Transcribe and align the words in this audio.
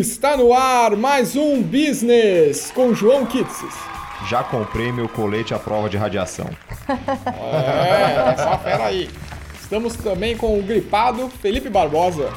Está 0.00 0.34
no 0.34 0.54
ar 0.54 0.96
mais 0.96 1.36
um 1.36 1.62
Business 1.62 2.70
com 2.74 2.94
João 2.94 3.26
Kitsis. 3.26 3.74
Já 4.30 4.42
comprei 4.42 4.90
meu 4.90 5.06
colete 5.10 5.52
à 5.52 5.58
prova 5.58 5.90
de 5.90 5.98
radiação. 5.98 6.46
É, 6.88 8.34
só 8.36 8.56
fera 8.58 8.86
aí. 8.86 9.10
Estamos 9.60 9.94
também 9.96 10.36
com 10.38 10.58
o 10.58 10.62
gripado 10.62 11.28
Felipe 11.42 11.68
Barbosa. 11.68 12.30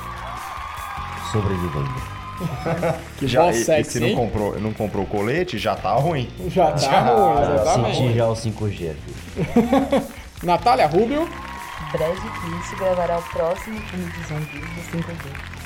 Sobrevivendo. 1.31 2.13
Que 3.17 3.27
Já, 3.27 3.47
e- 3.47 3.51
e 3.51 3.63
sexy, 3.63 3.91
se 3.91 3.99
não 4.01 4.15
comprou, 4.15 4.59
não 4.59 4.73
comprou 4.73 5.03
o 5.05 5.07
colete, 5.07 5.57
já 5.57 5.75
tá 5.75 5.93
ruim. 5.93 6.29
Já 6.49 6.71
tá 6.73 6.99
ruim, 6.99 7.37
Senti 7.45 7.53
exatamente. 7.61 8.13
já 8.17 8.27
o 8.27 8.33
5G. 8.35 8.71
filho. 8.95 8.97
Natália 10.43 10.87
Rubio. 10.87 11.29
Brad 11.93 12.17
Pitt 12.17 12.75
gravará 12.77 13.19
o 13.19 13.21
próximo 13.21 13.79
filme 13.81 14.11
de 14.11 14.27
zumbis 14.27 14.59
do 14.59 14.97
5G. 14.97 15.62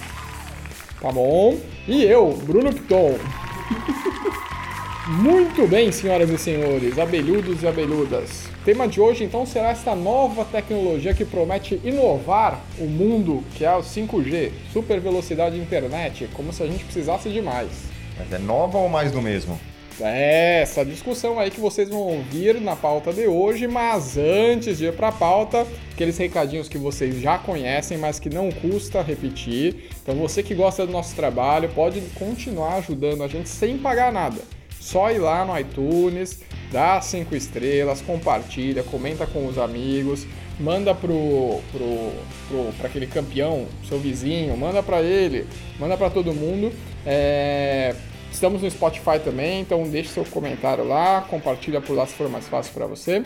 Tá 1.01 1.11
bom. 1.11 1.57
E 1.87 2.03
eu, 2.03 2.33
Bruno 2.43 2.73
Piton. 2.73 3.17
Muito 5.07 5.65
bem, 5.67 5.89
senhoras 5.91 6.29
e 6.29 6.37
senhores, 6.37 6.99
abelhudos 6.99 7.63
e 7.63 7.67
abelhudas. 7.67 8.47
O 8.61 8.65
tema 8.65 8.87
de 8.87 8.99
hoje 8.99 9.23
então 9.23 9.45
será 9.45 9.69
esta 9.69 9.95
nova 9.95 10.43
tecnologia 10.43 11.13
que 11.13 11.23
promete 11.23 11.79
inovar 11.81 12.59
o 12.77 12.83
mundo, 12.83 13.41
que 13.55 13.63
é 13.63 13.73
o 13.73 13.79
5G, 13.79 14.51
super 14.73 14.99
velocidade 14.99 15.55
de 15.55 15.61
internet, 15.61 16.27
como 16.33 16.51
se 16.51 16.61
a 16.61 16.67
gente 16.67 16.83
precisasse 16.83 17.29
de 17.29 17.41
mais. 17.41 17.69
Mas 18.17 18.33
é 18.33 18.37
nova 18.37 18.77
ou 18.77 18.89
mais 18.89 19.11
do 19.11 19.21
mesmo? 19.21 19.57
É, 19.99 20.61
essa 20.61 20.85
discussão 20.85 21.39
aí 21.39 21.49
que 21.49 21.59
vocês 21.59 21.89
vão 21.89 21.99
ouvir 21.99 22.61
na 22.61 22.75
pauta 22.75 23.11
de 23.11 23.25
hoje, 23.25 23.67
mas 23.67 24.15
antes 24.17 24.77
de 24.77 24.85
ir 24.85 24.93
para 24.93 25.07
a 25.07 25.11
pauta, 25.11 25.65
aqueles 25.91 26.17
recadinhos 26.17 26.69
que 26.69 26.77
vocês 26.77 27.19
já 27.19 27.37
conhecem, 27.39 27.97
mas 27.97 28.19
que 28.19 28.29
não 28.29 28.51
custa 28.51 29.01
repetir. 29.01 29.89
Então 30.03 30.15
você 30.15 30.43
que 30.43 30.53
gosta 30.53 30.85
do 30.85 30.91
nosso 30.91 31.15
trabalho 31.15 31.69
pode 31.69 32.01
continuar 32.15 32.75
ajudando 32.75 33.23
a 33.23 33.27
gente 33.27 33.49
sem 33.49 33.77
pagar 33.77 34.11
nada. 34.11 34.39
Só 34.79 35.11
ir 35.11 35.17
lá 35.17 35.43
no 35.43 35.57
iTunes, 35.59 36.41
dá 36.71 37.01
cinco 37.01 37.35
estrelas, 37.35 37.99
compartilha, 37.99 38.83
comenta 38.83 39.25
com 39.25 39.47
os 39.47 39.57
amigos, 39.57 40.27
manda 40.59 40.93
pro, 40.93 41.59
pro, 41.71 42.11
pro 42.47 42.71
pra 42.77 42.87
aquele 42.87 43.07
campeão, 43.07 43.65
seu 43.89 43.99
vizinho, 43.99 44.55
manda 44.55 44.83
para 44.83 45.01
ele, 45.01 45.47
manda 45.79 45.97
para 45.97 46.11
todo 46.11 46.33
mundo. 46.33 46.71
É, 47.05 47.95
Estamos 48.37 48.61
no 48.61 48.69
Spotify 48.69 49.19
também, 49.23 49.61
então 49.61 49.81
deixe 49.81 50.09
seu 50.09 50.23
comentário 50.23 50.87
lá, 50.87 51.25
compartilha 51.27 51.81
por 51.81 51.95
lá 51.95 52.05
se 52.05 52.13
for 52.13 52.29
mais 52.29 52.47
fácil 52.47 52.71
para 52.71 52.85
você. 52.85 53.23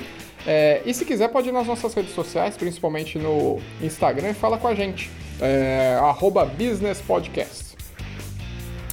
É, 0.47 0.81
e 0.85 0.93
se 0.93 1.03
quiser, 1.03 1.27
pode 1.27 1.49
ir 1.49 1.51
nas 1.51 1.67
nossas 1.67 1.93
redes 1.93 2.15
sociais, 2.15 2.55
principalmente 2.55 3.19
no 3.19 3.59
Instagram, 3.81 4.29
e 4.29 4.33
fala 4.33 4.57
com 4.57 4.69
a 4.69 4.73
gente. 4.73 5.11
É, 5.41 5.97
arroba 5.99 6.45
Business 6.45 7.01
Podcast. 7.01 7.75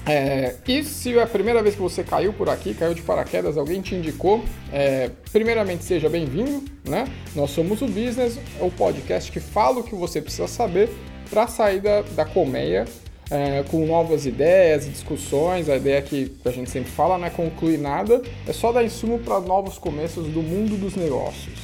É, 0.04 0.56
e 0.66 0.82
se 0.82 1.16
é 1.16 1.22
a 1.22 1.26
primeira 1.26 1.62
vez 1.62 1.76
que 1.76 1.80
você 1.80 2.02
caiu 2.02 2.32
por 2.32 2.48
aqui, 2.48 2.74
caiu 2.74 2.94
de 2.94 3.02
paraquedas, 3.02 3.56
alguém 3.56 3.80
te 3.80 3.94
indicou, 3.94 4.44
é, 4.72 5.12
primeiramente 5.30 5.84
seja 5.84 6.08
bem-vindo, 6.08 6.64
né? 6.84 7.06
Nós 7.32 7.52
somos 7.52 7.80
o 7.80 7.86
Business, 7.86 8.40
o 8.60 8.72
podcast 8.72 9.30
que 9.30 9.38
fala 9.38 9.78
o 9.78 9.84
que 9.84 9.94
você 9.94 10.20
precisa 10.20 10.48
saber 10.48 10.90
para 11.30 11.46
sair 11.46 11.78
da, 11.78 12.02
da 12.02 12.24
colmeia 12.24 12.86
é, 13.30 13.62
com 13.70 13.86
novas 13.86 14.26
ideias 14.26 14.86
e 14.86 14.90
discussões. 14.90 15.68
A 15.68 15.76
ideia 15.76 16.02
que 16.02 16.32
a 16.44 16.50
gente 16.50 16.70
sempre 16.70 16.90
fala 16.90 17.18
não 17.18 17.26
é 17.26 17.30
concluir 17.30 17.78
nada, 17.78 18.22
é 18.46 18.52
só 18.52 18.72
dar 18.72 18.84
insumo 18.84 19.18
para 19.18 19.40
novos 19.40 19.78
começos 19.78 20.26
do 20.28 20.42
mundo 20.42 20.76
dos 20.76 20.94
negócios. 20.94 21.58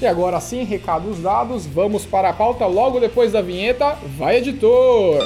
E 0.00 0.06
agora 0.06 0.40
sim, 0.40 0.64
recados 0.64 1.20
dados, 1.20 1.66
vamos 1.66 2.04
para 2.04 2.30
a 2.30 2.32
pauta 2.32 2.66
logo 2.66 2.98
depois 2.98 3.32
da 3.32 3.40
vinheta. 3.40 3.96
Vai, 4.18 4.38
editor! 4.38 5.24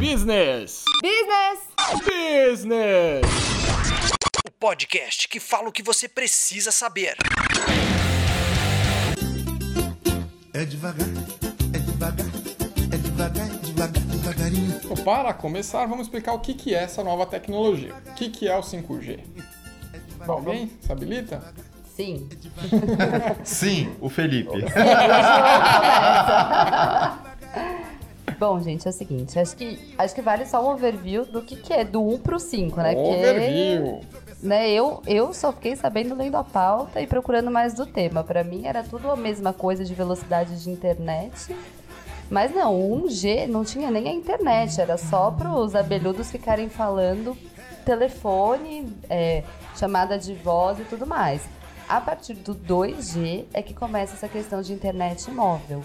Business! 0.00 0.84
Business! 1.02 1.58
Business! 2.06 3.22
O 4.46 4.50
podcast 4.52 5.28
que 5.28 5.40
fala 5.40 5.68
o 5.68 5.72
que 5.72 5.82
você 5.82 6.08
precisa 6.08 6.70
saber. 6.70 7.16
É 10.64 10.66
devagar, 10.66 11.06
é 11.74 11.78
devagar, 11.78 12.26
é 12.90 12.96
devagar, 12.96 13.46
é 13.46 13.58
devagar, 13.58 14.02
devagarinho. 14.02 14.80
Para 15.04 15.34
começar, 15.34 15.84
vamos 15.84 16.06
explicar 16.06 16.32
o 16.32 16.38
que, 16.38 16.54
que 16.54 16.74
é 16.74 16.84
essa 16.84 17.04
nova 17.04 17.26
tecnologia. 17.26 17.92
O 18.06 18.14
que, 18.14 18.30
que 18.30 18.48
é 18.48 18.56
o 18.56 18.62
5G? 18.62 19.20
Alguém 20.26 20.70
se 20.80 20.90
habilita? 20.90 21.42
Sim. 21.94 22.26
Sim, 23.44 23.94
o 24.00 24.08
Felipe. 24.08 24.48
Bom, 28.40 28.58
gente, 28.62 28.86
é 28.86 28.90
o 28.90 28.94
seguinte, 28.94 29.38
acho 29.38 29.54
que, 29.56 29.94
acho 29.98 30.14
que 30.14 30.22
vale 30.22 30.46
só 30.46 30.66
um 30.66 30.72
overview 30.72 31.26
do 31.26 31.42
que, 31.42 31.56
que 31.56 31.74
é 31.74 31.84
do 31.84 32.02
1 32.02 32.20
pro 32.20 32.40
5, 32.40 32.80
né? 32.80 32.94
Overview. 32.96 34.00
Que, 34.00 34.23
né, 34.44 34.70
eu, 34.70 35.02
eu 35.06 35.32
só 35.32 35.52
fiquei 35.52 35.74
sabendo 35.74 36.14
lendo 36.14 36.36
a 36.36 36.44
pauta 36.44 37.00
e 37.00 37.06
procurando 37.06 37.50
mais 37.50 37.72
do 37.72 37.86
tema. 37.86 38.22
Pra 38.22 38.44
mim 38.44 38.66
era 38.66 38.82
tudo 38.82 39.10
a 39.10 39.16
mesma 39.16 39.52
coisa 39.52 39.84
de 39.84 39.94
velocidade 39.94 40.62
de 40.62 40.70
internet. 40.70 41.56
Mas 42.30 42.54
não, 42.54 42.78
o 42.78 43.06
1G 43.06 43.46
não 43.46 43.64
tinha 43.64 43.90
nem 43.90 44.08
a 44.08 44.12
internet, 44.12 44.80
era 44.80 44.96
só 44.96 45.30
pros 45.30 45.74
abelhudos 45.74 46.30
ficarem 46.30 46.68
falando 46.68 47.36
telefone, 47.84 48.90
é, 49.10 49.44
chamada 49.76 50.18
de 50.18 50.34
voz 50.34 50.78
e 50.78 50.84
tudo 50.84 51.06
mais. 51.06 51.42
A 51.88 52.00
partir 52.00 52.34
do 52.34 52.54
2G 52.54 53.44
é 53.52 53.62
que 53.62 53.74
começa 53.74 54.14
essa 54.14 54.28
questão 54.28 54.62
de 54.62 54.72
internet 54.72 55.30
móvel. 55.30 55.82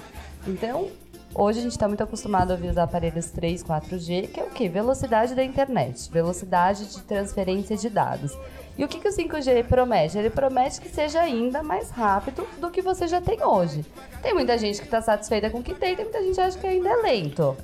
Então, 0.47 0.89
hoje 1.33 1.59
a 1.59 1.61
gente 1.61 1.71
está 1.71 1.87
muito 1.87 2.03
acostumado 2.03 2.51
a 2.51 2.53
ouvir 2.55 2.69
os 2.69 2.77
aparelhos 2.77 3.27
3, 3.31 3.63
4G, 3.63 4.27
que 4.31 4.39
é 4.39 4.43
o 4.43 4.49
quê? 4.49 4.69
Velocidade 4.69 5.35
da 5.35 5.43
internet, 5.43 6.09
velocidade 6.11 6.85
de 6.85 7.01
transferência 7.01 7.77
de 7.77 7.89
dados. 7.89 8.31
E 8.79 8.83
o 8.85 8.87
que, 8.87 8.97
que 8.97 9.09
o 9.09 9.11
5G 9.11 9.65
promete? 9.65 10.17
Ele 10.17 10.29
promete 10.29 10.79
que 10.79 10.87
seja 10.87 11.19
ainda 11.19 11.61
mais 11.61 11.89
rápido 11.89 12.47
do 12.61 12.71
que 12.71 12.81
você 12.81 13.09
já 13.09 13.19
tem 13.19 13.43
hoje. 13.43 13.83
Tem 14.21 14.33
muita 14.33 14.57
gente 14.57 14.79
que 14.79 14.85
está 14.85 15.01
satisfeita 15.01 15.49
com 15.49 15.57
o 15.59 15.63
que 15.63 15.73
tem, 15.75 15.97
tem 15.97 16.05
muita 16.05 16.23
gente 16.23 16.35
que 16.35 16.39
acha 16.41 16.57
que 16.57 16.65
ainda 16.65 16.87
é 16.87 16.95
lento. 16.95 17.57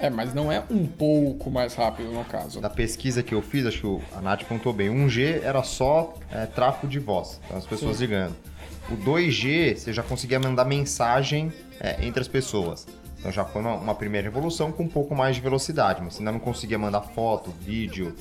É, 0.00 0.08
mas 0.08 0.32
não 0.32 0.50
é 0.50 0.64
um 0.70 0.86
pouco 0.86 1.50
mais 1.50 1.74
rápido 1.74 2.10
no 2.10 2.24
caso. 2.24 2.62
Da 2.62 2.70
pesquisa 2.70 3.22
que 3.22 3.34
eu 3.34 3.42
fiz, 3.42 3.66
acho 3.66 3.80
que 3.80 3.86
o- 3.86 4.00
a 4.16 4.22
Nath 4.22 4.44
contou 4.44 4.72
bem, 4.72 4.88
1G 4.88 5.42
era 5.44 5.62
só 5.62 6.14
é, 6.32 6.46
tráfego 6.46 6.86
de 6.88 6.98
voz, 6.98 7.38
então 7.44 7.58
as 7.58 7.66
pessoas 7.66 8.00
ligando. 8.00 8.34
O 8.90 8.96
2G, 8.96 9.76
você 9.76 9.92
já 9.92 10.02
conseguia 10.02 10.40
mandar 10.40 10.64
mensagem 10.64 11.52
é, 11.78 12.02
entre 12.06 12.22
as 12.22 12.28
pessoas. 12.28 12.86
Então 13.18 13.30
já 13.30 13.44
foi 13.44 13.60
uma, 13.60 13.74
uma 13.74 13.94
primeira 13.94 14.26
revolução 14.26 14.72
com 14.72 14.84
um 14.84 14.88
pouco 14.88 15.14
mais 15.14 15.36
de 15.36 15.42
velocidade, 15.42 16.00
mas 16.02 16.14
você 16.14 16.20
ainda 16.20 16.32
não 16.32 16.38
conseguia 16.40 16.78
mandar 16.78 17.02
foto, 17.02 17.50
vídeo, 17.60 18.14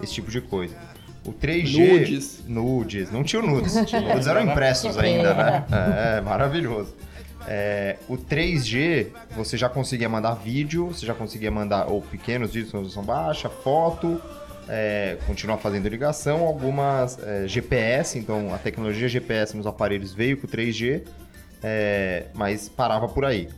esse 0.00 0.12
tipo 0.14 0.30
de 0.30 0.40
coisa. 0.40 0.76
O 1.24 1.32
3G... 1.32 1.78
Nudes. 1.78 2.42
Nudes. 2.46 3.10
Não 3.10 3.22
tinha 3.22 3.42
o 3.42 3.46
nudes. 3.46 3.74
Nudes 3.76 4.26
eram 4.26 4.42
impressos 4.42 4.98
ainda, 4.98 5.34
né? 5.34 5.64
É, 6.16 6.20
maravilhoso. 6.20 6.94
É, 7.46 7.96
o 8.08 8.16
3G, 8.16 9.08
você 9.36 9.56
já 9.56 9.68
conseguia 9.68 10.08
mandar 10.08 10.34
vídeo, 10.34 10.88
você 10.88 11.04
já 11.04 11.14
conseguia 11.14 11.50
mandar 11.50 11.86
ou 11.86 12.00
pequenos 12.00 12.52
vídeos 12.52 12.70
com 12.70 12.78
resolução 12.78 13.02
baixa, 13.02 13.48
foto, 13.48 14.20
é, 14.68 15.18
continuar 15.26 15.58
fazendo 15.58 15.88
ligação, 15.88 16.42
algumas 16.44 17.18
é, 17.22 17.46
GPS, 17.48 18.18
então 18.18 18.54
a 18.54 18.58
tecnologia 18.58 19.08
GPS 19.08 19.56
nos 19.56 19.66
aparelhos 19.66 20.12
veio 20.14 20.36
com 20.36 20.46
o 20.46 20.50
3G, 20.50 21.02
é, 21.62 22.26
mas 22.34 22.68
parava 22.68 23.08
por 23.08 23.24
aí. 23.24 23.48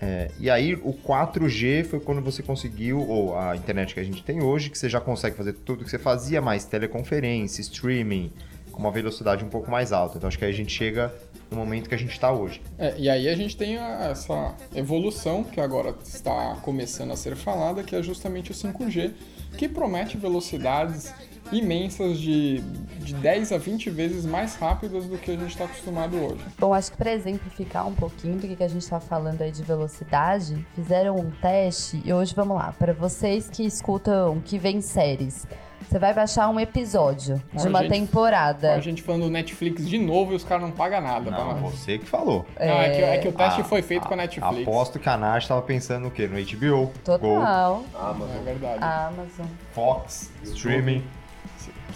É, 0.00 0.30
e 0.38 0.48
aí 0.48 0.74
o 0.74 0.92
4G 0.92 1.84
foi 1.84 1.98
quando 2.00 2.20
você 2.20 2.42
conseguiu, 2.42 3.00
ou 3.00 3.36
a 3.36 3.56
internet 3.56 3.94
que 3.94 4.00
a 4.00 4.04
gente 4.04 4.22
tem 4.22 4.42
hoje, 4.42 4.70
que 4.70 4.78
você 4.78 4.88
já 4.88 5.00
consegue 5.00 5.36
fazer 5.36 5.52
tudo 5.54 5.84
que 5.84 5.90
você 5.90 5.98
fazia, 5.98 6.40
mais 6.40 6.64
teleconferência, 6.64 7.60
streaming, 7.60 8.32
com 8.70 8.78
uma 8.80 8.92
velocidade 8.92 9.44
um 9.44 9.48
pouco 9.48 9.70
mais 9.70 9.92
alta. 9.92 10.16
Então 10.16 10.28
acho 10.28 10.38
que 10.38 10.44
aí 10.44 10.50
a 10.52 10.54
gente 10.54 10.72
chega 10.72 11.12
no 11.50 11.56
momento 11.56 11.88
que 11.88 11.94
a 11.94 11.98
gente 11.98 12.12
está 12.12 12.30
hoje. 12.30 12.60
É, 12.78 12.94
e 12.98 13.08
aí 13.10 13.28
a 13.28 13.34
gente 13.34 13.56
tem 13.56 13.76
a- 13.78 14.08
essa 14.10 14.54
evolução 14.74 15.42
que 15.42 15.60
agora 15.60 15.94
está 16.04 16.56
começando 16.62 17.10
a 17.10 17.16
ser 17.16 17.34
falada, 17.34 17.82
que 17.82 17.96
é 17.96 18.02
justamente 18.02 18.52
o 18.52 18.54
5G, 18.54 19.12
que 19.56 19.68
promete 19.68 20.16
velocidades 20.16 21.12
imensas 21.52 22.18
de, 22.18 22.60
de 22.98 23.14
10 23.14 23.52
a 23.52 23.58
20 23.58 23.90
vezes 23.90 24.24
mais 24.24 24.54
rápidas 24.56 25.06
do 25.06 25.18
que 25.18 25.30
a 25.30 25.36
gente 25.36 25.50
está 25.50 25.64
acostumado 25.64 26.16
hoje. 26.16 26.40
Bom, 26.58 26.74
acho 26.74 26.90
que 26.90 26.96
para 26.96 27.12
exemplificar 27.12 27.86
um 27.86 27.94
pouquinho 27.94 28.36
do 28.36 28.46
que 28.46 28.56
que 28.56 28.64
a 28.64 28.68
gente 28.68 28.82
está 28.82 29.00
falando 29.00 29.42
aí 29.42 29.50
de 29.50 29.62
velocidade, 29.62 30.66
fizeram 30.74 31.16
um 31.16 31.30
teste 31.30 32.00
e 32.04 32.12
hoje 32.12 32.34
vamos 32.34 32.56
lá. 32.56 32.74
Para 32.78 32.92
vocês 32.92 33.48
que 33.48 33.64
escutam, 33.64 34.40
que 34.44 34.58
vêm 34.58 34.80
séries, 34.80 35.46
você 35.88 35.98
vai 35.98 36.12
baixar 36.12 36.50
um 36.50 36.60
episódio 36.60 37.42
de 37.50 37.66
uma 37.66 37.80
gente, 37.80 37.92
temporada. 37.92 38.74
A 38.74 38.80
gente 38.80 39.02
falando 39.02 39.22
do 39.22 39.30
Netflix 39.30 39.88
de 39.88 39.96
novo 39.96 40.32
e 40.32 40.36
os 40.36 40.44
caras 40.44 40.64
não 40.64 40.70
pagam 40.70 41.00
nada. 41.00 41.30
Não, 41.30 41.38
tá? 41.38 41.54
você 41.54 41.96
que 41.98 42.04
falou. 42.04 42.44
Não, 42.60 42.66
é, 42.66 42.90
que, 42.90 43.02
é 43.02 43.18
que 43.18 43.28
o 43.28 43.32
teste 43.32 43.62
Ah, 43.62 43.64
foi 43.64 43.80
feito 43.80 44.06
com 44.06 44.12
a 44.12 44.16
Netflix. 44.18 44.68
Aposto 44.68 44.98
que 44.98 45.08
a 45.08 45.16
Nath 45.16 45.42
estava 45.44 45.62
pensando 45.62 46.08
o 46.08 46.10
quê? 46.10 46.28
No 46.28 46.36
HBO, 46.36 46.92
Total. 47.02 47.84
É 47.94 48.44
verdade. 48.44 48.84
Amazon. 48.84 49.46
Fox, 49.72 50.30
streaming. 50.42 51.02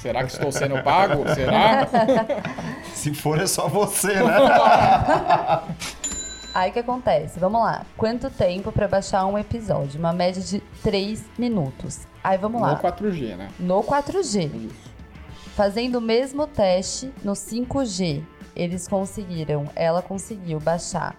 Será 0.03 0.25
que 0.25 0.33
estou 0.33 0.51
sendo 0.51 0.83
pago? 0.83 1.23
Será? 1.33 1.87
Se 2.93 3.15
for, 3.15 3.41
é 3.41 3.47
só 3.47 3.69
você, 3.69 4.15
né? 4.15 4.35
Aí 6.53 6.71
o 6.71 6.73
que 6.73 6.81
acontece? 6.81 7.39
Vamos 7.39 7.63
lá. 7.63 7.87
Quanto 7.97 8.29
tempo 8.29 8.73
pra 8.73 8.89
baixar 8.89 9.25
um 9.27 9.39
episódio? 9.39 10.01
Uma 10.01 10.13
média 10.13 10.43
de 10.43 10.61
3 10.83 11.25
minutos. 11.39 12.01
Aí 12.23 12.37
vamos 12.37 12.61
lá. 12.61 12.73
No 12.73 12.79
4G, 12.79 13.37
né? 13.37 13.49
No 13.61 13.83
4G. 13.83 14.51
Isso. 14.53 14.93
Fazendo 15.55 15.99
o 15.99 16.01
mesmo 16.01 16.49
teste 16.49 17.13
no 17.23 17.33
5G, 17.33 18.25
eles 18.57 18.89
conseguiram, 18.89 19.71
ela 19.77 20.03
conseguiu 20.03 20.59
baixar 20.59 21.15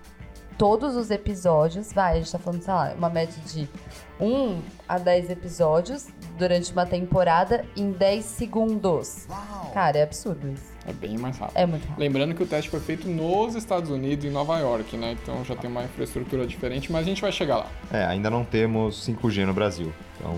todos 0.57 0.95
os 0.95 1.11
episódios, 1.11 1.91
vai, 1.93 2.13
a 2.13 2.15
gente 2.15 2.31
tá 2.31 2.39
falando, 2.39 2.61
sei 2.61 2.73
lá, 2.73 2.93
uma 2.97 3.09
média 3.09 3.35
de 3.45 3.67
1 4.19 4.61
a 4.87 4.97
10 4.97 5.29
episódios 5.29 6.07
durante 6.37 6.71
uma 6.71 6.85
temporada 6.85 7.65
em 7.75 7.91
10 7.91 8.23
segundos. 8.23 9.27
Cara, 9.73 9.97
é 9.97 10.03
absurdo 10.03 10.47
isso. 10.49 10.71
É 10.85 10.93
bem 10.93 11.17
mais 11.17 11.37
rápido. 11.37 11.57
É 11.57 11.65
muito 11.65 11.83
rápido. 11.83 11.99
Lembrando 11.99 12.35
que 12.35 12.43
o 12.43 12.45
teste 12.45 12.69
foi 12.69 12.79
feito 12.79 13.07
nos 13.07 13.55
Estados 13.55 13.89
Unidos, 13.89 14.25
em 14.25 14.29
Nova 14.29 14.59
York, 14.59 14.97
né? 14.97 15.15
Então 15.21 15.43
já 15.45 15.55
tem 15.55 15.69
uma 15.69 15.83
infraestrutura 15.83 16.45
diferente, 16.45 16.91
mas 16.91 17.01
a 17.01 17.09
gente 17.09 17.21
vai 17.21 17.31
chegar 17.31 17.57
lá. 17.57 17.67
É, 17.91 18.05
ainda 18.05 18.29
não 18.29 18.43
temos 18.43 19.07
5G 19.07 19.45
no 19.45 19.53
Brasil. 19.53 19.93
Então, 20.17 20.35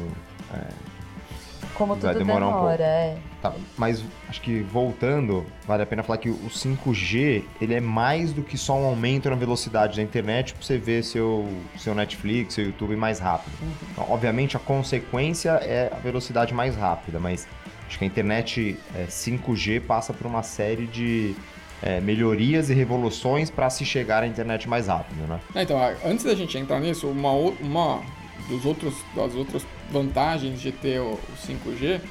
Como 1.75 1.95
Vai 1.95 2.13
tudo 2.13 2.25
demorar 2.25 2.47
um 2.47 2.51
demora, 2.53 2.77
pouco. 2.77 2.83
é. 2.83 3.17
Tá, 3.41 3.53
mas 3.77 4.03
acho 4.29 4.41
que 4.41 4.61
voltando, 4.61 5.45
vale 5.67 5.83
a 5.83 5.85
pena 5.85 6.01
falar 6.01 6.17
que 6.17 6.29
o 6.29 6.49
5G 6.49 7.43
ele 7.61 7.73
é 7.75 7.79
mais 7.81 8.33
do 8.33 8.41
que 8.41 8.57
só 8.57 8.75
um 8.75 8.85
aumento 8.85 9.29
na 9.29 9.35
velocidade 9.35 9.97
da 9.97 10.01
internet 10.03 10.53
para 10.53 10.63
você 10.63 10.77
ver 10.77 11.03
seu, 11.03 11.47
seu 11.77 11.93
Netflix, 11.93 12.55
seu 12.55 12.65
YouTube 12.65 12.95
mais 12.95 13.19
rápido. 13.19 13.53
Então, 13.91 14.05
obviamente 14.09 14.55
a 14.57 14.59
consequência 14.59 15.51
é 15.61 15.91
a 15.93 15.99
velocidade 15.99 16.53
mais 16.53 16.75
rápida, 16.75 17.19
mas 17.19 17.47
acho 17.87 17.99
que 17.99 18.03
a 18.03 18.07
internet 18.07 18.79
é, 18.95 19.05
5G 19.05 19.81
passa 19.81 20.13
por 20.13 20.25
uma 20.25 20.41
série 20.43 20.87
de 20.87 21.35
é, 21.83 21.99
melhorias 22.01 22.69
e 22.69 22.73
revoluções 22.73 23.49
para 23.51 23.69
se 23.69 23.85
chegar 23.85 24.23
à 24.23 24.27
internet 24.27 24.67
mais 24.67 24.87
rápido, 24.87 25.27
né? 25.27 25.39
Ah, 25.53 25.61
Então, 25.61 25.77
antes 26.03 26.25
da 26.25 26.33
gente 26.33 26.57
entrar 26.57 26.79
nisso, 26.79 27.07
uma, 27.07 27.31
uma 27.31 28.01
dos 28.49 28.65
outros, 28.65 28.95
das 29.15 29.35
outras 29.35 29.63
vantagens 29.91 30.59
de 30.61 30.71
ter 30.71 30.99
o, 30.99 31.13
o 31.13 31.19
5G, 31.47 32.01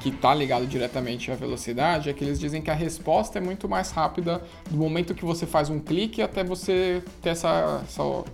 que 0.00 0.08
está 0.10 0.34
ligado 0.34 0.66
diretamente 0.66 1.30
à 1.32 1.34
velocidade, 1.34 2.10
é 2.10 2.12
que 2.12 2.22
eles 2.22 2.38
dizem 2.38 2.60
que 2.60 2.70
a 2.70 2.74
resposta 2.74 3.38
é 3.38 3.40
muito 3.40 3.68
mais 3.68 3.90
rápida 3.90 4.42
do 4.70 4.76
momento 4.76 5.14
que 5.14 5.24
você 5.24 5.46
faz 5.46 5.70
um 5.70 5.78
clique 5.80 6.20
até 6.20 6.44
você 6.44 7.02
ter 7.22 7.30
essa, 7.30 7.82
essa- 7.84 8.24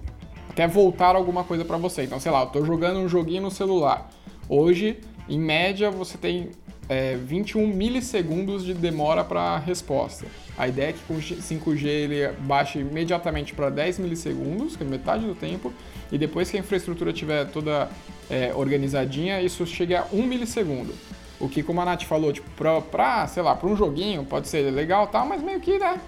até 0.48 0.66
voltar 0.66 1.14
alguma 1.14 1.44
coisa 1.44 1.64
para 1.64 1.76
você. 1.76 2.02
Então, 2.04 2.18
sei 2.18 2.32
lá, 2.32 2.40
eu 2.42 2.46
tô 2.46 2.64
jogando 2.64 2.98
um 2.98 3.08
joguinho 3.08 3.42
no 3.42 3.50
celular. 3.50 4.10
Hoje, 4.48 4.98
em 5.30 5.38
média, 5.38 5.90
você 5.90 6.18
tem 6.18 6.50
é, 6.88 7.14
21 7.14 7.68
milissegundos 7.68 8.64
de 8.64 8.74
demora 8.74 9.22
para 9.22 9.56
resposta. 9.58 10.26
A 10.58 10.66
ideia 10.66 10.90
é 10.90 10.92
que 10.92 10.98
com 11.06 11.14
o 11.14 11.18
5G 11.18 11.86
ele 11.86 12.28
baixe 12.40 12.80
imediatamente 12.80 13.54
para 13.54 13.70
10 13.70 14.00
milissegundos, 14.00 14.76
que 14.76 14.82
é 14.82 14.86
metade 14.86 15.24
do 15.24 15.34
tempo, 15.34 15.72
e 16.10 16.18
depois 16.18 16.50
que 16.50 16.56
a 16.56 16.60
infraestrutura 16.60 17.12
estiver 17.12 17.46
toda 17.46 17.88
é, 18.28 18.52
organizadinha, 18.54 19.40
isso 19.40 19.64
chegue 19.64 19.94
a 19.94 20.04
1 20.12 20.20
milissegundo. 20.26 20.92
O 21.38 21.48
que, 21.48 21.62
como 21.62 21.80
a 21.80 21.84
Nath 21.84 22.02
falou, 22.02 22.32
tipo, 22.32 22.50
pra, 22.50 22.80
pra 22.80 23.26
sei 23.28 23.42
lá, 23.42 23.54
para 23.54 23.68
um 23.68 23.76
joguinho 23.76 24.24
pode 24.24 24.48
ser 24.48 24.68
legal 24.70 25.06
tal, 25.06 25.24
mas 25.24 25.40
meio 25.40 25.60
que, 25.60 25.78
né, 25.78 25.98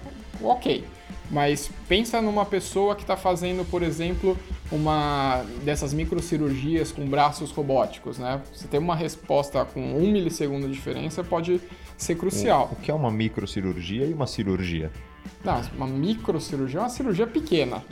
ok. 0.41 0.83
Mas 1.33 1.71
pensa 1.89 2.21
numa 2.21 2.45
pessoa 2.45 2.95
que 2.95 3.01
está 3.01 3.17
fazendo, 3.17 3.65
por 3.65 3.81
exemplo, 3.81 4.37
uma 4.71 5.43
dessas 5.63 5.91
microcirurgias 5.91 6.91
com 6.91 7.07
braços 7.07 7.49
robóticos, 7.49 8.19
né? 8.19 8.39
Você 8.53 8.67
tem 8.67 8.79
uma 8.79 8.95
resposta 8.95 9.65
com 9.65 9.81
um 9.81 10.11
milissegundo 10.11 10.67
de 10.67 10.73
diferença 10.73 11.23
pode 11.23 11.59
ser 11.97 12.15
crucial. 12.15 12.69
O 12.71 12.75
que 12.75 12.91
é 12.91 12.93
uma 12.93 13.09
microcirurgia 13.09 14.05
e 14.05 14.13
uma 14.13 14.27
cirurgia? 14.27 14.91
Não, 15.43 15.61
uma 15.75 15.87
microcirurgia 15.87 16.79
é 16.79 16.83
uma 16.83 16.89
cirurgia 16.89 17.27
pequena. 17.27 17.83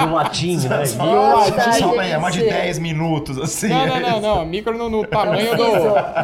Do 0.00 0.12
latim, 0.12 0.56
né? 0.56 0.78
Nossa, 0.96 1.72
Só 1.78 1.92
gente. 1.94 2.10
é 2.10 2.16
uma 2.18 2.30
de 2.30 2.40
10 2.40 2.78
minutos, 2.78 3.38
assim. 3.38 3.68
Não, 3.68 3.86
não, 3.86 4.00
não, 4.00 4.20
não. 4.20 4.46
Micro 4.46 4.76
no, 4.76 4.88
no 4.88 5.06
tamanho 5.06 5.54
do. 5.56 5.64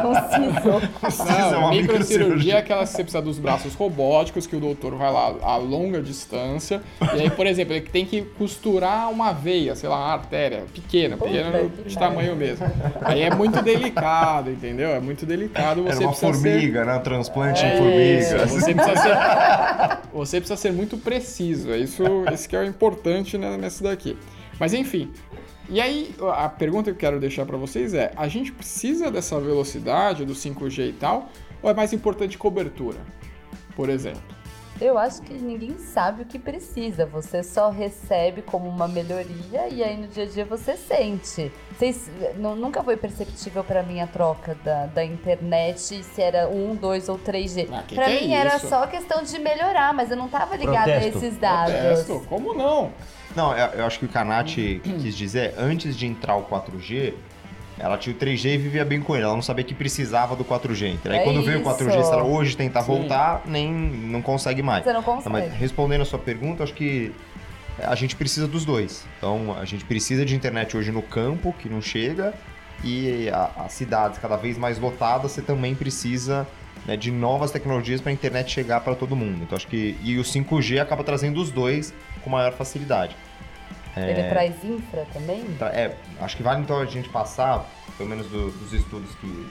Conciso. 0.01 0.89
Precisa 0.99 1.57
uma 1.57 1.61
Não, 1.61 1.69
microcirurgia 1.71 1.81
microcirurgia. 1.81 2.53
é 2.55 2.57
aquela 2.57 2.81
que 2.83 2.89
você 2.89 3.03
precisa 3.03 3.21
dos 3.21 3.37
braços 3.39 3.75
robóticos, 3.75 4.47
que 4.47 4.55
o 4.55 4.59
doutor 4.59 4.95
vai 4.95 5.11
lá 5.11 5.33
a 5.43 5.55
longa 5.57 6.01
distância. 6.01 6.81
E 7.15 7.21
aí, 7.21 7.29
por 7.29 7.45
exemplo, 7.45 7.73
ele 7.73 7.81
tem 7.81 8.05
que 8.05 8.21
costurar 8.37 9.09
uma 9.11 9.31
veia, 9.33 9.75
sei 9.75 9.87
lá, 9.89 9.97
uma 9.97 10.13
artéria 10.13 10.63
pequena, 10.73 11.15
pequena 11.17 11.51
Puta 11.51 11.63
no- 11.63 11.69
que 11.69 11.89
de 11.89 11.97
tamanho 11.97 12.35
mesmo. 12.35 12.65
Aí 13.01 13.21
é 13.21 13.29
muito 13.33 13.61
delicado, 13.61 14.49
entendeu? 14.49 14.89
É 14.89 14.99
muito 14.99 15.25
delicado. 15.25 15.83
Você 15.83 15.89
Era 15.91 15.99
uma 15.99 16.07
precisa 16.09 16.33
ser- 16.33 16.39
formiga, 16.39 16.85
né? 16.85 16.99
Transplante 16.99 17.63
em 17.63 17.67
É 17.67 17.77
formiga. 17.77 18.01
isso, 18.19 18.37
você 18.59 18.73
precisa 18.73 18.90
ser, 18.95 20.07
você 20.13 20.37
precisa 20.37 20.57
ser 20.57 20.71
muito 20.71 20.97
preciso. 20.97 21.71
É 21.71 21.77
isso, 21.77 22.03
isso 22.33 22.49
que 22.49 22.55
é 22.55 22.59
o 22.59 22.65
importante 22.65 23.37
né, 23.37 23.57
nessa 23.57 23.83
daqui. 23.83 24.17
Mas 24.59 24.73
enfim. 24.73 25.11
E 25.69 25.79
aí, 25.79 26.13
a 26.35 26.49
pergunta 26.49 26.91
que 26.91 26.97
eu 26.97 26.99
quero 26.99 27.19
deixar 27.19 27.45
para 27.45 27.57
vocês 27.57 27.93
é: 27.93 28.11
a 28.15 28.27
gente 28.27 28.51
precisa 28.51 29.09
dessa 29.09 29.39
velocidade 29.39 30.25
do 30.25 30.33
5G 30.33 30.89
e 30.89 30.93
tal, 30.93 31.29
ou 31.61 31.69
é 31.69 31.73
mais 31.73 31.93
importante 31.93 32.37
cobertura? 32.37 32.99
Por 33.75 33.89
exemplo. 33.89 34.40
Eu 34.81 34.97
acho 34.97 35.21
que 35.21 35.33
ninguém 35.35 35.77
sabe 35.77 36.23
o 36.23 36.25
que 36.25 36.39
precisa. 36.39 37.05
Você 37.05 37.43
só 37.43 37.69
recebe 37.69 38.41
como 38.41 38.67
uma 38.67 38.87
melhoria 38.87 39.67
e 39.69 39.83
aí 39.83 39.95
no 39.95 40.07
dia 40.07 40.23
a 40.23 40.25
dia 40.27 40.43
você 40.43 40.75
sente. 40.75 41.51
Vocês, 41.77 42.09
nu- 42.35 42.55
nunca 42.55 42.83
foi 42.83 42.97
perceptível 42.97 43.63
pra 43.63 43.83
mim 43.83 43.99
a 44.01 44.07
troca 44.07 44.57
da, 44.63 44.87
da 44.87 45.05
internet 45.05 46.03
se 46.03 46.21
era 46.21 46.49
1, 46.49 46.75
2 46.75 47.09
ou 47.09 47.19
3G. 47.19 47.67
Ah, 47.71 47.83
que 47.87 47.99
é 47.99 48.21
mim 48.21 48.33
era 48.33 48.55
isso? 48.57 48.67
só 48.69 48.87
questão 48.87 49.21
de 49.21 49.37
melhorar, 49.39 49.93
mas 49.93 50.09
eu 50.09 50.17
não 50.17 50.27
tava 50.27 50.55
ligada 50.55 50.91
Protesto. 50.91 51.17
a 51.17 51.21
esses 51.27 51.37
dados. 51.37 51.73
Protesto, 51.75 52.25
como 52.27 52.53
não? 52.55 52.91
Não, 53.35 53.55
eu, 53.55 53.67
eu 53.79 53.85
acho 53.85 53.99
que 53.99 54.05
o 54.05 54.09
Kanati 54.09 54.81
quis 54.83 55.15
dizer, 55.15 55.53
antes 55.57 55.95
de 55.95 56.05
entrar 56.07 56.35
o 56.35 56.43
4G, 56.43 57.13
ela 57.81 57.97
tinha 57.97 58.15
o 58.15 58.19
3G 58.19 58.45
e 58.53 58.57
vivia 58.57 58.85
bem 58.85 59.01
com 59.01 59.15
ele. 59.15 59.23
Ela 59.25 59.33
não 59.33 59.41
sabia 59.41 59.63
que 59.63 59.73
precisava 59.73 60.35
do 60.35 60.45
4G. 60.45 60.93
Entendeu? 60.93 61.13
Aí 61.13 61.19
É 61.19 61.23
quando 61.23 61.41
veio 61.41 61.57
o 61.57 61.61
isso. 61.61 61.69
4G, 61.69 62.03
se 62.03 62.13
ela 62.13 62.23
hoje 62.23 62.55
tentar 62.55 62.81
Sim. 62.81 62.87
voltar, 62.87 63.41
nem 63.45 63.71
não 63.73 64.21
consegue 64.21 64.61
mais. 64.61 64.83
Você 64.83 64.93
não 64.93 65.01
consegue. 65.01 65.29
mas 65.29 65.51
respondendo 65.53 66.01
a 66.01 66.05
sua 66.05 66.19
pergunta, 66.19 66.63
acho 66.63 66.73
que 66.73 67.11
a 67.79 67.95
gente 67.95 68.15
precisa 68.15 68.47
dos 68.47 68.63
dois. 68.65 69.05
Então, 69.17 69.55
a 69.59 69.65
gente 69.65 69.83
precisa 69.85 70.23
de 70.23 70.35
internet 70.35 70.77
hoje 70.77 70.91
no 70.91 71.01
campo, 71.01 71.53
que 71.57 71.67
não 71.67 71.81
chega, 71.81 72.33
e 72.83 73.29
as 73.57 73.73
cidades 73.73 74.19
cada 74.19 74.35
vez 74.35 74.57
mais 74.57 74.77
lotadas, 74.79 75.31
você 75.31 75.41
também 75.41 75.73
precisa 75.73 76.47
né, 76.85 76.95
de 76.95 77.11
novas 77.11 77.51
tecnologias 77.51 77.99
para 78.01 78.11
a 78.11 78.13
internet 78.13 78.51
chegar 78.51 78.81
para 78.81 78.95
todo 78.95 79.15
mundo. 79.15 79.39
Então, 79.43 79.55
acho 79.55 79.67
que 79.67 79.97
e 80.03 80.17
o 80.19 80.23
5G 80.23 80.79
acaba 80.79 81.03
trazendo 81.03 81.41
os 81.41 81.49
dois 81.49 81.93
com 82.23 82.29
maior 82.29 82.53
facilidade. 82.53 83.15
Ele 83.97 84.23
traz 84.29 84.63
infra 84.63 85.05
também? 85.13 85.43
Tá, 85.59 85.67
É, 85.67 85.95
acho 86.19 86.37
que 86.37 86.43
vale 86.43 86.61
então 86.61 86.79
a 86.79 86.85
gente 86.85 87.09
passar, 87.09 87.69
pelo 87.97 88.09
menos 88.09 88.27
do- 88.27 88.51
dos 88.51 88.73
estudos 88.73 89.13
que, 89.15 89.47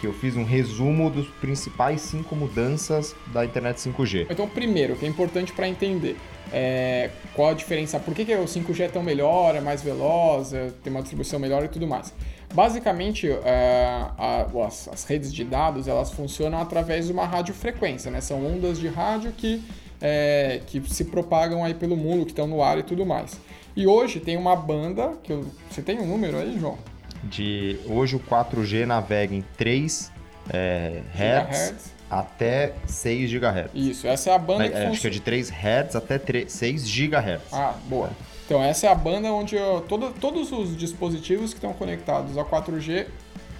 que 0.00 0.06
eu 0.06 0.12
fiz, 0.12 0.34
um 0.36 0.44
resumo 0.44 1.10
dos 1.10 1.28
principais 1.28 2.00
cinco 2.00 2.34
mudanças 2.34 3.14
da 3.28 3.44
internet 3.44 3.78
5G. 3.80 4.26
Então, 4.30 4.48
primeiro, 4.48 4.94
o 4.94 4.96
que 4.96 5.04
é 5.04 5.08
importante 5.08 5.52
para 5.52 5.68
entender 5.68 6.16
é 6.52 7.10
qual 7.34 7.50
a 7.50 7.54
diferença, 7.54 7.98
por 8.00 8.12
que, 8.14 8.24
que 8.24 8.34
o 8.34 8.44
5G 8.46 8.80
é 8.84 8.88
tão 8.88 9.02
melhor, 9.02 9.54
é 9.54 9.60
mais 9.60 9.82
veloz, 9.82 10.52
é- 10.52 10.70
tem 10.82 10.90
uma 10.92 11.00
distribuição 11.00 11.38
melhor 11.38 11.64
e 11.64 11.68
tudo 11.68 11.86
mais. 11.86 12.12
Basicamente, 12.52 13.30
é, 13.30 14.06
a- 14.18 14.46
as, 14.66 14.88
as 14.88 15.04
redes 15.04 15.32
de 15.32 15.42
dados 15.44 15.88
elas 15.88 16.10
funcionam 16.12 16.60
através 16.60 17.06
de 17.06 17.12
uma 17.12 17.24
radiofrequência, 17.26 18.10
né? 18.10 18.20
São 18.20 18.44
ondas 18.46 18.78
de 18.78 18.88
rádio 18.88 19.32
que, 19.32 19.62
é, 20.00 20.60
que 20.66 20.82
se 20.90 21.04
propagam 21.06 21.64
aí 21.64 21.72
pelo 21.74 21.96
mundo, 21.96 22.24
que 22.26 22.32
estão 22.32 22.46
no 22.46 22.62
ar 22.62 22.76
e 22.78 22.82
tudo 22.82 23.06
mais. 23.06 23.40
E 23.74 23.86
hoje 23.86 24.20
tem 24.20 24.36
uma 24.36 24.54
banda, 24.54 25.14
que 25.22 25.32
eu- 25.32 25.46
você 25.70 25.80
tem 25.82 25.98
um 25.98 26.06
número 26.06 26.38
aí, 26.38 26.58
João? 26.58 26.78
De 27.24 27.78
hoje 27.86 28.16
o 28.16 28.20
4G 28.20 28.84
navega 28.84 29.34
em 29.34 29.42
3 29.56 30.10
é, 30.52 31.02
Hz 31.14 31.18
Gigahertz. 31.18 31.92
até 32.10 32.74
6 32.86 33.30
GHz. 33.30 33.70
Isso, 33.74 34.06
essa 34.06 34.30
é 34.30 34.34
a 34.34 34.38
banda 34.38 34.68
que 34.68 34.76
É, 34.76 34.86
acho 34.88 35.00
que 35.00 35.06
é 35.06 35.10
de 35.10 35.20
3 35.20 35.50
Hz 35.50 35.94
até 35.96 36.18
3, 36.18 36.50
6 36.52 36.84
GHz. 36.86 37.40
Ah, 37.52 37.74
boa. 37.88 38.10
Então 38.44 38.62
essa 38.62 38.86
é 38.86 38.90
a 38.90 38.94
banda 38.94 39.32
onde 39.32 39.56
ó, 39.56 39.80
todo- 39.80 40.12
todos 40.20 40.50
os 40.52 40.76
dispositivos 40.76 41.50
que 41.52 41.58
estão 41.58 41.72
conectados 41.72 42.36
a 42.36 42.44
4G 42.44 43.06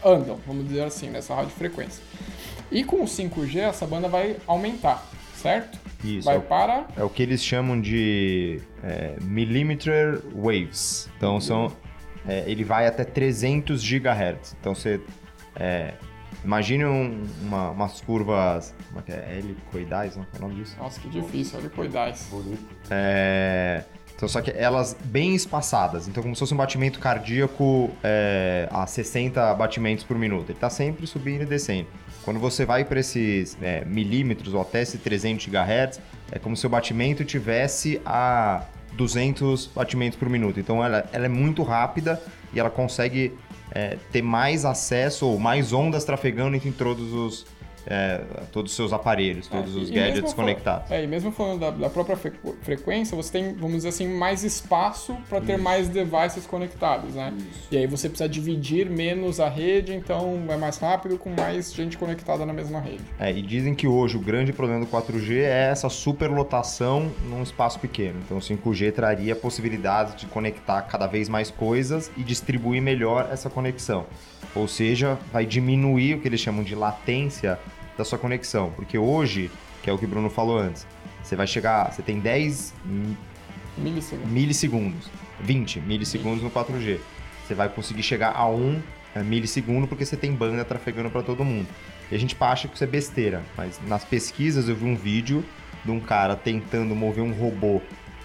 andam, 0.04 0.38
vamos 0.47 0.66
dizer 0.66 0.83
assim, 0.83 1.09
nessa 1.09 1.35
radiofrequência. 1.35 2.02
E 2.71 2.83
com 2.85 3.02
o 3.02 3.07
5G 3.07 3.61
essa 3.61 3.87
banda 3.87 4.09
vai 4.09 4.37
aumentar, 4.47 5.07
certo? 5.37 5.78
Isso, 6.04 6.25
Vai 6.26 6.37
é 6.37 6.38
o- 6.38 6.42
para 6.42 6.87
É 6.97 7.02
o 7.04 7.09
que 7.09 7.23
eles 7.23 7.42
chamam 7.44 7.80
de 7.80 8.61
é, 8.82 9.16
millimeter 9.23 10.21
waves. 10.35 11.09
Então 11.16 11.40
são, 11.40 11.73
é, 12.26 12.44
ele 12.47 12.64
vai 12.64 12.87
até 12.87 13.04
300 13.04 13.82
GHz. 13.82 14.56
Então 14.61 14.75
você 14.75 15.00
é, 15.54 15.94
imagine 16.44 16.85
um- 16.85 17.23
uma- 17.42 17.71
umas 17.71 18.00
curvas, 18.00 18.75
como 18.88 19.00
é 19.00 19.02
que 19.02 19.12
é? 19.12 19.38
Helicoidais, 19.38 20.16
não? 20.16 20.25
Qual 20.25 20.35
é 20.35 20.44
o 20.44 20.49
nome 20.49 20.62
disso? 20.62 20.76
Nossa, 20.78 20.99
que 21.00 21.09
difícil, 21.09 21.59
helicoidais. 21.61 22.28
É, 22.90 23.85
então, 24.14 24.28
só 24.28 24.40
que 24.40 24.50
elas 24.50 24.97
bem 25.04 25.35
espaçadas. 25.35 26.06
Então, 26.09 26.23
como 26.23 26.35
se 26.35 26.40
fosse 26.40 26.54
um 26.54 26.56
batimento 26.56 26.99
cardíaco 27.00 27.90
é, 28.02 28.68
a 28.71 28.87
60 28.87 29.52
batimentos 29.54 30.04
por 30.04 30.16
minuto. 30.18 30.47
Ele 30.50 30.52
está 30.56 30.71
sempre 30.71 31.06
subindo 31.06 31.42
e 31.42 31.47
descendo. 31.47 31.88
Quando 32.25 32.38
você 32.38 32.64
vai 32.64 32.85
para 32.85 33.00
esses 33.00 33.57
é, 33.61 33.85
milímetros 33.85 34.55
ou 34.55 34.61
até 34.61 34.83
esse 34.83 34.99
300 34.99 35.47
GHz, 35.47 36.00
é 36.31 36.38
como 36.38 36.57
se 36.57 36.67
o 36.67 36.71
batimento 36.71 37.25
tivesse 37.25 38.00
a 38.05 38.64
200 38.93 39.67
batimentos 39.75 40.19
por 40.19 40.29
minuto. 40.29 40.61
Então 40.61 40.85
ela, 40.85 41.09
ela 41.12 41.26
é 41.26 41.29
muito 41.29 41.62
rápida 41.62 42.21
e 42.52 42.61
ela 42.61 42.71
consegue 42.71 43.33
é, 43.73 43.97
ter 44.12 44.23
mais 44.23 44.64
acesso 44.64 45.26
ou 45.26 45.38
mais 45.38 45.73
ondas 45.73 46.05
trafegando 46.05 46.57
entre 46.57 46.71
todos 46.73 47.12
os, 47.12 47.47
é, 47.86 48.20
todos 48.52 48.72
os 48.72 48.76
seus 48.76 48.92
aparelhos, 48.92 49.46
todos 49.48 49.74
É, 49.74 49.78
os 49.78 49.90
gadgets 49.90 50.32
conectados. 50.32 50.90
É, 50.90 51.02
e 51.02 51.06
mesmo 51.06 51.32
falando 51.32 51.60
da, 51.60 51.70
da 51.70 51.90
própria 51.90 52.16
fre- 52.16 52.32
frequência, 52.62 53.16
você 53.16 53.32
tem, 53.32 53.54
vamos 53.54 53.76
dizer 53.78 53.88
assim, 53.88 54.06
mais 54.08 54.44
espaço 54.44 55.16
para 55.28 55.40
ter 55.40 55.58
mais 55.58 55.88
devices 55.88 56.46
conectados, 56.46 57.14
né? 57.14 57.32
E 57.70 57.76
aí 57.76 57.86
você 57.86 58.08
precisa 58.08 58.28
dividir 58.28 58.88
menos 58.88 59.40
a 59.40 59.48
rede, 59.48 59.92
então 59.94 60.42
é 60.48 60.56
mais 60.56 60.78
rápido 60.78 61.18
com 61.18 61.30
mais 61.30 61.72
gente 61.72 61.98
conectada 61.98 62.46
na 62.46 62.52
mesma 62.52 62.80
rede. 62.80 63.02
É, 63.18 63.30
e 63.32 63.42
dizem 63.42 63.74
que 63.74 63.86
hoje 63.86 64.16
o 64.16 64.20
grande 64.20 64.52
problema 64.52 64.84
do 64.84 64.90
4G 64.90 65.38
é 65.42 65.70
essa 65.70 65.88
superlotação 65.88 67.10
num 67.28 67.42
espaço 67.42 67.78
pequeno. 67.78 68.18
Então 68.24 68.38
o 68.38 68.40
5G 68.40 68.92
traria 68.92 69.32
a 69.32 69.36
possibilidade 69.36 70.16
de 70.16 70.26
conectar 70.26 70.82
cada 70.82 71.06
vez 71.06 71.28
mais 71.28 71.50
coisas 71.50 72.10
e 72.16 72.22
distribuir 72.22 72.80
melhor 72.80 73.28
essa 73.32 73.50
conexão. 73.50 74.06
Ou 74.54 74.68
seja, 74.68 75.18
vai 75.32 75.47
diminuir 75.47 76.14
o 76.14 76.21
que 76.21 76.28
eles 76.28 76.40
chamam 76.40 76.62
de 76.62 76.75
latência 76.75 77.59
da 77.97 78.04
sua 78.04 78.18
conexão. 78.18 78.71
Porque 78.76 78.99
hoje, 78.99 79.50
que 79.82 79.88
é 79.88 79.92
o 79.92 79.99
que 79.99 80.04
o 80.04 80.09
Bruno 80.09 80.28
falou 80.28 80.59
antes, 80.59 80.87
você 81.23 81.37
vai 81.37 81.47
chegar, 81.47 81.92
você 81.92 82.02
tem 82.02 82.18
10 82.18 82.75
Milissegundos. 83.76 84.30
milissegundos, 84.30 85.11
20 85.40 85.80
milissegundos 85.80 86.42
no 86.42 86.50
4G. 86.50 86.99
Você 87.47 87.54
vai 87.54 87.68
conseguir 87.68 88.02
chegar 88.02 88.32
a 88.37 88.47
1 88.47 88.82
eh, 89.14 89.23
milissegundo 89.23 89.87
porque 89.87 90.04
você 90.04 90.16
tem 90.16 90.35
banda 90.35 90.64
trafegando 90.64 91.11
para 91.11 91.23
todo 91.23 91.44
mundo. 91.44 91.68
E 92.11 92.14
a 92.14 92.18
gente 92.18 92.37
acha 92.38 92.68
que 92.68 92.75
isso 92.75 92.85
é 92.85 92.87
besteira, 92.87 93.42
mas 93.56 93.80
nas 93.87 94.04
pesquisas 94.04 94.68
eu 94.68 94.76
vi 94.76 94.85
um 94.85 94.94
vídeo 94.94 95.42
de 95.85 95.90
um 95.90 96.00
cara 96.00 96.37
tentando 96.37 96.94
mover 96.94 97.25
um 97.25 97.32
robô 97.32 97.80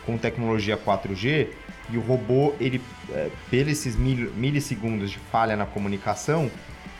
com 0.06 0.18
tecnologia 0.18 0.78
4G 0.78 1.48
e 1.90 1.98
o 1.98 2.02
robô, 2.02 2.54
ele, 2.60 2.82
é, 3.12 3.30
pelos 3.50 3.72
esses 3.72 3.96
mil- 3.96 4.32
milissegundos 4.34 5.10
de 5.12 5.20
falha 5.20 5.56
na 5.56 5.66
comunicação, 5.66 6.50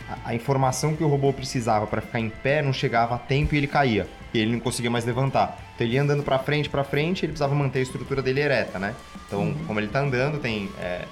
a, 0.10 0.30
a 0.30 0.36
informação 0.36 0.96
que 0.96 1.04
o 1.04 1.08
robô 1.08 1.34
precisava 1.34 1.86
para 1.86 2.02
ficar 2.02 2.20
em 2.20 2.30
pé 2.30 2.62
não 2.62 2.72
chegava 2.72 3.16
a 3.16 3.18
tempo 3.18 3.54
e 3.54 3.58
ele 3.58 3.68
caía. 3.68 4.08
E 4.34 4.40
ele 4.40 4.52
não 4.52 4.60
conseguia 4.60 4.90
mais 4.92 5.06
levantar. 5.06 5.58
Então 5.76 5.86
ele 5.86 5.96
ia 5.96 6.02
andando 6.02 6.24
para 6.24 6.40
frente, 6.40 6.70
para 6.70 6.84
frente, 6.84 7.26
ele 7.26 7.32
precisava 7.34 7.54
manter 7.56 7.80
a 7.80 7.82
estrutura 7.82 8.22
dele 8.22 8.42
ereta, 8.42 8.78
né? 8.80 8.96
Então, 9.28 9.54
como 9.66 9.80
ele 9.80 9.88
tá 9.88 10.00
andando, 10.00 10.40
tem 10.40 10.70
é, 10.80 11.04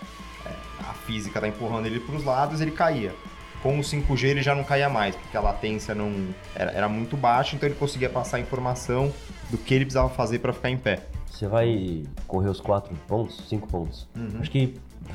é, 0.46 0.50
a 0.82 0.94
física 1.06 1.40
tá 1.42 1.48
empurrando 1.48 1.86
ele 1.86 2.00
para 2.00 2.16
os 2.16 2.24
lados, 2.24 2.62
ele 2.62 2.72
caía. 2.72 3.14
Com 3.62 3.80
o 3.80 3.82
5G 3.82 4.26
ele 4.26 4.42
já 4.44 4.54
não 4.54 4.64
caía 4.64 4.88
mais, 4.90 5.16
porque 5.16 5.36
a 5.36 5.42
latência 5.42 5.96
não 5.96 6.14
era, 6.56 6.72
era 6.72 6.88
muito 6.90 7.18
baixa, 7.18 7.56
então 7.56 7.68
ele 7.68 7.76
conseguia 7.76 8.10
passar 8.10 8.38
a 8.38 8.40
informação 8.40 9.12
do 9.50 9.58
que 9.58 9.74
ele 9.74 9.86
precisava 9.86 10.10
fazer 10.10 10.40
para 10.40 10.54
ficar 10.54 10.70
em 10.70 10.78
pé. 10.78 11.00
Você 11.36 11.48
vai 11.48 12.04
correr 12.28 12.50
os 12.50 12.62
quatro 12.62 12.96
pontos, 13.08 13.42
cinco 13.50 13.68
pontos. 13.68 14.08
Acho 14.40 14.50
que 14.50 14.74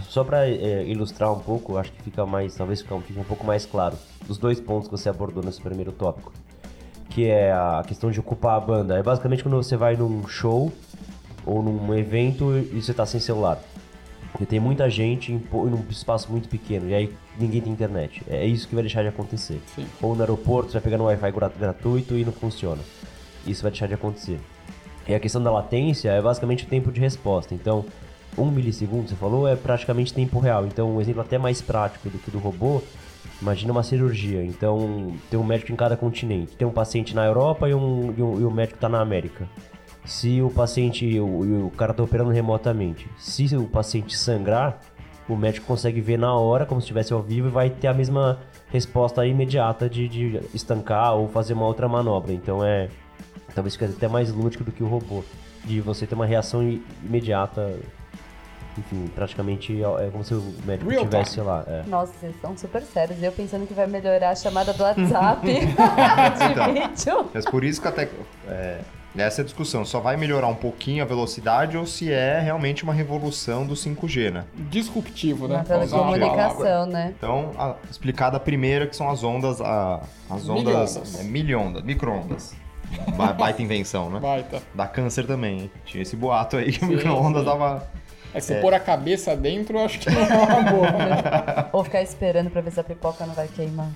só 0.09 0.23
para 0.23 0.47
ilustrar 0.49 1.33
um 1.33 1.39
pouco, 1.39 1.79
acho 1.79 1.91
que 1.93 2.03
fica 2.03 2.27
mais, 2.27 2.55
talvez 2.55 2.83
fica, 2.83 2.99
fique 3.01 3.19
um 3.19 3.25
pouco 3.25 3.45
mais 3.47 3.65
claro 3.65 3.97
dos 4.27 4.37
dois 4.37 4.61
pontos 4.61 4.87
que 4.89 4.93
você 4.93 5.09
abordou 5.09 5.43
nesse 5.43 5.61
primeiro 5.63 5.93
tópico, 5.93 6.31
que 7.09 7.27
é 7.27 7.51
a 7.53 7.83
questão 7.87 8.11
de 8.11 8.21
ocupar 8.21 8.57
a 8.57 8.61
banda. 8.61 8.99
É 8.99 9.03
basicamente 9.03 9.43
quando 9.43 9.57
você 9.57 9.77
vai 9.79 9.97
num 9.97 10.27
show 10.29 10.71
ou 11.47 11.63
num 11.63 11.95
evento 11.95 12.53
e 12.57 12.81
você 12.83 12.93
tá 12.93 13.07
sem 13.07 13.19
celular. 13.19 13.59
Porque 14.31 14.45
tem 14.47 14.61
muita 14.61 14.89
gente 14.91 15.33
em, 15.33 15.43
um 15.55 15.85
espaço 15.91 16.31
muito 16.31 16.49
pequeno 16.51 16.89
e 16.89 16.95
aí 16.95 17.13
ninguém 17.39 17.61
tem 17.63 17.73
internet. 17.73 18.23
É 18.29 18.45
isso 18.45 18.69
que 18.69 18.75
vai 18.75 18.83
deixar 18.85 19.03
de 19.03 19.09
acontecer. 19.09 19.61
Sim. 19.75 19.87
Ou 20.03 20.15
no 20.15 20.21
aeroporto 20.21 20.69
você 20.71 20.75
vai 20.75 20.83
pegar 20.83 20.99
no 20.99 21.05
Wi-Fi 21.05 21.33
gra- 21.33 21.49
gratuito 21.59 22.15
e 22.17 22.25
não 22.27 22.33
funciona. 22.33 22.81
Isso 23.47 23.63
vai 23.63 23.73
deixar 23.73 23.87
de 23.89 23.95
acontecer. 23.95 24.39
E 25.11 25.15
a 25.15 25.19
questão 25.19 25.43
da 25.43 25.51
latência 25.51 26.09
é 26.09 26.23
basicamente 26.23 26.63
o 26.63 26.69
tempo 26.69 26.93
de 26.93 27.01
resposta. 27.01 27.53
Então, 27.53 27.85
um 28.39 28.49
milissegundo, 28.49 29.09
você 29.09 29.17
falou, 29.17 29.49
é 29.49 29.57
praticamente 29.57 30.15
tempo 30.15 30.39
real. 30.39 30.65
Então, 30.65 30.89
um 30.89 31.01
exemplo 31.01 31.21
até 31.21 31.37
mais 31.37 31.61
prático 31.61 32.09
do 32.09 32.17
que 32.17 32.31
do 32.31 32.39
robô, 32.39 32.81
imagina 33.43 33.73
uma 33.73 33.83
cirurgia. 33.83 34.45
Então, 34.45 35.13
tem 35.29 35.37
um 35.37 35.43
médico 35.43 35.73
em 35.73 35.75
cada 35.75 35.97
continente. 35.97 36.55
Tem 36.57 36.67
um 36.67 36.71
paciente 36.71 37.13
na 37.13 37.27
Europa 37.27 37.69
e 37.69 37.75
um, 37.75 38.15
e 38.17 38.23
um, 38.23 38.41
e 38.41 38.45
o 38.45 38.53
médico 38.53 38.77
está 38.77 38.89
na 38.89 39.01
América. 39.01 39.49
Se 40.05 40.41
o 40.41 40.49
paciente, 40.49 41.19
o, 41.19 41.67
o 41.67 41.73
cara 41.73 41.91
está 41.91 42.05
operando 42.05 42.31
remotamente, 42.31 43.09
se 43.19 43.45
o 43.57 43.67
paciente 43.67 44.17
sangrar, 44.17 44.79
o 45.29 45.35
médico 45.35 45.67
consegue 45.67 46.01
ver 46.01 46.21
na 46.21 46.33
hora, 46.33 46.65
como 46.65 46.81
se 46.81 46.85
estivesse 46.85 47.13
ao 47.13 47.21
vivo, 47.21 47.49
e 47.49 47.51
vai 47.51 47.69
ter 47.69 47.89
a 47.89 47.95
mesma 47.95 48.39
resposta 48.69 49.27
imediata 49.27 49.91
de, 49.91 50.07
de 50.07 50.41
estancar 50.55 51.17
ou 51.17 51.27
fazer 51.27 51.55
uma 51.55 51.67
outra 51.67 51.89
manobra. 51.89 52.33
Então 52.33 52.65
é 52.65 52.89
talvez 53.55 53.75
fique 53.77 53.85
até 53.93 54.09
mais 54.09 54.33
lúdico 54.33 54.65
do 54.65 54.73
que 54.73 54.83
o 54.83 54.87
robô, 54.89 55.23
de 55.65 55.81
você 55.81 56.07
ter 56.07 56.15
uma 56.15 56.27
reação 56.27 56.63
imediata. 57.05 57.75
Enfim, 58.79 59.11
praticamente 59.15 59.83
é 59.83 60.07
é 60.07 60.11
como 60.11 60.23
se 60.25 60.33
o 60.33 60.55
médico 60.65 60.89
Real 60.91 61.03
tivesse 61.05 61.33
time. 61.35 61.47
lá. 61.47 61.65
é. 61.67 61.83
Nossa, 61.89 62.13
vocês 62.19 62.35
são 62.41 62.57
super 62.57 62.83
sérios. 62.83 63.21
Eu 63.23 63.33
pensando 63.33 63.67
que 63.67 63.75
vai 63.75 63.87
melhorar 63.87 64.31
a 64.31 64.35
chamada 64.35 64.73
do 64.73 64.83
WhatsApp 64.83 65.45
Então. 66.51 66.73
de 66.73 66.81
vídeo. 66.81 67.31
Mas 67.35 67.45
por 67.45 67.65
isso 67.65 67.83
que 67.83 67.89
até 67.89 68.09
é, 68.49 68.79
nessa 69.13 69.43
discussão 69.43 69.85
só 69.85 69.99
vai 69.99 70.17
melhorar 70.17 70.47
um 70.47 70.55
pouquinho 70.55 71.03
a 71.03 71.07
velocidade 71.07 71.77
ou 71.77 71.85
se 71.85 72.13
é 72.13 72.39
realmente 72.39 72.85
uma 72.85 72.95
revolução 72.95 73.67
do 73.67 73.75
5G, 73.75 74.31
né? 74.31 74.45
Disruptivo, 74.71 75.49
né? 75.49 75.65
Palavra. 75.67 75.87
telecomunicação, 75.89 76.87
né? 76.87 77.13
Então, 77.19 77.51
a, 77.59 77.75
explicada 77.91 78.37
a 78.37 78.41
primeira, 78.41 78.87
que 78.87 78.95
são 78.95 79.11
as 79.11 79.25
ondas, 79.25 79.61
a- 79.61 80.01
as 80.31 80.49
ondas, 80.49 80.65
Miliondas. 80.65 81.21
é, 81.21 81.25
miliondas, 81.25 81.83
micro-ondas. 81.83 82.55
Ba- 83.17 83.33
Baita 83.33 83.63
invenção, 83.63 84.11
né? 84.11 84.21
Baita. 84.21 84.63
Dá 84.75 84.87
câncer 84.87 85.27
também, 85.27 85.61
hein? 85.61 85.71
Tinha 85.85 86.03
esse 86.03 86.17
boato 86.17 86.57
aí 86.57 86.73
que 86.73 86.85
o 86.85 86.89
micro-ondas 86.89 87.45
dava... 87.45 87.89
É, 88.33 88.39
se 88.39 88.55
pôr 88.61 88.73
a 88.73 88.79
cabeça 88.79 89.35
dentro, 89.37 89.77
eu 89.79 89.85
acho 89.85 89.99
que 89.99 90.09
não 90.11 90.21
é 90.21 90.27
uma 90.27 90.63
boa. 90.71 90.91
né? 90.93 91.67
Ou 91.73 91.83
ficar 91.83 92.01
esperando 92.03 92.49
pra 92.49 92.61
ver 92.61 92.71
se 92.71 92.79
a 92.79 92.85
pipoca 92.85 93.27
não 93.27 93.35
vai 93.35 93.49
queimar. 93.49 93.89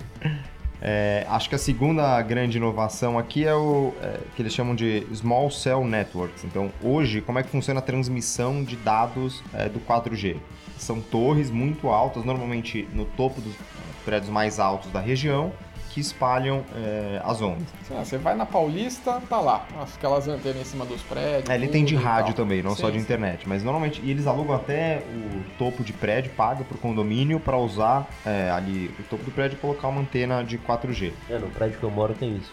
É, 0.81 1.25
acho 1.29 1.47
que 1.47 1.55
a 1.55 1.57
segunda 1.57 2.21
grande 2.21 2.57
inovação 2.57 3.17
aqui 3.17 3.45
é 3.45 3.55
o 3.55 3.93
é, 4.03 4.19
que 4.35 4.41
eles 4.41 4.53
chamam 4.53 4.75
de 4.75 5.07
Small 5.13 5.49
Cell 5.49 5.85
Networks. 5.85 6.43
Então, 6.43 6.69
hoje, 6.83 7.21
como 7.21 7.39
é 7.39 7.43
que 7.43 7.49
funciona 7.49 7.79
a 7.79 7.83
transmissão 7.83 8.61
de 8.63 8.75
dados 8.75 9.41
é, 9.53 9.69
do 9.69 9.79
4G? 9.79 10.35
São 10.77 10.99
torres 10.99 11.49
muito 11.49 11.87
altas, 11.87 12.25
normalmente 12.25 12.87
no 12.93 13.05
topo 13.05 13.39
dos 13.39 13.55
prédios 14.03 14.29
mais 14.29 14.59
altos 14.59 14.91
da 14.91 14.99
região, 14.99 15.53
que 15.95 16.01
espalham 16.01 16.61
é, 16.75 17.21
as 17.23 17.41
ondas. 17.41 17.63
Lá, 17.89 18.03
Você 18.03 18.17
vai 18.17 18.35
na 18.35 18.45
Paulista, 18.45 19.21
tá 19.29 19.39
lá. 19.39 19.65
Aquelas 19.95 20.27
antenas 20.27 20.59
em 20.59 20.65
cima 20.65 20.83
dos 20.85 21.01
prédios. 21.03 21.49
É, 21.49 21.55
ele 21.55 21.69
tem 21.69 21.85
de 21.85 21.95
rádio 21.95 22.33
tal. 22.35 22.43
também, 22.43 22.61
não 22.61 22.71
Sim, 22.75 22.81
só 22.81 22.89
de 22.89 22.97
sim. 22.97 23.03
internet. 23.03 23.47
Mas 23.47 23.63
normalmente, 23.63 24.01
e 24.03 24.11
eles 24.11 24.27
alugam 24.27 24.53
até 24.57 25.01
o 25.09 25.41
topo 25.57 25.85
de 25.85 25.93
prédio, 25.93 26.31
paga 26.35 26.65
pro 26.65 26.77
condomínio 26.77 27.39
para 27.39 27.57
usar 27.57 28.05
é, 28.25 28.51
ali 28.51 28.93
o 28.99 29.03
topo 29.03 29.23
do 29.23 29.31
prédio 29.31 29.55
e 29.55 29.59
colocar 29.59 29.87
uma 29.87 30.01
antena 30.01 30.43
de 30.43 30.57
4G. 30.57 31.13
É, 31.29 31.37
no 31.39 31.47
prédio 31.47 31.79
que 31.79 31.85
eu 31.85 31.91
moro 31.91 32.13
tem 32.13 32.35
isso. 32.35 32.51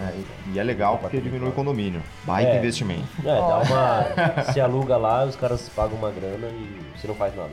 É, 0.00 0.14
e 0.54 0.58
é 0.60 0.62
legal 0.62 0.98
porque 0.98 1.20
diminui 1.20 1.48
o 1.48 1.52
condomínio. 1.52 2.00
Baita 2.22 2.52
É. 2.52 2.58
investimento. 2.58 3.08
É, 3.24 3.24
dá 3.24 3.58
uma. 4.38 4.52
se 4.52 4.60
aluga 4.60 4.96
lá, 4.96 5.24
os 5.24 5.34
caras 5.34 5.68
pagam 5.70 5.98
uma 5.98 6.12
grana 6.12 6.46
e 6.46 6.80
você 6.96 7.08
não 7.08 7.14
faz 7.16 7.34
nada. 7.34 7.50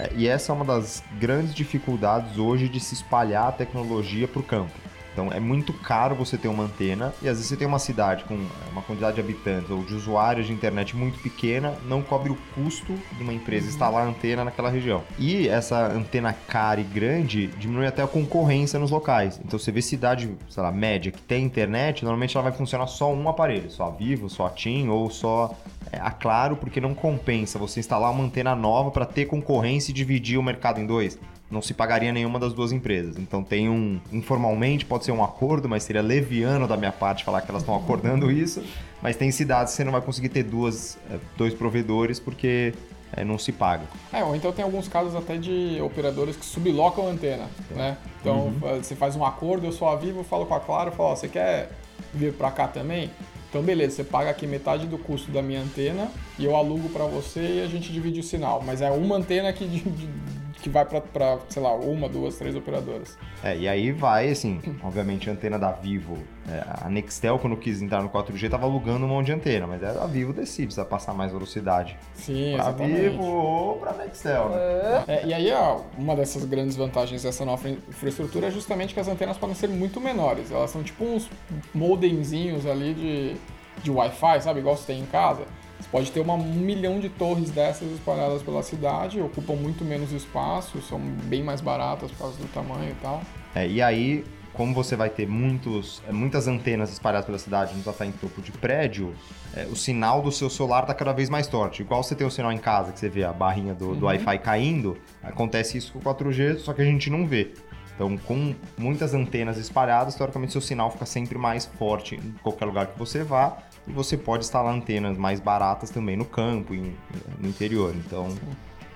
É, 0.00 0.10
e 0.16 0.26
essa 0.26 0.50
é 0.50 0.54
uma 0.54 0.64
das 0.64 1.02
grandes 1.18 1.54
dificuldades 1.54 2.38
hoje 2.38 2.68
de 2.68 2.80
se 2.80 2.94
espalhar 2.94 3.48
a 3.48 3.52
tecnologia 3.52 4.26
para 4.26 4.40
o 4.40 4.42
campo. 4.42 4.72
Então 5.12 5.32
é 5.32 5.40
muito 5.40 5.72
caro 5.72 6.14
você 6.14 6.38
ter 6.38 6.48
uma 6.48 6.64
antena 6.64 7.12
e 7.20 7.28
às 7.28 7.36
vezes 7.36 7.46
você 7.46 7.56
tem 7.56 7.66
uma 7.66 7.78
cidade 7.78 8.24
com 8.24 8.34
é, 8.34 8.70
uma 8.70 8.82
quantidade 8.82 9.16
de 9.16 9.20
habitantes 9.20 9.70
ou 9.70 9.82
de 9.82 9.94
usuários 9.94 10.46
de 10.46 10.52
internet 10.52 10.96
muito 10.96 11.18
pequena, 11.20 11.74
não 11.86 12.02
cobre 12.02 12.30
o 12.30 12.38
custo 12.54 12.94
de 13.16 13.22
uma 13.22 13.32
empresa 13.32 13.68
instalar 13.68 14.06
a 14.06 14.08
antena 14.08 14.44
naquela 14.44 14.70
região. 14.70 15.02
E 15.18 15.48
essa 15.48 15.86
antena 15.86 16.32
cara 16.32 16.80
e 16.80 16.84
grande 16.84 17.48
diminui 17.58 17.86
até 17.86 18.02
a 18.02 18.06
concorrência 18.06 18.78
nos 18.78 18.90
locais. 18.90 19.40
Então 19.44 19.58
você 19.58 19.72
vê 19.72 19.82
cidade, 19.82 20.30
sei 20.48 20.62
lá, 20.62 20.70
média 20.70 21.10
que 21.10 21.20
tem 21.22 21.44
internet, 21.44 22.04
normalmente 22.04 22.36
ela 22.36 22.44
vai 22.44 22.52
funcionar 22.52 22.86
só 22.86 23.12
um 23.12 23.28
aparelho, 23.28 23.70
só 23.70 23.88
a 23.88 23.90
Vivo, 23.90 24.28
só 24.28 24.46
a 24.46 24.50
TIM 24.50 24.88
ou 24.88 25.10
só 25.10 25.54
é, 25.92 25.98
a 25.98 26.10
Claro, 26.10 26.56
porque 26.56 26.80
não 26.80 26.94
compensa 26.94 27.58
você 27.58 27.80
instalar 27.80 28.10
uma 28.10 28.22
antena 28.22 28.54
nova 28.54 28.90
para 28.90 29.06
ter 29.06 29.24
concorrência 29.24 29.90
e 29.90 29.94
dividir 29.94 30.38
o 30.38 30.42
mercado 30.42 30.78
em 30.78 30.86
dois. 30.86 31.18
Não 31.50 31.60
se 31.60 31.74
pagaria 31.74 32.12
nenhuma 32.12 32.38
das 32.38 32.52
duas 32.52 32.70
empresas. 32.70 33.16
Então 33.18 33.42
tem 33.42 33.68
um. 33.68 34.00
Informalmente 34.12 34.84
pode 34.84 35.04
ser 35.04 35.12
um 35.12 35.24
acordo, 35.24 35.68
mas 35.68 35.82
seria 35.82 36.00
leviano 36.00 36.68
da 36.68 36.76
minha 36.76 36.92
parte 36.92 37.24
falar 37.24 37.40
que 37.40 37.50
elas 37.50 37.62
estão 37.62 37.74
acordando 37.74 38.30
isso. 38.30 38.62
Mas 39.02 39.16
tem 39.16 39.30
cidades 39.32 39.72
que 39.72 39.78
você 39.78 39.84
não 39.84 39.92
vai 39.92 40.00
conseguir 40.00 40.28
ter 40.28 40.44
duas, 40.44 40.96
é, 41.10 41.18
dois 41.36 41.52
provedores 41.52 42.20
porque 42.20 42.72
é, 43.12 43.24
não 43.24 43.38
se 43.38 43.50
paga. 43.50 43.84
É, 44.12 44.22
ou 44.22 44.36
então 44.36 44.52
tem 44.52 44.64
alguns 44.64 44.86
casos 44.86 45.14
até 45.16 45.36
de 45.36 45.80
operadores 45.82 46.36
que 46.36 46.44
sublocam 46.44 47.06
a 47.06 47.10
antena, 47.10 47.48
né? 47.70 47.96
Então 48.20 48.52
eh, 48.62 48.78
você 48.82 48.94
faz 48.94 49.16
um 49.16 49.24
acordo, 49.24 49.66
eu 49.66 49.72
sou 49.72 49.88
a 49.88 49.96
Vivo, 49.96 50.22
falo 50.22 50.46
com 50.46 50.54
a 50.54 50.60
Claro, 50.60 50.92
falo, 50.92 51.10
ó, 51.10 51.16
você 51.16 51.26
quer 51.26 51.70
vir 52.14 52.32
pra 52.32 52.50
cá 52.50 52.68
também? 52.68 53.10
Então 53.48 53.62
beleza, 53.62 53.96
você 53.96 54.04
paga 54.04 54.30
aqui 54.30 54.46
metade 54.46 54.86
do 54.86 54.96
custo 54.96 55.32
da 55.32 55.42
minha 55.42 55.60
antena 55.60 56.08
e 56.38 56.44
eu 56.44 56.54
alugo 56.54 56.88
pra 56.90 57.04
você 57.04 57.56
e 57.56 57.62
a 57.62 57.66
gente 57.66 57.92
divide 57.92 58.20
o 58.20 58.22
sinal. 58.22 58.62
Mas 58.64 58.80
é 58.80 58.90
uma 58.90 59.16
antena 59.16 59.52
que 59.52 59.64
que 60.60 60.68
vai 60.68 60.84
pra, 60.84 61.38
sei 61.48 61.62
lá, 61.62 61.74
uma, 61.74 62.08
duas, 62.08 62.36
três 62.36 62.54
operadoras. 62.54 63.18
É, 63.42 63.56
e 63.56 63.68
aí 63.68 63.92
vai, 63.92 64.30
assim, 64.30 64.60
obviamente 64.82 65.28
a 65.28 65.32
antena 65.32 65.58
da 65.58 65.72
Vivo, 65.72 66.18
é, 66.48 66.62
a 66.84 66.88
Nextel 66.88 67.38
quando 67.38 67.56
quis 67.56 67.80
entrar 67.80 68.02
no 68.02 68.08
4G 68.08 68.50
tava 68.50 68.66
alugando 68.66 69.04
um 69.04 69.08
monte 69.08 69.26
de 69.26 69.32
antena, 69.32 69.66
mas 69.66 69.82
a 69.82 70.06
Vivo 70.06 70.32
decide 70.32 70.72
se 70.72 70.80
vai 70.80 70.88
passar 70.88 71.14
mais 71.14 71.32
velocidade 71.32 71.96
Sim, 72.14 72.52
pra 72.54 72.64
exatamente. 72.64 73.00
Vivo 73.00 73.22
ou 73.24 73.76
pra 73.76 73.92
Nextel, 73.94 74.48
né? 74.50 75.04
É, 75.08 75.26
e 75.26 75.34
aí, 75.34 75.52
ó, 75.52 75.80
uma 75.96 76.14
dessas 76.14 76.44
grandes 76.44 76.76
vantagens 76.76 77.22
dessa 77.22 77.44
nova 77.44 77.68
infraestrutura 77.68 78.48
é 78.48 78.50
justamente 78.50 78.94
que 78.94 79.00
as 79.00 79.08
antenas 79.08 79.36
podem 79.38 79.54
ser 79.54 79.68
muito 79.68 80.00
menores. 80.00 80.50
Elas 80.50 80.70
são 80.70 80.82
tipo 80.82 81.04
uns 81.04 81.28
modemzinhos 81.74 82.66
ali 82.66 82.94
de, 82.94 83.36
de 83.82 83.90
Wi-Fi, 83.90 84.42
sabe? 84.42 84.60
Igual 84.60 84.76
você 84.76 84.92
tem 84.92 85.00
em 85.00 85.06
casa. 85.06 85.44
Você 85.80 85.88
pode 85.90 86.12
ter 86.12 86.20
uma, 86.20 86.34
um 86.34 86.54
milhão 86.54 87.00
de 87.00 87.08
torres 87.08 87.50
dessas 87.50 87.90
espalhadas 87.92 88.42
pela 88.42 88.62
cidade, 88.62 89.20
ocupam 89.20 89.54
muito 89.54 89.84
menos 89.84 90.12
espaço, 90.12 90.80
são 90.82 91.00
bem 91.00 91.42
mais 91.42 91.60
baratas 91.60 92.10
por 92.12 92.18
causa 92.18 92.36
do 92.36 92.46
tamanho 92.48 92.90
e 92.90 92.94
tal. 93.02 93.22
É, 93.54 93.66
e 93.66 93.80
aí, 93.80 94.24
como 94.52 94.74
você 94.74 94.94
vai 94.94 95.08
ter 95.08 95.26
muitos, 95.26 96.02
é, 96.06 96.12
muitas 96.12 96.46
antenas 96.46 96.92
espalhadas 96.92 97.26
pela 97.26 97.38
cidade, 97.38 97.72
não 97.72 97.90
estar 97.90 98.06
em 98.06 98.12
topo 98.12 98.42
de 98.42 98.52
prédio, 98.52 99.14
é, 99.56 99.64
o 99.64 99.74
sinal 99.74 100.22
do 100.22 100.30
seu 100.30 100.50
celular 100.50 100.82
está 100.82 100.94
cada 100.94 101.12
vez 101.12 101.30
mais 101.30 101.48
forte. 101.48 101.82
Igual 101.82 102.02
você 102.02 102.14
tem 102.14 102.26
o 102.26 102.30
sinal 102.30 102.52
em 102.52 102.58
casa, 102.58 102.92
que 102.92 103.00
você 103.00 103.08
vê 103.08 103.24
a 103.24 103.32
barrinha 103.32 103.74
do, 103.74 103.94
do 103.94 104.06
Wi-Fi 104.06 104.38
caindo, 104.38 104.98
acontece 105.22 105.78
isso 105.78 105.92
com 105.92 105.98
o 105.98 106.02
4G, 106.02 106.58
só 106.58 106.72
que 106.72 106.82
a 106.82 106.84
gente 106.84 107.08
não 107.08 107.26
vê. 107.26 107.52
Então, 107.94 108.16
com 108.16 108.54
muitas 108.78 109.12
antenas 109.12 109.58
espalhadas, 109.58 110.14
teoricamente 110.14 110.52
seu 110.52 110.60
sinal 110.62 110.90
fica 110.90 111.04
sempre 111.04 111.36
mais 111.36 111.66
forte 111.66 112.14
em 112.14 112.34
qualquer 112.42 112.64
lugar 112.64 112.86
que 112.86 112.98
você 112.98 113.22
vá. 113.22 113.58
Você 113.94 114.16
pode 114.16 114.44
instalar 114.44 114.74
antenas 114.74 115.16
mais 115.16 115.40
baratas 115.40 115.90
também 115.90 116.16
no 116.16 116.24
campo, 116.24 116.74
em- 116.74 116.94
no 117.38 117.48
interior. 117.48 117.94
Então, 117.94 118.28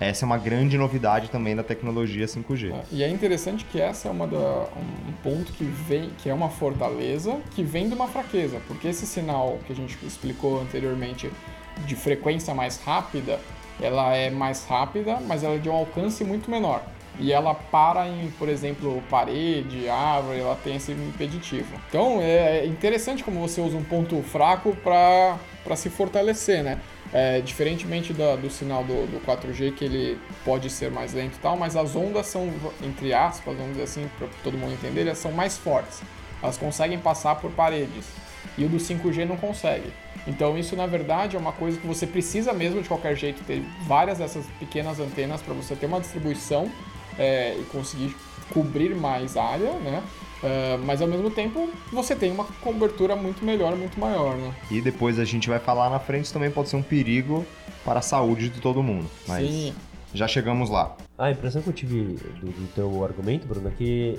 essa 0.00 0.24
é 0.24 0.26
uma 0.26 0.38
grande 0.38 0.76
novidade 0.76 1.30
também 1.30 1.54
da 1.54 1.62
tecnologia 1.62 2.26
5G. 2.26 2.72
É, 2.72 2.82
E 2.90 3.02
é 3.02 3.08
interessante 3.08 3.64
que 3.64 3.80
essa 3.80 4.08
é 4.08 4.10
uma 4.10 4.26
da, 4.26 4.66
um 4.76 5.12
ponto 5.22 5.52
que 5.52 5.64
vem, 5.64 6.10
que 6.18 6.28
é 6.28 6.34
uma 6.34 6.48
fortaleza, 6.50 7.38
que 7.52 7.62
vem 7.62 7.88
de 7.88 7.94
uma 7.94 8.08
fraqueza, 8.08 8.60
porque 8.66 8.88
esse 8.88 9.06
sinal 9.06 9.58
que 9.66 9.72
a 9.72 9.76
gente 9.76 9.96
explicou 10.04 10.60
anteriormente 10.60 11.30
de 11.86 11.96
frequência 11.96 12.54
mais 12.54 12.80
rápida, 12.80 13.38
ela 13.80 14.14
é 14.14 14.30
mais 14.30 14.64
rápida, 14.64 15.18
mas 15.26 15.42
ela 15.42 15.54
é 15.56 15.58
de 15.58 15.68
um 15.68 15.72
alcance 15.74 16.22
muito 16.24 16.50
menor. 16.50 16.82
E 17.18 17.32
ela 17.32 17.54
para 17.54 18.08
em, 18.08 18.30
por 18.38 18.48
exemplo, 18.48 19.02
parede, 19.08 19.88
árvore, 19.88 20.40
ela 20.40 20.56
tem 20.62 20.76
esse 20.76 20.92
impeditivo. 20.92 21.74
Então 21.88 22.20
é 22.20 22.66
interessante 22.66 23.22
como 23.22 23.40
você 23.40 23.60
usa 23.60 23.76
um 23.76 23.84
ponto 23.84 24.20
fraco 24.22 24.76
para 24.82 25.38
se 25.76 25.88
fortalecer, 25.90 26.62
né? 26.62 26.80
É, 27.12 27.40
diferentemente 27.40 28.12
da- 28.12 28.34
do 28.34 28.50
sinal 28.50 28.82
do, 28.82 29.06
do 29.06 29.20
4G, 29.24 29.70
que 29.70 29.84
ele 29.84 30.18
pode 30.44 30.68
ser 30.68 30.90
mais 30.90 31.12
lento 31.12 31.36
e 31.36 31.38
tal, 31.38 31.56
mas 31.56 31.76
as 31.76 31.94
ondas 31.94 32.26
são, 32.26 32.52
entre 32.82 33.14
aspas, 33.14 33.54
vamos 33.56 33.72
dizer 33.72 33.84
assim, 33.84 34.10
para 34.18 34.26
todo 34.42 34.58
mundo 34.58 34.72
entender, 34.72 35.02
elas 35.02 35.18
são 35.18 35.30
mais 35.30 35.56
fortes. 35.56 36.02
Elas 36.42 36.56
conseguem 36.58 36.98
passar 36.98 37.36
por 37.36 37.52
paredes. 37.52 38.06
E 38.58 38.64
o 38.64 38.68
do 38.68 38.78
5G 38.80 39.24
não 39.24 39.36
consegue. 39.36 39.92
Então 40.26 40.58
isso, 40.58 40.74
na 40.74 40.86
verdade, 40.86 41.36
é 41.36 41.38
uma 41.38 41.52
coisa 41.52 41.78
que 41.78 41.86
você 41.86 42.06
precisa 42.06 42.52
mesmo, 42.52 42.82
de 42.82 42.88
qualquer 42.88 43.14
jeito, 43.14 43.44
ter 43.44 43.62
várias 43.86 44.18
dessas 44.18 44.44
pequenas 44.58 44.98
antenas 44.98 45.40
para 45.40 45.54
você 45.54 45.76
ter 45.76 45.86
uma 45.86 46.00
distribuição 46.00 46.70
é, 47.18 47.56
e 47.58 47.64
conseguir 47.64 48.14
cobrir 48.52 48.94
mais 48.94 49.36
área, 49.36 49.72
né? 49.74 50.02
É, 50.42 50.76
mas 50.84 51.00
ao 51.00 51.08
mesmo 51.08 51.30
tempo 51.30 51.70
você 51.90 52.14
tem 52.14 52.30
uma 52.30 52.44
cobertura 52.44 53.16
muito 53.16 53.44
melhor, 53.44 53.74
muito 53.76 53.98
maior, 53.98 54.36
né? 54.36 54.54
E 54.70 54.80
depois 54.80 55.18
a 55.18 55.24
gente 55.24 55.48
vai 55.48 55.58
falar 55.58 55.88
na 55.88 55.98
frente, 55.98 56.24
isso 56.24 56.34
também 56.34 56.50
pode 56.50 56.68
ser 56.68 56.76
um 56.76 56.82
perigo 56.82 57.46
para 57.84 58.00
a 58.00 58.02
saúde 58.02 58.50
de 58.50 58.60
todo 58.60 58.82
mundo. 58.82 59.08
Mas 59.26 59.48
Sim. 59.48 59.74
já 60.12 60.28
chegamos 60.28 60.68
lá. 60.68 60.96
A 61.16 61.30
impressão 61.30 61.62
que 61.62 61.68
eu 61.68 61.72
tive 61.72 62.18
do, 62.40 62.46
do 62.46 62.74
teu 62.74 63.04
argumento, 63.04 63.46
Bruno, 63.46 63.68
é 63.68 63.70
que 63.70 64.18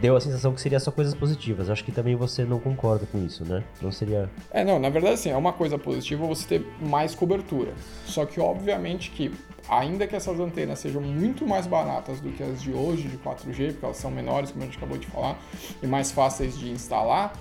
deu 0.00 0.16
a 0.16 0.20
sensação 0.20 0.52
que 0.52 0.60
seria 0.60 0.80
só 0.80 0.90
coisas 0.90 1.14
positivas. 1.14 1.70
Acho 1.70 1.84
que 1.84 1.92
também 1.92 2.16
você 2.16 2.44
não 2.44 2.58
concorda 2.58 3.06
com 3.06 3.24
isso, 3.24 3.44
né? 3.44 3.62
Não 3.80 3.92
seria. 3.92 4.30
É, 4.50 4.64
não, 4.64 4.78
na 4.78 4.88
verdade, 4.88 5.14
assim, 5.14 5.30
é 5.30 5.36
uma 5.36 5.52
coisa 5.52 5.78
positiva 5.78 6.26
você 6.26 6.46
ter 6.46 6.66
mais 6.80 7.14
cobertura. 7.14 7.72
Só 8.04 8.24
que, 8.24 8.40
obviamente, 8.40 9.10
que 9.10 9.32
ainda 9.68 10.06
que 10.06 10.16
essas 10.16 10.38
antenas 10.40 10.78
sejam 10.80 11.00
muito 11.00 11.46
mais 11.46 11.66
baratas 11.66 12.20
do 12.20 12.30
que 12.30 12.42
as 12.42 12.60
de 12.60 12.72
hoje, 12.72 13.08
de 13.08 13.16
4G, 13.18 13.72
porque 13.72 13.84
elas 13.84 13.96
são 13.96 14.10
menores, 14.10 14.50
como 14.50 14.62
a 14.62 14.66
gente 14.66 14.76
acabou 14.76 14.98
de 14.98 15.06
falar, 15.06 15.38
e 15.82 15.86
mais 15.86 16.10
fáceis 16.10 16.58
de 16.58 16.70
instalar, 16.70 17.32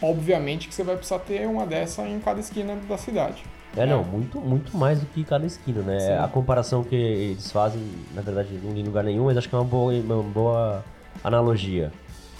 obviamente 0.00 0.68
que 0.68 0.74
você 0.74 0.84
vai 0.84 0.96
precisar 0.96 1.18
ter 1.20 1.48
uma 1.48 1.66
dessa 1.66 2.06
em 2.06 2.20
cada 2.20 2.38
esquina 2.38 2.76
da 2.88 2.96
cidade. 2.96 3.42
É, 3.76 3.84
não, 3.84 4.04
muito, 4.04 4.38
muito 4.40 4.76
mais 4.76 5.00
do 5.00 5.06
que 5.06 5.24
cada 5.24 5.44
esquina, 5.44 5.82
né? 5.82 5.98
Sim. 5.98 6.12
A 6.12 6.28
comparação 6.28 6.84
que 6.84 6.94
eles 6.94 7.50
fazem, 7.50 7.82
na 8.14 8.22
verdade, 8.22 8.56
não 8.62 8.72
li 8.72 8.80
em 8.80 8.84
lugar 8.84 9.02
nenhum, 9.02 9.24
mas 9.24 9.36
acho 9.36 9.48
que 9.48 9.54
é 9.54 9.58
uma 9.58 9.64
boa, 9.64 9.92
uma 9.92 10.22
boa 10.22 10.84
analogia. 11.22 11.92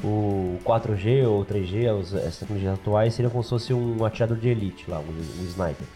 O 0.03 0.59
4G 0.65 1.25
ou 1.27 1.45
3G, 1.45 1.89
os- 1.91 2.13
essas 2.15 2.39
tecnologias 2.41 2.75
atuais, 2.75 3.15
seriam 3.15 3.31
como 3.31 3.43
se 3.43 3.51
fosse 3.51 3.73
um 3.73 4.05
atirador 4.05 4.37
de 4.37 4.49
elite 4.49 4.91
lá, 4.91 4.99
um, 4.99 5.03
um 5.03 5.45
sniper. 5.45 5.87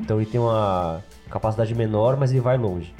Então 0.00 0.20
ele 0.20 0.30
tem 0.30 0.40
uma 0.40 1.02
capacidade 1.28 1.74
menor, 1.74 2.16
mas 2.16 2.30
ele 2.30 2.40
vai 2.40 2.56
longe. 2.56 2.94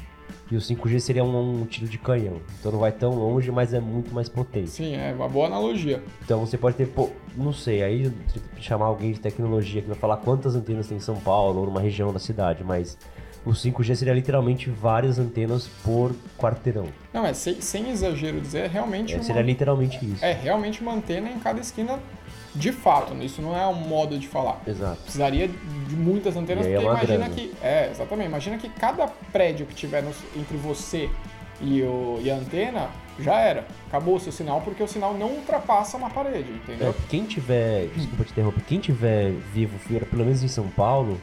E 0.50 0.56
o 0.56 0.60
5G 0.60 1.00
seria 1.00 1.24
um, 1.24 1.62
um 1.62 1.64
tiro 1.64 1.86
de 1.88 1.96
canhão. 1.96 2.36
Então 2.60 2.70
não 2.72 2.78
vai 2.80 2.92
tão 2.92 3.14
longe, 3.14 3.50
mas 3.50 3.72
é 3.72 3.80
muito 3.80 4.12
mais 4.12 4.28
potente. 4.28 4.68
Sim, 4.68 4.94
é 4.96 5.14
uma 5.14 5.26
boa 5.28 5.46
analogia. 5.46 6.02
Então 6.22 6.40
você 6.40 6.58
pode 6.58 6.76
ter, 6.76 6.86
pô, 6.88 7.08
não 7.34 7.54
sei, 7.54 7.82
aí 7.82 8.12
chamar 8.58 8.86
alguém 8.86 9.12
de 9.12 9.20
tecnologia 9.20 9.80
que 9.80 9.88
vai 9.88 9.96
falar 9.96 10.18
quantas 10.18 10.54
antenas 10.54 10.86
tem 10.88 10.98
em 10.98 11.00
São 11.00 11.16
Paulo 11.16 11.60
ou 11.60 11.66
numa 11.66 11.80
região 11.80 12.12
da 12.12 12.18
cidade, 12.18 12.62
mas 12.62 12.98
o 13.44 13.50
5G 13.50 13.94
seria 13.96 14.14
literalmente 14.14 14.70
várias 14.70 15.18
antenas 15.18 15.68
por 15.84 16.14
quarteirão. 16.38 16.86
Não, 17.12 17.26
é 17.26 17.34
sem, 17.34 17.60
sem 17.60 17.90
exagero 17.90 18.40
dizer, 18.40 18.64
é 18.64 18.68
realmente 18.68 19.12
É, 19.14 19.16
uma... 19.16 19.24
seria 19.24 19.42
literalmente 19.42 19.98
isso. 20.04 20.24
É 20.24 20.32
realmente 20.32 20.80
uma 20.80 20.92
antena 20.94 21.28
em 21.28 21.38
cada 21.38 21.60
esquina 21.60 21.98
de 22.54 22.70
fato, 22.70 23.14
né? 23.14 23.24
isso 23.24 23.40
não 23.40 23.56
é 23.56 23.66
um 23.66 23.74
modo 23.74 24.18
de 24.18 24.28
falar. 24.28 24.60
Exato. 24.66 25.00
Precisaria 25.02 25.48
de 25.48 25.96
muitas 25.96 26.36
antenas, 26.36 26.66
é 26.66 26.70
porque 26.72 26.84
uma 26.86 26.94
imagina 26.94 27.18
grana. 27.18 27.34
que. 27.34 27.52
É, 27.62 27.88
exatamente. 27.90 28.28
Imagina 28.28 28.58
que 28.58 28.68
cada 28.68 29.06
prédio 29.32 29.64
que 29.66 29.74
tiver 29.74 30.02
no- 30.02 30.12
entre 30.36 30.56
você 30.58 31.08
e, 31.60 31.82
o, 31.82 32.20
e 32.22 32.30
a 32.30 32.36
antena 32.36 32.88
já 33.18 33.38
era. 33.38 33.66
Acabou 33.88 34.16
o 34.16 34.20
seu 34.20 34.30
sinal, 34.32 34.60
porque 34.60 34.82
o 34.82 34.88
sinal 34.88 35.14
não 35.14 35.28
ultrapassa 35.28 35.96
uma 35.96 36.10
parede, 36.10 36.50
É, 36.50 36.54
entendeu? 36.72 36.94
quem 37.08 37.24
tiver, 37.24 37.86
desculpa 37.96 38.24
te 38.24 38.32
interromper, 38.32 38.60
quem 38.66 38.78
tiver 38.80 39.32
vivo, 39.52 39.78
pelo 40.10 40.24
menos 40.24 40.42
em 40.42 40.48
São 40.48 40.66
Paulo, 40.68 41.18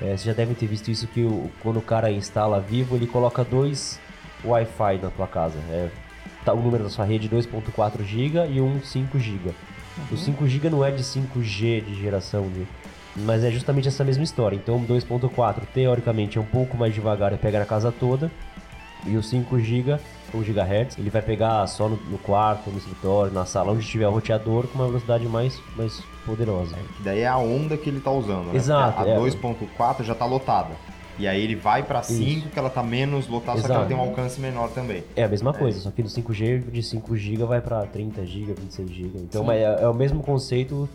é, 0.00 0.06
vocês 0.06 0.22
já 0.24 0.32
devem 0.32 0.54
ter 0.54 0.66
visto 0.66 0.90
isso 0.90 1.06
que 1.06 1.22
o- 1.24 1.50
quando 1.62 1.78
o 1.78 1.82
cara 1.82 2.10
instala 2.10 2.60
vivo, 2.60 2.96
ele 2.96 3.06
coloca 3.06 3.42
dois 3.44 3.98
Wi-Fi 4.44 4.98
na 5.02 5.10
tua 5.10 5.26
casa. 5.26 5.58
É, 5.70 5.88
tá, 6.44 6.52
o 6.52 6.60
número 6.62 6.84
da 6.84 6.90
sua 6.90 7.04
rede 7.04 7.28
2.4 7.28 8.04
GB 8.04 8.46
e 8.48 8.60
um 8.60 8.80
5 8.82 9.18
GB. 9.18 9.50
O 10.12 10.16
5 10.16 10.46
GB 10.46 10.70
não 10.70 10.84
é 10.84 10.90
de 10.92 11.02
5G 11.02 11.80
de 11.84 11.94
geração, 12.00 12.48
de, 12.48 12.64
mas 13.16 13.42
é 13.42 13.50
justamente 13.50 13.88
essa 13.88 14.04
mesma 14.04 14.22
história. 14.22 14.54
Então 14.54 14.76
o 14.76 14.86
2.4 14.86 15.62
teoricamente 15.74 16.38
é 16.38 16.40
um 16.40 16.44
pouco 16.44 16.76
mais 16.76 16.94
devagar 16.94 17.32
e 17.32 17.36
pega 17.36 17.58
na 17.58 17.64
casa 17.66 17.90
toda. 17.90 18.30
E 19.06 19.16
o 19.16 19.22
5 19.22 19.58
GB, 19.58 19.98
1 20.34 20.42
GHz, 20.42 20.98
ele 20.98 21.10
vai 21.10 21.22
pegar 21.22 21.66
só 21.66 21.88
no, 21.88 21.96
no 21.96 22.18
quarto, 22.18 22.70
no 22.70 22.78
escritório, 22.78 23.32
na 23.32 23.44
sala, 23.44 23.72
onde 23.72 23.86
tiver 23.86 24.06
o 24.06 24.10
roteador 24.12 24.66
com 24.68 24.78
uma 24.78 24.86
velocidade 24.86 25.26
mais, 25.26 25.60
mais 25.76 26.00
poderosa. 26.28 26.76
Que 26.96 27.02
daí 27.02 27.20
é 27.20 27.26
a 27.26 27.38
onda 27.38 27.76
que 27.76 27.88
ele 27.88 28.00
tá 28.00 28.10
usando, 28.10 28.46
né? 28.46 28.56
Exato, 28.56 29.00
A 29.00 29.08
é. 29.08 29.18
2.4 29.18 30.04
já 30.04 30.14
tá 30.14 30.24
lotada. 30.24 30.74
E 31.18 31.26
aí 31.26 31.42
ele 31.42 31.56
vai 31.56 31.82
pra 31.82 32.00
5, 32.00 32.48
que 32.48 32.58
ela 32.58 32.70
tá 32.70 32.80
menos 32.80 33.26
lotada, 33.26 33.58
só 33.58 33.66
que 33.66 33.72
ela 33.72 33.80
Exato. 33.80 33.96
tem 33.96 33.96
um 33.96 34.08
alcance 34.08 34.40
menor 34.40 34.68
também. 34.70 35.02
É 35.16 35.24
a 35.24 35.28
mesma 35.28 35.52
coisa, 35.52 35.80
só 35.80 35.90
que 35.90 36.00
do 36.00 36.08
5G, 36.08 36.70
de 36.70 36.80
5 36.80 37.16
GB 37.16 37.44
vai 37.44 37.60
pra 37.60 37.84
30 37.86 38.24
GB, 38.24 38.54
26 38.54 38.90
GB. 38.90 39.18
Então 39.18 39.50
é, 39.50 39.62
é 39.62 39.88
o 39.88 39.94
mesmo 39.94 40.22
conceito 40.22 40.88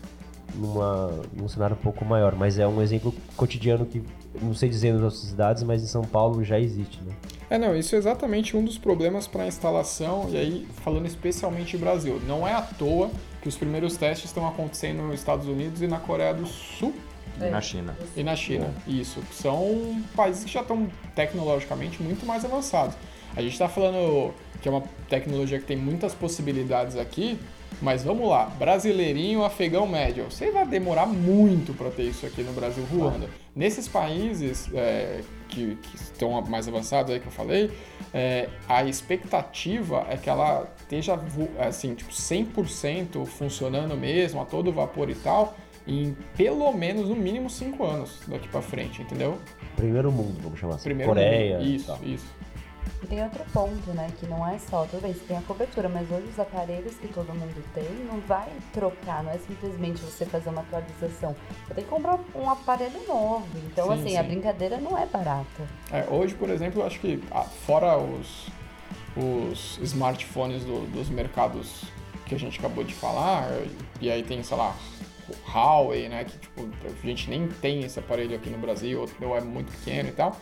numa, 0.54 1.10
num 1.36 1.46
cenário 1.46 1.76
um 1.78 1.82
pouco 1.82 2.06
maior, 2.06 2.34
mas 2.34 2.58
é 2.58 2.66
um 2.66 2.80
exemplo 2.80 3.14
cotidiano 3.36 3.84
que 3.84 4.02
não 4.40 4.54
sei 4.54 4.70
dizer 4.70 4.92
nas 4.94 5.02
outras 5.02 5.20
cidades, 5.20 5.62
mas 5.62 5.82
em 5.82 5.86
São 5.86 6.02
Paulo 6.02 6.42
já 6.42 6.58
existe, 6.58 7.00
né? 7.04 7.12
É, 7.50 7.58
não, 7.58 7.76
isso 7.76 7.94
é 7.94 7.98
exatamente 7.98 8.56
um 8.56 8.64
dos 8.64 8.78
problemas 8.78 9.26
para 9.26 9.42
a 9.42 9.46
instalação, 9.46 10.28
e 10.30 10.36
aí 10.36 10.66
falando 10.82 11.06
especialmente 11.06 11.76
Brasil. 11.76 12.20
Não 12.26 12.48
é 12.48 12.54
à 12.54 12.62
toa 12.62 13.10
que 13.44 13.48
os 13.50 13.56
primeiros 13.58 13.98
testes 13.98 14.30
estão 14.30 14.48
acontecendo 14.48 15.02
nos 15.02 15.16
Estados 15.16 15.46
Unidos 15.46 15.82
e 15.82 15.86
na 15.86 15.98
Coreia 15.98 16.32
do 16.32 16.46
Sul 16.46 16.94
E 17.38 17.50
na 17.50 17.60
China. 17.60 17.94
e 18.16 18.22
na 18.22 18.34
China. 18.34 18.72
Isso, 18.88 19.22
são 19.32 20.02
países 20.16 20.44
que 20.44 20.50
já 20.50 20.62
estão 20.62 20.88
tecnologicamente 21.14 22.02
muito 22.02 22.24
mais 22.24 22.42
avançados. 22.42 22.96
A 23.36 23.42
gente 23.42 23.52
está 23.52 23.68
falando 23.68 24.32
que 24.62 24.68
é 24.68 24.70
uma 24.70 24.82
tecnologia 25.10 25.58
que 25.58 25.66
tem 25.66 25.76
muitas 25.76 26.14
possibilidades 26.14 26.96
aqui, 26.96 27.38
mas 27.80 28.02
vamos 28.02 28.28
lá, 28.28 28.46
brasileirinho, 28.46 29.44
afegão 29.44 29.86
médio, 29.86 30.24
você 30.24 30.50
vai 30.50 30.66
demorar 30.66 31.06
muito 31.06 31.74
para 31.74 31.90
ter 31.90 32.04
isso 32.04 32.26
aqui 32.26 32.42
no 32.42 32.52
Brasil 32.52 32.84
voando. 32.84 33.28
Nesses 33.54 33.86
países 33.86 34.68
é, 34.74 35.20
que, 35.48 35.76
que 35.76 35.96
estão 35.96 36.40
mais 36.42 36.66
avançados 36.66 37.12
aí 37.12 37.20
que 37.20 37.26
eu 37.26 37.32
falei, 37.32 37.70
é, 38.12 38.48
a 38.68 38.84
expectativa 38.84 40.06
é 40.08 40.16
que 40.16 40.28
ela 40.28 40.66
esteja 40.80 41.18
assim, 41.58 41.94
tipo 41.94 42.10
100% 42.10 43.24
funcionando 43.26 43.96
mesmo, 43.96 44.40
a 44.40 44.44
todo 44.44 44.72
vapor 44.72 45.10
e 45.10 45.14
tal, 45.14 45.56
em 45.86 46.16
pelo 46.36 46.72
menos 46.72 47.08
no 47.08 47.16
mínimo 47.16 47.50
5 47.50 47.84
anos 47.84 48.20
daqui 48.26 48.48
para 48.48 48.62
frente, 48.62 49.02
entendeu? 49.02 49.38
Primeiro 49.76 50.10
mundo, 50.10 50.38
vamos 50.42 50.58
chamar 50.58 50.76
assim. 50.76 50.84
Primeiro 50.84 51.12
Coreia. 51.12 51.58
mundo. 51.58 51.68
Isso, 51.68 51.98
isso. 52.04 52.26
E 53.04 53.06
tem 53.06 53.22
outro 53.22 53.44
ponto, 53.52 53.90
né? 53.90 54.08
Que 54.18 54.26
não 54.26 54.48
é 54.48 54.58
só, 54.58 54.86
tudo 54.86 55.02
bem, 55.02 55.12
você 55.12 55.20
tem 55.26 55.36
a 55.36 55.42
cobertura, 55.42 55.90
mas 55.90 56.10
hoje 56.10 56.26
os 56.26 56.40
aparelhos 56.40 56.94
que 56.94 57.06
todo 57.08 57.34
mundo 57.34 57.62
tem 57.74 57.84
não 58.10 58.18
vai 58.20 58.48
trocar, 58.72 59.22
não 59.22 59.30
é 59.30 59.36
simplesmente 59.36 60.00
você 60.00 60.24
fazer 60.24 60.48
uma 60.48 60.62
atualização. 60.62 61.36
Você 61.68 61.74
tem 61.74 61.84
que 61.84 61.90
comprar 61.90 62.18
um 62.34 62.48
aparelho 62.48 62.98
novo. 63.06 63.46
Então, 63.66 63.88
Sim, 63.88 63.92
assim, 64.00 64.16
a 64.16 64.22
sim. 64.22 64.28
brincadeira 64.28 64.78
não 64.78 64.96
é 64.96 65.04
barata. 65.04 65.68
É, 65.92 66.06
hoje, 66.08 66.34
por 66.34 66.48
exemplo, 66.48 66.80
eu 66.80 66.86
acho 66.86 66.98
que 66.98 67.22
ah, 67.30 67.42
fora 67.42 67.98
os, 67.98 68.46
os 69.14 69.78
smartphones 69.82 70.64
do- 70.64 70.86
dos 70.90 71.10
mercados 71.10 71.82
que 72.24 72.34
a 72.34 72.38
gente 72.38 72.58
acabou 72.58 72.84
de 72.84 72.94
falar, 72.94 73.50
e 74.00 74.10
aí 74.10 74.22
tem, 74.22 74.42
sei 74.42 74.56
lá, 74.56 74.74
Huawei, 75.46 76.08
né, 76.08 76.24
que 76.24 76.38
tipo, 76.38 76.66
a 77.02 77.06
gente 77.06 77.28
nem 77.28 77.48
tem 77.48 77.80
esse 77.84 77.98
aparelho 77.98 78.34
aqui 78.34 78.48
no 78.48 78.56
Brasil, 78.56 79.06
ou 79.20 79.36
é 79.36 79.42
muito 79.42 79.70
pequeno 79.72 80.08
e 80.08 80.12
tal. 80.12 80.34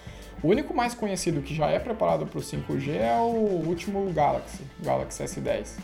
O 0.42 0.48
único 0.48 0.74
mais 0.74 0.94
conhecido 0.94 1.40
que 1.40 1.54
já 1.54 1.68
é 1.68 1.78
preparado 1.78 2.26
para 2.26 2.38
o 2.38 2.42
5G 2.42 2.96
é 2.96 3.16
o 3.20 3.62
último 3.64 4.12
Galaxy, 4.12 4.64
Galaxy 4.80 5.22
S10. 5.22 5.78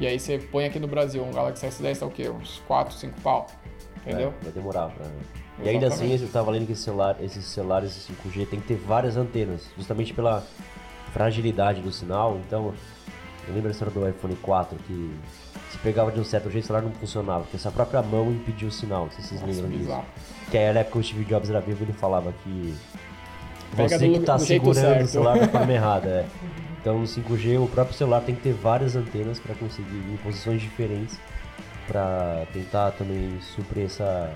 E 0.00 0.06
aí 0.06 0.18
você 0.18 0.38
põe 0.38 0.64
aqui 0.64 0.80
no 0.80 0.88
Brasil 0.88 1.22
um 1.22 1.30
Galaxy 1.30 1.66
S10 1.66 1.98
tá 1.98 2.06
o 2.06 2.10
quê? 2.10 2.28
Uns 2.28 2.60
4, 2.66 2.92
5 2.94 3.20
pau. 3.20 3.46
Entendeu? 3.98 4.34
É, 4.40 4.44
vai 4.44 4.52
demorar 4.52 4.88
pra... 4.88 5.06
E 5.62 5.68
ainda 5.68 5.88
assim, 5.88 6.06
Exatamente. 6.06 6.22
eu 6.22 6.28
tava 6.30 6.50
lendo 6.50 6.66
que 6.66 6.72
esse 6.72 6.82
celular, 6.82 7.16
esses 7.20 7.44
celulares 7.44 8.08
5G 8.08 8.48
tem 8.48 8.60
que 8.60 8.66
ter 8.66 8.76
várias 8.76 9.16
antenas, 9.16 9.68
justamente 9.76 10.12
pela 10.14 10.42
fragilidade 11.12 11.82
do 11.82 11.92
sinal. 11.92 12.40
Então, 12.46 12.74
eu 13.46 13.54
lembro 13.54 13.68
a 13.68 13.70
história 13.70 13.92
do 13.92 14.08
iPhone 14.08 14.34
4 14.36 14.78
que 14.86 15.14
se 15.70 15.78
pegava 15.78 16.10
de 16.10 16.18
um 16.18 16.24
certo 16.24 16.50
jeito, 16.50 16.64
o 16.64 16.66
celular 16.66 16.82
não 16.82 16.92
funcionava, 16.92 17.40
porque 17.42 17.56
essa 17.56 17.70
própria 17.70 18.02
mão 18.02 18.32
impediu 18.32 18.68
o 18.68 18.72
sinal. 18.72 19.08
Se 19.10 19.22
vocês 19.22 19.40
Nossa, 19.40 19.52
lembram 19.52 19.70
disso. 19.70 19.82
bizarro. 19.84 20.04
Que 20.50 20.58
aí, 20.58 20.72
na 20.72 20.80
época 20.80 20.92
que 20.94 20.98
o 20.98 21.04
Steve 21.04 21.24
Jobs 21.26 21.50
era 21.50 21.60
vivo, 21.60 21.84
ele 21.84 21.92
falava 21.92 22.32
que 22.42 22.74
Pega 23.76 23.98
você 23.98 24.06
do- 24.08 24.18
que 24.18 24.20
tá 24.26 24.38
jeito 24.38 24.74
segurando 24.74 25.02
o 25.04 25.06
celular 25.08 25.38
da 25.38 25.48
forma 25.48 25.72
errada. 25.72 26.08
É. 26.08 26.26
Então, 26.80 26.98
no 26.98 27.06
5G, 27.06 27.58
o 27.62 27.66
próprio 27.68 27.94
celular 27.96 28.20
tem 28.22 28.34
que 28.34 28.40
ter 28.40 28.52
várias 28.54 28.96
antenas 28.96 29.38
para 29.38 29.54
conseguir 29.54 29.96
em 30.12 30.16
posições 30.22 30.60
diferentes 30.62 31.18
para 31.86 32.44
tentar 32.52 32.92
também 32.92 33.38
suprir 33.40 33.84
essa, 33.84 34.32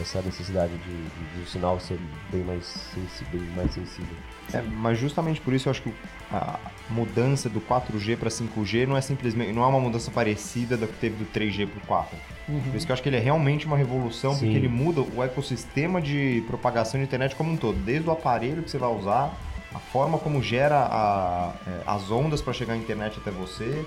essa 0.00 0.22
necessidade 0.22 0.72
de, 0.78 0.84
de, 0.84 1.36
de 1.36 1.42
o 1.42 1.46
sinal 1.46 1.78
ser 1.80 1.98
bem 2.30 2.42
mais, 2.42 2.64
sensi 2.64 3.24
bem 3.32 3.40
mais 3.56 3.72
sensível. 3.72 4.14
É, 4.52 4.62
mas 4.62 4.98
justamente 4.98 5.40
por 5.40 5.52
isso 5.52 5.68
eu 5.68 5.70
acho 5.70 5.82
que 5.82 5.92
a 6.32 6.58
mudança 6.90 7.48
do 7.48 7.60
4G 7.60 8.16
para 8.16 8.30
5G 8.30 8.86
não 8.86 8.96
é 8.96 9.00
simplesmente 9.00 9.52
não 9.52 9.62
é 9.62 9.66
uma 9.66 9.80
mudança 9.80 10.10
parecida 10.10 10.76
da 10.76 10.86
que 10.86 10.94
teve 10.94 11.16
do 11.16 11.26
3G 11.30 11.66
para 11.66 11.78
o 11.78 11.86
4. 11.86 12.16
Por 12.46 12.74
isso 12.76 12.86
que 12.86 12.92
eu 12.92 12.94
acho 12.94 13.02
que 13.02 13.08
ele 13.08 13.16
é 13.16 13.20
realmente 13.20 13.66
uma 13.66 13.76
revolução, 13.76 14.32
Sim. 14.32 14.40
porque 14.46 14.56
ele 14.56 14.68
muda 14.68 15.02
o 15.02 15.22
ecossistema 15.22 16.00
de 16.00 16.42
propagação 16.46 16.98
de 16.98 17.04
internet 17.04 17.34
como 17.36 17.52
um 17.52 17.56
todo, 17.56 17.76
desde 17.78 18.08
o 18.08 18.12
aparelho 18.12 18.62
que 18.62 18.70
você 18.70 18.78
vai 18.78 18.88
usar, 18.90 19.36
a 19.74 19.78
forma 19.78 20.16
como 20.18 20.42
gera 20.42 20.78
a- 20.90 21.52
é, 21.66 21.82
as 21.86 22.10
ondas 22.10 22.40
para 22.40 22.54
chegar 22.54 22.72
à 22.72 22.76
internet 22.78 23.18
até 23.20 23.30
você, 23.30 23.84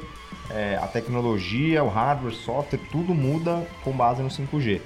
é, 0.52 0.78
a 0.80 0.86
tecnologia, 0.86 1.84
o 1.84 1.89
hardware, 1.89 2.34
software, 2.34 2.80
tudo 2.91 3.15
muda 3.15 3.65
com 3.84 3.91
base 3.91 4.21
no 4.21 4.30
5G. 4.30 4.80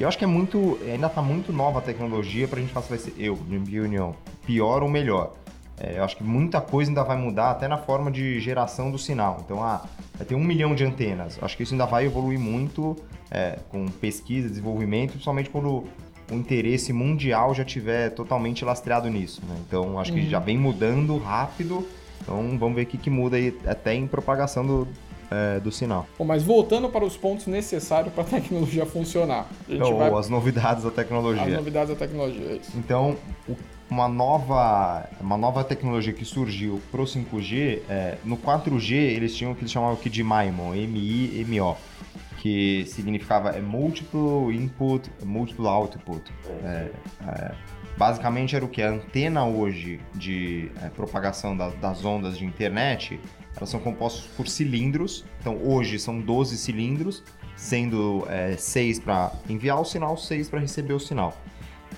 E 0.00 0.02
eu 0.02 0.08
acho 0.08 0.16
que 0.16 0.24
é 0.24 0.26
muito, 0.26 0.78
ainda 0.90 1.08
está 1.08 1.20
muito 1.20 1.52
nova 1.52 1.78
a 1.78 1.82
tecnologia 1.82 2.48
para 2.48 2.58
a 2.58 2.62
gente 2.62 2.72
falar 2.72 2.84
se 2.84 2.88
vai 2.88 2.98
ser, 2.98 3.12
eu, 3.18 3.36
na 3.46 3.58
minha 3.58 3.82
opinião, 3.82 4.16
pior 4.46 4.82
ou 4.82 4.88
melhor. 4.88 5.34
É, 5.78 5.98
eu 5.98 6.04
acho 6.04 6.16
que 6.16 6.24
muita 6.24 6.58
coisa 6.58 6.90
ainda 6.90 7.04
vai 7.04 7.18
mudar 7.18 7.50
até 7.50 7.68
na 7.68 7.76
forma 7.76 8.10
de 8.10 8.40
geração 8.40 8.90
do 8.90 8.98
sinal. 8.98 9.42
Então, 9.44 9.62
ah, 9.62 9.84
vai 10.14 10.26
ter 10.26 10.34
um 10.34 10.42
milhão 10.42 10.74
de 10.74 10.86
antenas. 10.86 11.36
Eu 11.36 11.44
Acho 11.44 11.54
que 11.54 11.64
isso 11.64 11.74
ainda 11.74 11.84
vai 11.84 12.06
evoluir 12.06 12.38
muito 12.38 12.96
é, 13.30 13.58
com 13.68 13.86
pesquisa, 13.88 14.48
desenvolvimento, 14.48 15.10
principalmente 15.10 15.50
quando 15.50 15.84
o 16.30 16.34
interesse 16.34 16.94
mundial 16.94 17.54
já 17.54 17.64
tiver 17.64 18.08
totalmente 18.08 18.64
lastreado 18.64 19.06
nisso. 19.10 19.42
né? 19.46 19.54
Então, 19.68 19.98
acho 19.98 20.14
que 20.14 20.30
já 20.30 20.38
vem 20.38 20.56
mudando 20.56 21.18
rápido. 21.18 21.86
Então, 22.22 22.56
vamos 22.58 22.74
ver 22.74 22.82
o 22.84 22.86
que, 22.86 22.96
que 22.96 23.10
muda 23.10 23.36
aí 23.36 23.54
até 23.66 23.92
em 23.92 24.06
propagação 24.06 24.64
do, 24.66 24.88
é, 25.30 25.60
do 25.60 25.70
sinal. 25.70 26.06
Bom, 26.18 26.24
mas 26.24 26.42
voltando 26.42 26.88
para 26.88 27.04
os 27.04 27.16
pontos 27.16 27.46
necessários 27.46 28.12
para 28.12 28.22
a 28.24 28.26
tecnologia 28.40 28.84
funcionar. 28.86 29.46
A 29.68 29.72
gente 29.72 29.82
Ou 29.82 29.96
vai 29.98 30.12
as 30.12 30.28
novidades 30.28 30.82
da 30.82 30.88
as 30.90 30.94
tecnologia. 30.94 31.46
novidades 31.56 31.90
da 31.90 31.96
tecnologia. 31.96 32.46
é 32.46 32.56
isso. 32.56 32.72
Então, 32.76 33.16
o- 33.48 33.56
uma 33.90 34.06
nova, 34.06 35.08
uma 35.20 35.36
nova 35.36 35.64
tecnologia 35.64 36.12
que 36.12 36.24
surgiu 36.24 36.80
pro 36.92 37.02
5G, 37.04 37.82
é, 37.88 38.18
no 38.24 38.36
4G 38.36 38.94
eles 38.94 39.34
tinham 39.34 39.50
o 39.50 39.54
que 39.56 39.62
eles 39.62 39.72
chamavam 39.72 39.94
aqui 39.96 40.08
de 40.08 40.22
MIMO, 40.22 40.74
M-I-M-O, 40.76 41.76
que 42.38 42.84
significava 42.86 43.50
é, 43.50 43.60
Multiple 43.60 44.54
Input, 44.56 45.10
Multiple 45.24 45.66
Output. 45.66 46.22
É, 46.64 46.90
é, 47.26 47.52
basicamente 47.98 48.54
era 48.54 48.64
o 48.64 48.68
que? 48.68 48.80
A 48.80 48.90
antena 48.90 49.44
hoje 49.44 50.00
de 50.14 50.70
é, 50.82 50.88
propagação 50.88 51.56
da- 51.56 51.70
das 51.70 52.04
ondas 52.04 52.38
de 52.38 52.44
internet, 52.46 53.18
elas 53.56 53.68
são 53.68 53.80
compostas 53.80 54.24
por 54.36 54.48
cilindros, 54.48 55.24
então 55.40 55.58
hoje 55.64 55.98
são 55.98 56.20
12 56.20 56.56
cilindros, 56.56 57.22
sendo 57.56 58.24
6 58.56 59.00
para 59.00 59.32
enviar 59.48 59.80
o 59.80 59.84
sinal, 59.84 60.16
6 60.16 60.48
para 60.48 60.60
receber 60.60 60.94
o 60.94 61.00
sinal. 61.00 61.36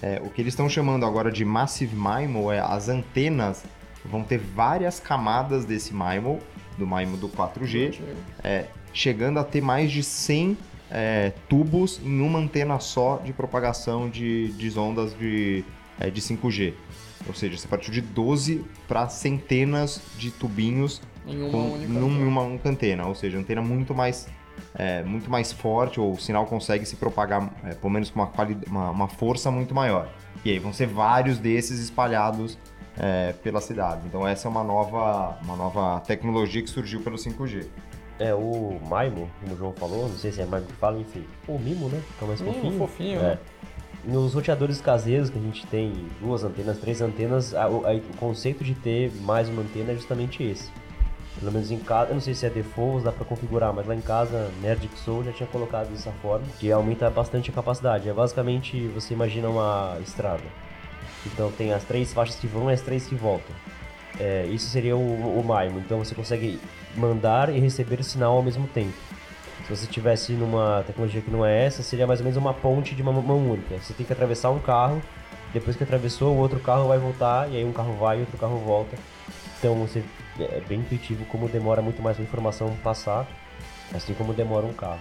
É, 0.01 0.21
o 0.25 0.29
que 0.31 0.41
eles 0.41 0.53
estão 0.53 0.69
chamando 0.69 1.07
agora 1.07 1.31
de 1.31 1.45
Massive 1.45 1.95
MIMO 1.95 2.51
é 2.51 2.59
as 2.59 2.89
antenas 2.89 3.63
vão 4.05 4.25
ter 4.25 4.39
várias 4.39 4.99
camadas 4.99 5.65
desse 5.65 5.95
MIMO, 5.95 6.41
do 6.77 6.87
MIMO 6.87 7.17
do 7.17 7.29
4G, 7.29 8.01
é, 8.43 8.67
chegando 8.93 9.39
a 9.39 9.45
ter 9.45 9.61
mais 9.61 9.93
de 9.93 10.03
100 10.03 10.57
é, 10.91 11.33
tubos 11.49 12.01
em 12.05 12.21
uma 12.21 12.39
antena 12.39 12.79
só 12.81 13.19
de 13.19 13.33
propagação 13.33 14.11
de, 14.11 14.49
de 14.53 14.79
ondas 14.79 15.17
de, 15.17 15.65
é, 16.01 16.11
de 16.11 16.21
5G. 16.21 16.75
Ou 17.27 17.35
seja, 17.35 17.57
você 17.57 17.69
partiu 17.69 17.93
de 17.93 18.01
12 18.01 18.65
para 18.89 19.09
centenas 19.09 20.03
de 20.19 20.31
tubinhos 20.33 21.01
Em 21.27 21.41
uma 21.43 21.51
com, 21.51 21.73
única 21.73 21.93
numa 21.93 22.07
antena. 22.15 22.29
uma 22.29 22.43
única 22.43 22.69
antena, 22.69 23.07
ou 23.07 23.15
seja, 23.15 23.39
antena 23.39 23.63
muito 23.63 23.95
mais 23.95 24.29
é, 24.75 25.03
muito 25.03 25.31
mais 25.31 25.53
forte, 25.53 25.99
ou 26.01 26.13
o 26.13 26.21
sinal 26.21 26.47
consegue 26.47 26.85
se 26.85 26.97
propagar, 26.97 27.51
é, 27.65 27.75
pelo 27.75 27.91
menos 27.93 28.11
com 28.11 28.21
uma, 28.21 28.27
quali- 28.27 28.59
uma, 28.67 28.91
uma 28.91 29.09
força 29.09 29.51
muito 29.51 29.75
maior. 29.75 30.09
E 30.45 30.51
aí 30.51 30.59
vão 30.59 30.73
ser 30.73 30.87
vários 30.87 31.39
desses 31.39 31.79
espalhados 31.81 32.59
é, 32.99 33.33
pela 33.43 33.61
cidade. 33.61 34.03
Então 34.07 34.27
essa 34.27 34.49
é 34.49 34.51
uma 34.51 34.63
nova, 34.65 35.39
uma 35.43 35.57
nova 35.57 36.01
tecnologia 36.01 36.63
que 36.63 36.69
surgiu 36.71 37.01
pelo 37.01 37.17
5G. 37.17 37.67
É, 38.19 38.35
o 38.35 38.79
Maimo, 38.89 39.29
como 39.41 39.55
o 39.55 39.57
João 39.59 39.73
falou, 39.73 40.09
não 40.09 40.17
sei 40.17 40.31
se 40.33 40.41
é 40.41 40.47
Maimo 40.47 40.67
que 40.67 40.75
fala, 40.75 40.99
enfim. 40.99 41.25
O 41.49 41.59
Mimo, 41.59 41.89
né? 41.89 42.01
Fica 42.13 42.27
mais 42.27 42.41
Mimo, 42.41 42.55
fofinho. 42.55 42.79
fofinho, 42.79 43.21
é. 43.21 43.23
né? 43.23 43.39
Nos 44.05 44.35
roteadores 44.35 44.81
caseiros 44.81 45.31
que 45.31 45.39
a 45.39 45.43
gente 45.43 45.67
tem 45.67 45.93
duas 46.21 46.43
antenas, 46.45 46.79
três 46.79 47.01
antenas, 47.01 47.55
a- 47.55 47.65
a- 47.65 47.69
o 47.69 48.17
conceito 48.19 48.63
de 48.65 48.75
ter 48.75 49.13
mais 49.23 49.49
uma 49.49 49.63
antena 49.63 49.93
é 49.93 49.95
justamente 49.95 50.43
esse. 50.43 50.71
Pelo 51.43 51.55
menos 51.55 51.73
em 51.73 51.79
casa, 51.81 52.11
eu 52.11 52.15
não 52.15 52.21
sei 52.21 52.35
se 52.35 52.47
é 52.47 52.51
default, 52.51 53.03
dá 53.03 53.11
pra 53.11 53.25
configurar, 53.25 53.73
mas 53.73 53.85
lá 53.85 53.97
em 53.97 54.01
casa, 54.01 54.49
Nerd 54.63 54.87
que 54.87 54.97
sou, 54.97 55.25
já 55.25 55.33
tinha 55.33 55.49
colocado 55.49 55.89
dessa 55.89 56.13
forma, 56.23 56.47
que 56.61 56.71
aumenta 56.71 57.11
bastante 57.11 57.51
a 57.51 57.53
capacidade. 57.53 58.09
É 58.09 58.13
basicamente, 58.13 58.87
você 58.95 59.13
imagina 59.13 59.49
uma 59.49 59.99
estrada. 60.01 60.45
Então 61.27 61.51
tem 61.51 61.73
as 61.73 61.83
três 61.83 62.13
faixas 62.13 62.37
que 62.37 62.47
vão 62.47 62.71
e 62.71 62.75
as 62.75 62.81
três 62.81 63.09
que 63.09 63.17
voltam. 63.17 63.53
É, 64.21 64.47
isso 64.47 64.69
seria 64.69 64.97
o, 64.97 65.01
o 65.01 65.43
MIMO. 65.43 65.81
Então 65.81 65.99
você 65.99 66.15
consegue 66.15 66.61
mandar 66.97 67.53
e 67.53 67.59
receber 67.59 68.05
sinal 68.05 68.37
ao 68.37 68.43
mesmo 68.43 68.69
tempo. 68.69 68.95
Se 69.67 69.77
você 69.77 69.87
tivesse 69.89 70.35
numa 70.35 70.85
tecnologia 70.87 71.21
que 71.21 71.31
não 71.31 71.45
é 71.45 71.65
essa, 71.65 71.83
seria 71.83 72.07
mais 72.07 72.21
ou 72.21 72.25
menos 72.25 72.37
uma 72.37 72.55
ponte 72.55 72.95
de 72.95 73.03
uma 73.03 73.11
mão 73.11 73.51
única. 73.51 73.77
Você 73.79 73.93
tem 73.95 74.07
que 74.07 74.13
atravessar 74.13 74.51
um 74.51 74.61
carro, 74.61 75.03
depois 75.53 75.75
que 75.75 75.83
atravessou, 75.83 76.37
o 76.37 76.39
outro 76.39 76.61
carro 76.61 76.87
vai 76.87 76.99
voltar, 76.99 77.51
e 77.51 77.57
aí 77.57 77.65
um 77.65 77.73
carro 77.73 77.95
vai 77.95 78.19
e 78.19 78.21
outro 78.21 78.39
carro 78.39 78.59
volta. 78.59 78.97
Então 79.59 79.75
você, 79.75 80.05
é 80.39 80.61
bem 80.69 80.81
intuitivo 80.81 81.25
como 81.27 81.49
demora 81.49 81.83
muito 81.83 82.03
mais 82.03 82.19
a 82.19 82.23
informação 82.23 82.75
passar, 82.83 83.27
assim 83.95 84.15
como 84.15 84.33
demora 84.33 84.67
um 84.67 84.73
carro. 84.73 85.01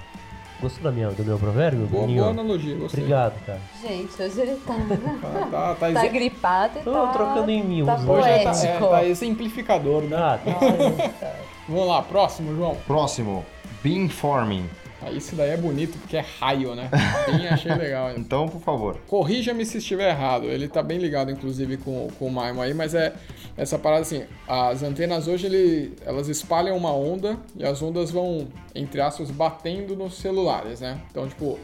Gostou 0.62 0.84
da 0.84 0.92
minha, 0.92 1.10
do 1.10 1.24
meu 1.26 1.40
provérbio, 1.40 1.88
Boa, 1.88 2.06
boa 2.06 2.30
analogia, 2.30 2.76
gostei. 2.76 3.00
Obrigado, 3.02 3.34
cara. 3.46 3.60
Gente, 3.82 4.22
hoje 4.22 4.42
ele 4.42 4.56
tá, 4.58 4.76
Tá, 4.76 5.30
tá, 5.50 5.76
tá, 5.76 5.76
tá 5.76 5.90
exe- 5.92 6.10
gripado 6.10 6.80
e 6.80 6.84
Tô 6.84 6.92
tá, 6.92 7.08
trocando 7.08 7.50
em 7.50 7.64
mil, 7.64 7.86
tá 7.88 7.96
os 7.96 8.08
Hoje 8.08 8.30
é, 8.30 8.44
tá, 8.44 8.52
é, 8.52 8.54
poético. 8.54 8.88
tá 8.90 9.06
exemplificador, 9.06 10.04
né? 10.04 10.16
Ah, 10.18 10.40
tá. 10.44 11.32
Vamos 11.68 11.88
lá, 11.88 12.04
próximo, 12.04 12.56
João. 12.56 12.76
Próximo, 12.86 13.44
Beamforming. 13.82 14.70
Isso 15.10 15.36
daí 15.36 15.52
é 15.52 15.58
bonito 15.58 15.98
porque 15.98 16.18
é 16.18 16.26
raio, 16.40 16.76
né? 16.76 16.90
Bem 17.26 17.48
achei 17.48 17.74
legal. 17.74 18.12
Então, 18.18 18.48
por 18.48 18.62
favor. 18.62 18.98
Corrija-me 19.08 19.66
se 19.66 19.78
estiver 19.78 20.10
errado. 20.10 20.46
Ele 20.46 20.68
tá 20.68 20.84
bem 20.84 20.98
ligado, 20.98 21.32
inclusive, 21.32 21.78
com, 21.78 22.08
com 22.20 22.28
o 22.28 22.32
Maimo 22.32 22.62
aí, 22.62 22.74
mas 22.74 22.94
é 22.94 23.14
essa 23.58 23.78
parada 23.80 24.02
assim: 24.02 24.24
as 24.48 24.84
antenas 24.84 25.28
hoje 25.28 25.48
ele, 25.48 25.96
elas 26.06 26.28
espalham 26.28 26.76
uma 26.78 26.94
onda 26.94 27.38
e 27.56 27.66
as 27.66 27.82
ondas 27.82 28.12
vão, 28.12 28.48
entre 28.76 29.02
aspas, 29.02 29.32
batendo 29.32 29.96
nos 29.96 30.18
celulares, 30.18 30.82
né? 30.82 31.00
Então, 31.10 31.28
tipo, 31.28 31.60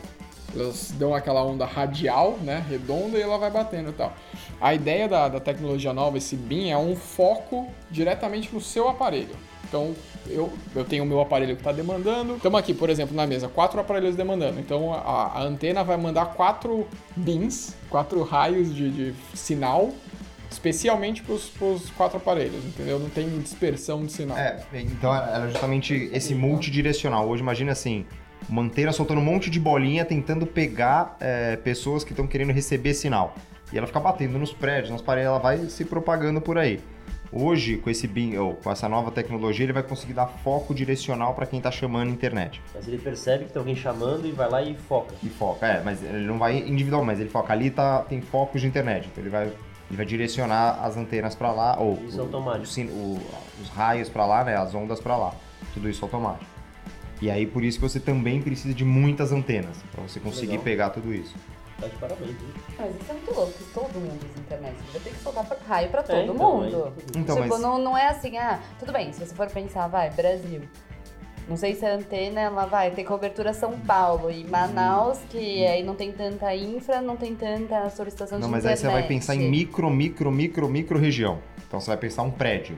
elas 0.56 0.94
dão 0.98 1.14
aquela 1.14 1.44
onda 1.44 1.66
radial, 1.66 2.38
né? 2.42 2.64
Redonda 2.70 3.18
e 3.18 3.22
ela 3.22 3.38
vai 3.38 3.52
batendo 3.52 3.90
e 3.90 3.94
tal. 3.94 4.14
A 4.60 4.74
ideia 4.74 5.08
da, 5.08 5.28
da 5.28 5.40
tecnologia 5.40 5.94
nova, 5.94 6.18
esse 6.18 6.36
BIM, 6.36 6.70
é 6.70 6.78
um 6.78 6.96
foco 6.96 7.68
diretamente 7.92 8.54
no 8.54 8.62
seu 8.62 8.88
aparelho. 8.88 9.36
Então, 9.68 9.94
eu, 10.28 10.52
eu 10.76 10.86
tenho 10.86 11.04
o 11.04 11.08
meu 11.08 11.20
aparelho 11.20 11.56
que 11.56 11.62
está 11.62 11.72
demandando. 11.72 12.36
Estamos 12.36 12.60
aqui, 12.60 12.74
por 12.74 12.90
exemplo, 12.90 13.16
na 13.16 13.28
mesa, 13.28 13.48
quatro 13.48 13.80
aparelhos 13.80 14.16
demandando. 14.16 14.60
Então, 14.60 14.94
a, 14.94 15.34
a 15.36 15.44
antena 15.44 15.84
vai 15.84 15.98
mandar 15.98 16.28
quatro 16.28 16.88
bins, 17.16 17.76
quatro 17.90 18.24
raios 18.24 18.74
de, 18.74 18.90
de 18.92 19.14
sinal 19.34 19.92
especialmente 20.50 21.22
para 21.22 21.34
os 21.34 21.90
quatro 21.92 22.18
aparelhos, 22.18 22.64
entendeu? 22.66 22.98
Não 22.98 23.10
tem 23.10 23.28
dispersão 23.40 24.06
de 24.06 24.12
sinal. 24.12 24.38
É, 24.38 24.64
então 24.74 25.14
era 25.14 25.50
justamente 25.50 26.10
esse 26.14 26.34
multidirecional. 26.34 27.28
Hoje 27.28 27.42
imagina 27.42 27.74
assim, 27.74 28.06
uma 28.50 28.62
antena 28.62 28.92
soltando 28.92 29.20
um 29.20 29.24
monte 29.24 29.50
de 29.50 29.60
bolinha 29.60 30.06
tentando 30.06 30.48
pegar 30.48 31.18
é, 31.20 31.58
pessoas 31.58 32.04
que 32.04 32.12
estão 32.12 32.26
querendo 32.26 32.52
receber 32.52 32.94
sinal. 32.94 33.36
E 33.72 33.78
ela 33.78 33.86
fica 33.86 34.00
batendo 34.00 34.40
nos 34.40 34.54
prédios, 34.54 34.90
nas 34.90 35.02
paredes, 35.02 35.28
ela 35.28 35.40
vai 35.40 35.58
se 35.68 35.84
propagando 35.84 36.40
por 36.40 36.58
aí. 36.58 36.80
Hoje, 37.32 37.78
com 37.78 37.90
esse 37.90 38.10
ou 38.40 38.54
com 38.56 38.72
essa 38.72 38.88
nova 38.88 39.12
tecnologia, 39.12 39.66
ele 39.66 39.74
vai 39.74 39.84
conseguir 39.84 40.14
dar 40.14 40.28
foco 40.28 40.74
direcional 40.74 41.34
para 41.34 41.46
quem 41.46 41.60
está 41.60 41.70
chamando 41.70 42.10
a 42.10 42.12
internet. 42.12 42.62
Mas 42.74 42.88
ele 42.88 42.98
percebe 42.98 43.46
que 43.46 43.52
tem 43.52 43.60
alguém 43.60 43.76
chamando 43.76 44.26
e 44.26 44.32
vai 44.32 44.50
lá 44.50 44.62
e 44.62 44.76
foca. 44.76 45.14
E 45.22 45.30
foca, 45.30 45.66
é, 45.68 45.84
mas 45.84 46.02
ele 46.04 46.26
não 46.26 46.38
vai 46.38 46.58
individual, 46.58 47.04
mas 47.04 47.20
ele 47.20 47.30
foca 47.30 47.52
ali 47.54 47.70
tá 47.70 48.00
tem 48.04 48.22
focos 48.22 48.62
de 48.62 48.68
internet, 48.68 49.08
então 49.12 49.24
ele 49.24 49.30
vai 49.30 49.52
ele 49.90 49.96
vai 49.96 50.06
direcionar 50.06 50.84
as 50.84 50.98
antenas 50.98 51.34
para 51.34 51.50
lá 51.52 51.80
ou 51.80 51.94
Isso 52.06 52.18
é 52.18 52.22
automático. 52.22 52.82
o 52.92 53.14
o- 53.16 53.20
os 53.62 53.70
raios 53.70 54.10
para 54.10 54.26
lá, 54.26 54.44
né, 54.44 54.56
as 54.58 54.76
ondas 54.76 55.00
para 55.00 55.16
lá. 55.16 55.34
Tudo 55.74 55.90
isso 55.90 56.04
automático. 56.04 56.46
E 57.22 57.32
aí 57.32 57.46
por 57.48 57.64
isso 57.64 57.80
que 57.80 57.88
você 57.90 58.00
também 58.00 58.42
precisa 58.42 58.74
de 58.74 58.84
muitas 58.86 59.32
antenas 59.32 59.78
para 59.92 60.04
você 60.04 60.20
conseguir 60.20 60.52
Legal. 60.52 60.64
pegar 60.64 60.90
tudo 60.92 61.14
isso. 61.14 61.34
Tá 61.80 61.88
de 61.88 61.96
parabéns, 61.98 62.32
viu? 62.32 62.50
Mas 62.78 62.96
isso 62.96 63.12
é 63.12 63.14
muito 63.14 63.34
louco, 63.36 63.54
que 63.54 63.64
todo 63.66 63.94
mundo 63.94 64.16
usa 64.26 64.40
internet. 64.40 64.76
Você 64.78 64.92
vai 64.94 65.02
ter 65.02 65.10
que 65.12 65.24
soltar 65.24 65.46
raio 65.68 65.90
pra 65.90 66.04
todo 66.04 66.18
então, 66.20 66.36
mundo. 66.36 66.94
Então, 67.16 67.36
tipo, 67.36 67.50
mas- 67.50 67.62
não, 67.62 67.78
não 67.78 67.98
é 67.98 68.08
assim, 68.08 68.38
ah, 68.38 68.60
tudo 68.80 68.92
bem, 68.92 69.14
se 69.14 69.20
você 69.26 69.36
for 69.36 69.48
pensar, 69.50 69.88
vai, 69.88 70.10
Brasil. 70.10 70.62
Não 71.48 71.56
sei 71.56 71.76
se 71.76 71.86
a 71.86 71.94
antena, 71.94 72.42
ela 72.42 72.66
vai 72.66 72.92
ter 72.92 73.06
cobertura 73.06 73.54
São 73.54 73.80
Paulo 73.80 74.30
e 74.30 74.44
Manaus, 74.44 75.20
que 75.30 75.66
aí 75.66 75.82
não 75.82 75.96
tem 75.96 76.12
tanta 76.12 76.54
infra, 76.54 77.00
não 77.02 77.16
tem 77.16 77.36
tanta 77.36 77.90
solicitação 77.90 78.38
Não, 78.38 78.48
de 78.48 78.52
mas 78.52 78.66
aí 78.66 78.74
internet. 78.74 78.92
você 78.94 79.00
vai 79.00 79.08
pensar 79.08 79.36
em 79.36 79.50
micro, 79.50 79.90
micro, 79.90 80.30
micro, 80.30 80.68
micro 80.68 81.00
região. 81.00 81.40
Então 81.66 81.80
você 81.80 81.88
vai 81.88 81.98
pensar 81.98 82.24
um 82.24 82.32
prédio. 82.32 82.78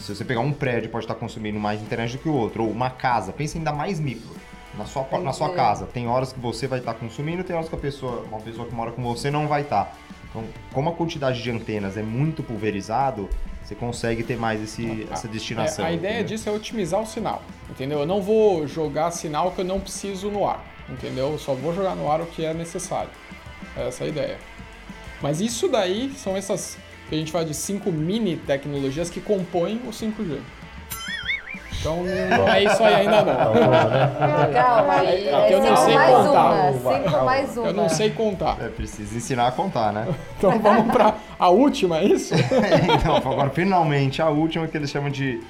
Se 0.00 0.14
você 0.14 0.24
pegar 0.24 0.40
um 0.40 0.52
prédio, 0.52 0.88
pode 0.88 1.04
estar 1.04 1.16
consumindo 1.16 1.60
mais 1.60 1.82
internet 1.82 2.12
do 2.12 2.18
que 2.22 2.28
o 2.30 2.34
outro. 2.34 2.64
Ou 2.64 2.70
uma 2.70 2.88
casa, 2.88 3.30
pensa 3.30 3.58
ainda 3.58 3.72
mais 3.72 4.00
micro. 4.00 4.34
Na 4.78 4.86
sua, 4.86 5.06
na 5.20 5.32
sua 5.32 5.52
casa. 5.52 5.86
Tem 5.86 6.06
horas 6.06 6.32
que 6.32 6.38
você 6.38 6.68
vai 6.68 6.78
estar 6.78 6.94
consumindo, 6.94 7.42
tem 7.42 7.54
horas 7.54 7.68
que 7.68 7.74
a 7.74 7.78
pessoa, 7.78 8.22
uma 8.22 8.38
pessoa 8.38 8.66
que 8.66 8.74
mora 8.74 8.92
com 8.92 9.02
você 9.02 9.28
não 9.28 9.48
vai 9.48 9.62
estar. 9.62 9.92
Então, 10.30 10.44
como 10.72 10.90
a 10.90 10.92
quantidade 10.92 11.42
de 11.42 11.50
antenas 11.50 11.96
é 11.96 12.02
muito 12.02 12.42
pulverizado, 12.44 13.28
você 13.64 13.74
consegue 13.74 14.22
ter 14.22 14.36
mais 14.36 14.62
esse, 14.62 15.06
essa 15.10 15.26
destinação. 15.26 15.84
É, 15.84 15.88
a 15.88 15.92
ideia 15.92 16.12
entendeu? 16.20 16.28
disso 16.28 16.48
é 16.48 16.52
otimizar 16.52 17.02
o 17.02 17.06
sinal, 17.06 17.42
entendeu? 17.68 17.98
Eu 17.98 18.06
não 18.06 18.22
vou 18.22 18.66
jogar 18.66 19.10
sinal 19.10 19.50
que 19.50 19.60
eu 19.60 19.64
não 19.64 19.80
preciso 19.80 20.30
no 20.30 20.46
ar, 20.46 20.64
entendeu? 20.88 21.32
Eu 21.32 21.38
só 21.38 21.54
vou 21.54 21.74
jogar 21.74 21.96
no 21.96 22.10
ar 22.10 22.20
o 22.20 22.26
que 22.26 22.44
é 22.44 22.54
necessário. 22.54 23.10
Essa 23.76 24.04
é 24.04 24.06
a 24.06 24.08
ideia. 24.10 24.38
Mas 25.20 25.40
isso 25.40 25.68
daí 25.68 26.12
são 26.16 26.36
essas 26.36 26.78
que 27.08 27.14
a 27.14 27.18
gente 27.18 27.32
fala 27.32 27.44
de 27.44 27.54
cinco 27.54 27.90
mini 27.90 28.36
tecnologias 28.36 29.10
que 29.10 29.20
compõem 29.20 29.80
o 29.86 29.90
5G. 29.90 30.40
Então 31.80 32.02
não 32.02 32.48
é 32.48 32.64
isso 32.64 32.82
aí 32.82 32.94
ainda 32.94 33.22
não. 33.22 34.52
Calma, 34.52 34.94
aí 34.94 35.28
É 35.28 35.54
eu 35.54 35.60
não 35.60 35.76
cinco 35.76 35.84
sei 35.86 35.94
mais 35.94 36.16
contar. 36.26 36.50
uma, 36.50 36.72
cinco 36.72 37.24
mais 37.24 37.56
uma. 37.56 37.66
Eu 37.68 37.72
não 37.74 37.88
sei 37.88 38.10
contar. 38.10 38.56
É, 38.60 38.68
precisa 38.68 39.16
ensinar 39.16 39.46
a 39.48 39.52
contar, 39.52 39.92
né? 39.92 40.08
Então 40.38 40.58
vamos 40.60 40.92
pra 40.92 41.14
a 41.38 41.48
última, 41.48 41.98
é 41.98 42.04
isso? 42.04 42.34
então, 42.94 43.16
agora 43.16 43.50
finalmente 43.50 44.22
a 44.22 44.28
última 44.28 44.66
que 44.68 44.76
eles 44.76 44.90
chamam 44.90 45.10
de 45.10 45.40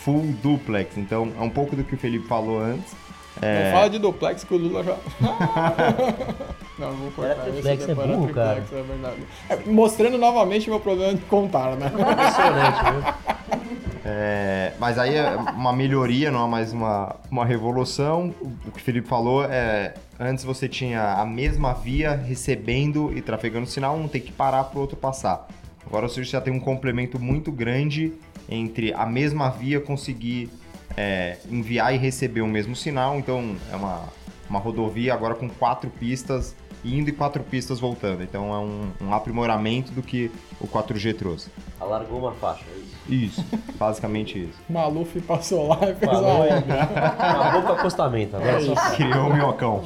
full 0.00 0.26
duplex. 0.42 0.96
Então, 0.96 1.30
é 1.38 1.42
um 1.42 1.50
pouco 1.50 1.76
do 1.76 1.84
que 1.84 1.94
o 1.94 1.98
Felipe 1.98 2.26
falou 2.26 2.60
antes. 2.60 2.94
Não 3.40 3.72
fala 3.72 3.88
de 3.90 3.98
duplex 3.98 4.42
que 4.42 4.52
o 4.54 4.56
Lula 4.56 4.82
já. 4.82 4.96
não, 6.78 6.92
vou 6.92 7.10
cortar. 7.12 7.32
Era 7.32 7.52
triplex, 7.52 7.88
é 7.88 7.94
burro, 7.94 8.28
cara. 8.34 8.54
triplex, 8.62 8.72
é 8.72 8.82
verdade. 8.82 9.16
É, 9.48 9.56
mostrando 9.70 10.18
novamente 10.18 10.68
meu 10.68 10.80
problema 10.80 11.14
de 11.14 11.20
contar, 11.26 11.76
né? 11.76 11.86
Impressionante, 11.86 12.80
viu? 12.90 13.77
É, 14.10 14.72
mas 14.78 14.98
aí 14.98 15.16
é 15.16 15.36
uma 15.36 15.70
melhoria, 15.70 16.30
não 16.30 16.46
é 16.46 16.48
mais 16.48 16.72
uma, 16.72 17.14
uma 17.30 17.44
revolução. 17.44 18.34
O 18.40 18.70
que 18.70 18.78
o 18.78 18.82
Felipe 18.82 19.06
falou 19.06 19.44
é 19.44 19.92
antes 20.18 20.44
você 20.44 20.66
tinha 20.66 21.12
a 21.12 21.26
mesma 21.26 21.74
via 21.74 22.14
recebendo 22.14 23.12
e 23.14 23.20
trafegando 23.20 23.66
sinal, 23.66 23.94
um 23.94 24.08
tem 24.08 24.22
que 24.22 24.32
parar 24.32 24.64
para 24.64 24.78
o 24.78 24.80
outro 24.80 24.96
passar. 24.96 25.46
Agora 25.86 26.08
você 26.08 26.24
já 26.24 26.40
tem 26.40 26.50
um 26.50 26.58
complemento 26.58 27.20
muito 27.20 27.52
grande 27.52 28.14
entre 28.48 28.94
a 28.94 29.04
mesma 29.04 29.50
via 29.50 29.78
conseguir 29.78 30.48
é, 30.96 31.36
enviar 31.50 31.94
e 31.94 31.98
receber 31.98 32.40
o 32.40 32.48
mesmo 32.48 32.74
sinal. 32.74 33.18
Então 33.18 33.56
é 33.70 33.76
uma, 33.76 34.04
uma 34.48 34.58
rodovia 34.58 35.12
agora 35.12 35.34
com 35.34 35.50
quatro 35.50 35.90
pistas 35.90 36.56
indo 36.84 37.08
e 37.08 37.12
quatro 37.12 37.42
pistas 37.42 37.80
voltando. 37.80 38.22
Então 38.22 38.54
é 38.54 38.58
um, 38.58 38.90
um 39.08 39.12
aprimoramento 39.14 39.92
do 39.92 40.02
que 40.02 40.30
o 40.60 40.66
4G 40.66 41.16
trouxe. 41.16 41.50
Alargou 41.80 42.18
uma 42.20 42.32
faixa, 42.32 42.64
é 42.74 42.78
isso. 42.78 42.98
Isso, 43.40 43.44
basicamente 43.78 44.38
isso. 44.38 44.58
Maluf 44.68 45.20
passou 45.22 45.68
lá 45.68 45.78
e 45.82 45.94
fez 45.94 46.10
Falou 46.10 46.36
uma 46.36 46.46
e 46.46 46.52
obra. 46.52 46.82
acabou 46.82 47.62
com 47.62 47.68
o 47.68 47.72
acostamento. 47.72 48.36
Agora 48.36 48.56
é 48.56 48.60
só 48.60 48.74
Criou 48.94 49.28
o 49.28 49.34
minhocão. 49.34 49.82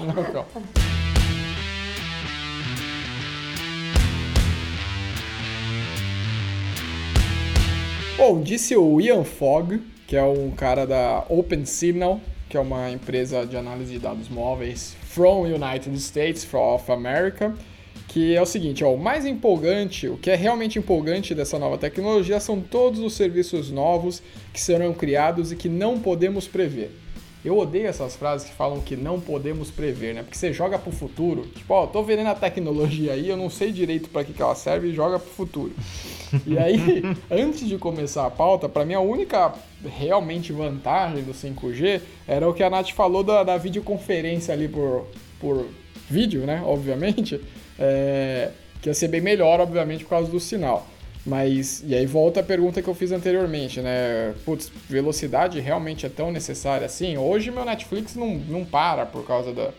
Bom, 8.17 8.41
disse 8.41 8.77
o 8.77 9.01
Ian 9.01 9.25
Fogg, 9.25 9.83
que 10.07 10.17
é 10.17 10.23
um 10.23 10.51
cara 10.51 10.87
da 10.87 11.25
OpenSignal, 11.29 12.21
que 12.53 12.57
é 12.59 12.61
uma 12.61 12.91
empresa 12.91 13.47
de 13.47 13.57
análise 13.57 13.95
de 13.95 13.99
dados 13.99 14.29
móveis 14.29 14.95
from 15.05 15.47
United 15.47 15.97
States 15.97 16.47
of 16.53 16.93
America, 16.93 17.55
que 18.09 18.37
é 18.37 18.43
o 18.43 18.45
seguinte, 18.45 18.85
ó, 18.85 18.93
o 18.93 18.99
mais 18.99 19.25
empolgante, 19.25 20.07
o 20.07 20.19
que 20.19 20.31
é 20.31 20.35
realmente 20.35 20.79
empolgante 20.79 21.35
dessa 21.35 21.59
nova 21.59 21.79
tecnologia 21.79 22.38
são 22.41 22.61
todos 22.61 23.01
os 23.01 23.15
serviços 23.15 23.71
novos 23.71 24.23
que 24.53 24.61
serão 24.61 24.93
criados 24.93 25.51
e 25.51 25.57
que 25.57 25.67
não 25.67 25.99
podemos 25.99 26.47
prever. 26.47 26.91
Eu 27.45 27.59
odeio 27.59 27.87
essas 27.87 28.15
frases 28.15 28.49
que 28.49 28.55
falam 28.55 28.81
que 28.81 28.95
não 28.95 29.21
podemos 29.21 29.71
prever, 29.71 30.15
né? 30.15 30.23
Porque 30.23 30.39
você 30.39 30.53
joga 30.53 30.79
pro 30.79 30.93
futuro. 30.93 31.43
Tipo, 31.49 31.75
ó, 31.75 31.87
tô 31.87 32.03
vendendo 32.03 32.29
a 32.29 32.35
tecnologia 32.35 33.13
aí, 33.15 33.29
eu 33.29 33.37
não 33.37 33.51
sei 33.51 33.73
direito 33.73 34.09
para 34.09 34.25
que, 34.25 34.33
que 34.33 34.41
ela 34.41 34.55
serve 34.55 34.89
e 34.89 34.95
joga 34.95 35.19
pro 35.19 35.31
futuro. 35.31 35.73
E 36.47 36.57
aí, 36.57 37.03
antes 37.31 37.69
de 37.69 37.77
começar 37.79 38.27
a 38.27 38.31
pauta, 38.31 38.69
para 38.69 38.85
mim 38.85 38.95
a 38.95 39.01
única 39.01 39.53
realmente 39.85 40.53
vantagem 40.53 41.25
do 41.25 41.33
5G 41.33 42.01
era 42.29 42.49
o 42.49 42.55
que 42.55 42.63
a 42.63 42.71
Nath 42.71 42.91
falou 42.91 43.25
da, 43.25 43.43
da 43.43 43.57
videoconferência 43.57 44.55
ali 44.55 44.69
por, 44.69 45.07
por 45.41 45.67
vídeo, 46.09 46.43
né? 46.43 46.63
Obviamente. 46.65 47.41
É, 47.79 48.51
que 48.83 48.89
ia 48.89 48.95
ser 48.95 49.09
bem 49.09 49.21
melhor, 49.21 49.61
obviamente, 49.61 50.03
por 50.03 50.11
causa 50.11 50.31
do 50.31 50.41
sinal. 50.41 50.87
Mas, 51.25 51.85
e 51.87 51.95
aí 51.95 52.05
volta 52.05 52.41
a 52.41 52.43
pergunta 52.43 52.83
que 52.83 52.89
eu 52.89 52.95
fiz 52.95 53.13
anteriormente, 53.13 53.81
né? 53.81 54.35
Putz, 54.45 54.71
velocidade 54.89 55.61
realmente 55.61 56.05
é 56.05 56.09
tão 56.09 56.33
necessária 56.33 56.85
assim? 56.85 57.17
Hoje 57.17 57.51
meu 57.51 57.65
Netflix 57.65 58.17
não, 58.17 58.35
não 58.35 58.65
para 58.65 59.07
por 59.07 59.25
causa 59.25 59.53
da, 59.53 59.71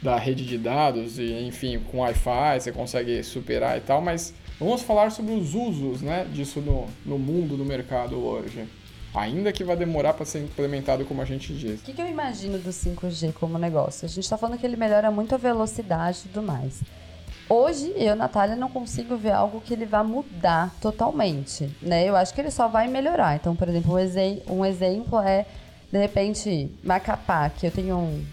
da 0.00 0.16
rede 0.16 0.44
de 0.44 0.56
dados 0.56 1.18
e, 1.18 1.32
enfim, 1.46 1.80
com 1.90 1.98
Wi-Fi 1.98 2.60
você 2.60 2.70
consegue 2.70 3.24
superar 3.24 3.76
e 3.76 3.80
tal, 3.80 4.00
mas 4.00 4.32
vamos 4.60 4.82
falar 4.82 5.10
sobre 5.10 5.34
os 5.34 5.54
usos, 5.54 6.00
né, 6.00 6.26
disso 6.32 6.60
no, 6.60 6.86
no 7.04 7.18
mundo 7.18 7.56
do 7.56 7.64
mercado 7.64 8.16
hoje. 8.16 8.64
Ainda 9.12 9.52
que 9.52 9.64
vai 9.64 9.76
demorar 9.76 10.12
para 10.12 10.26
ser 10.26 10.40
implementado 10.40 11.04
como 11.04 11.22
a 11.22 11.24
gente 11.24 11.52
diz. 11.54 11.80
O 11.80 11.84
que, 11.84 11.92
que 11.92 12.02
eu 12.02 12.08
imagino 12.08 12.58
do 12.58 12.70
5G 12.70 13.32
como 13.32 13.58
negócio? 13.58 14.06
A 14.06 14.08
gente 14.08 14.24
está 14.24 14.36
falando 14.36 14.58
que 14.58 14.66
ele 14.66 14.76
melhora 14.76 15.10
muito 15.10 15.34
a 15.34 15.38
velocidade 15.38 16.22
e 16.24 16.28
tudo 16.28 16.42
mais. 16.42 16.82
Hoje, 17.48 17.92
eu, 17.96 18.16
Natália, 18.16 18.56
não 18.56 18.70
consigo 18.70 19.16
ver 19.16 19.32
algo 19.32 19.60
que 19.60 19.74
ele 19.74 19.84
vá 19.84 20.02
mudar 20.02 20.74
totalmente, 20.80 21.70
né? 21.82 22.08
Eu 22.08 22.16
acho 22.16 22.32
que 22.32 22.40
ele 22.40 22.50
só 22.50 22.68
vai 22.68 22.88
melhorar. 22.88 23.36
Então, 23.36 23.54
por 23.54 23.68
exemplo, 23.68 23.94
um, 23.94 23.98
exe- 23.98 24.42
exemplo 24.66 25.20
é, 25.20 25.44
de 25.92 25.98
repente, 25.98 26.70
Macapá, 26.82 27.50
que 27.50 27.66
eu 27.66 27.70
tenho 27.70 27.96
um... 27.96 28.24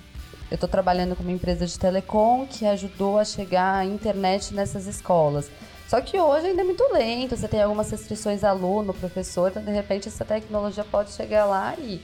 Eu 0.49 0.55
estou 0.55 0.67
trabalhando 0.67 1.15
com 1.15 1.23
uma 1.23 1.31
empresa 1.31 1.65
de 1.65 1.77
telecom 1.77 2.45
que 2.45 2.65
ajudou 2.65 3.17
a 3.17 3.23
chegar 3.25 3.75
a 3.79 3.85
internet 3.85 4.53
nessas 4.53 4.85
escolas. 4.85 5.49
Só 5.87 5.99
que 6.01 6.19
hoje 6.19 6.47
ainda 6.47 6.61
é 6.61 6.65
muito 6.65 6.83
lento, 6.93 7.35
você 7.35 7.47
tem 7.47 7.61
algumas 7.61 7.89
restrições 7.91 8.43
aluno, 8.45 8.93
professor, 8.93 9.49
então 9.49 9.63
de 9.63 9.71
repente 9.71 10.07
essa 10.07 10.23
tecnologia 10.23 10.85
pode 10.85 11.11
chegar 11.11 11.45
lá 11.45 11.73
e, 11.77 12.01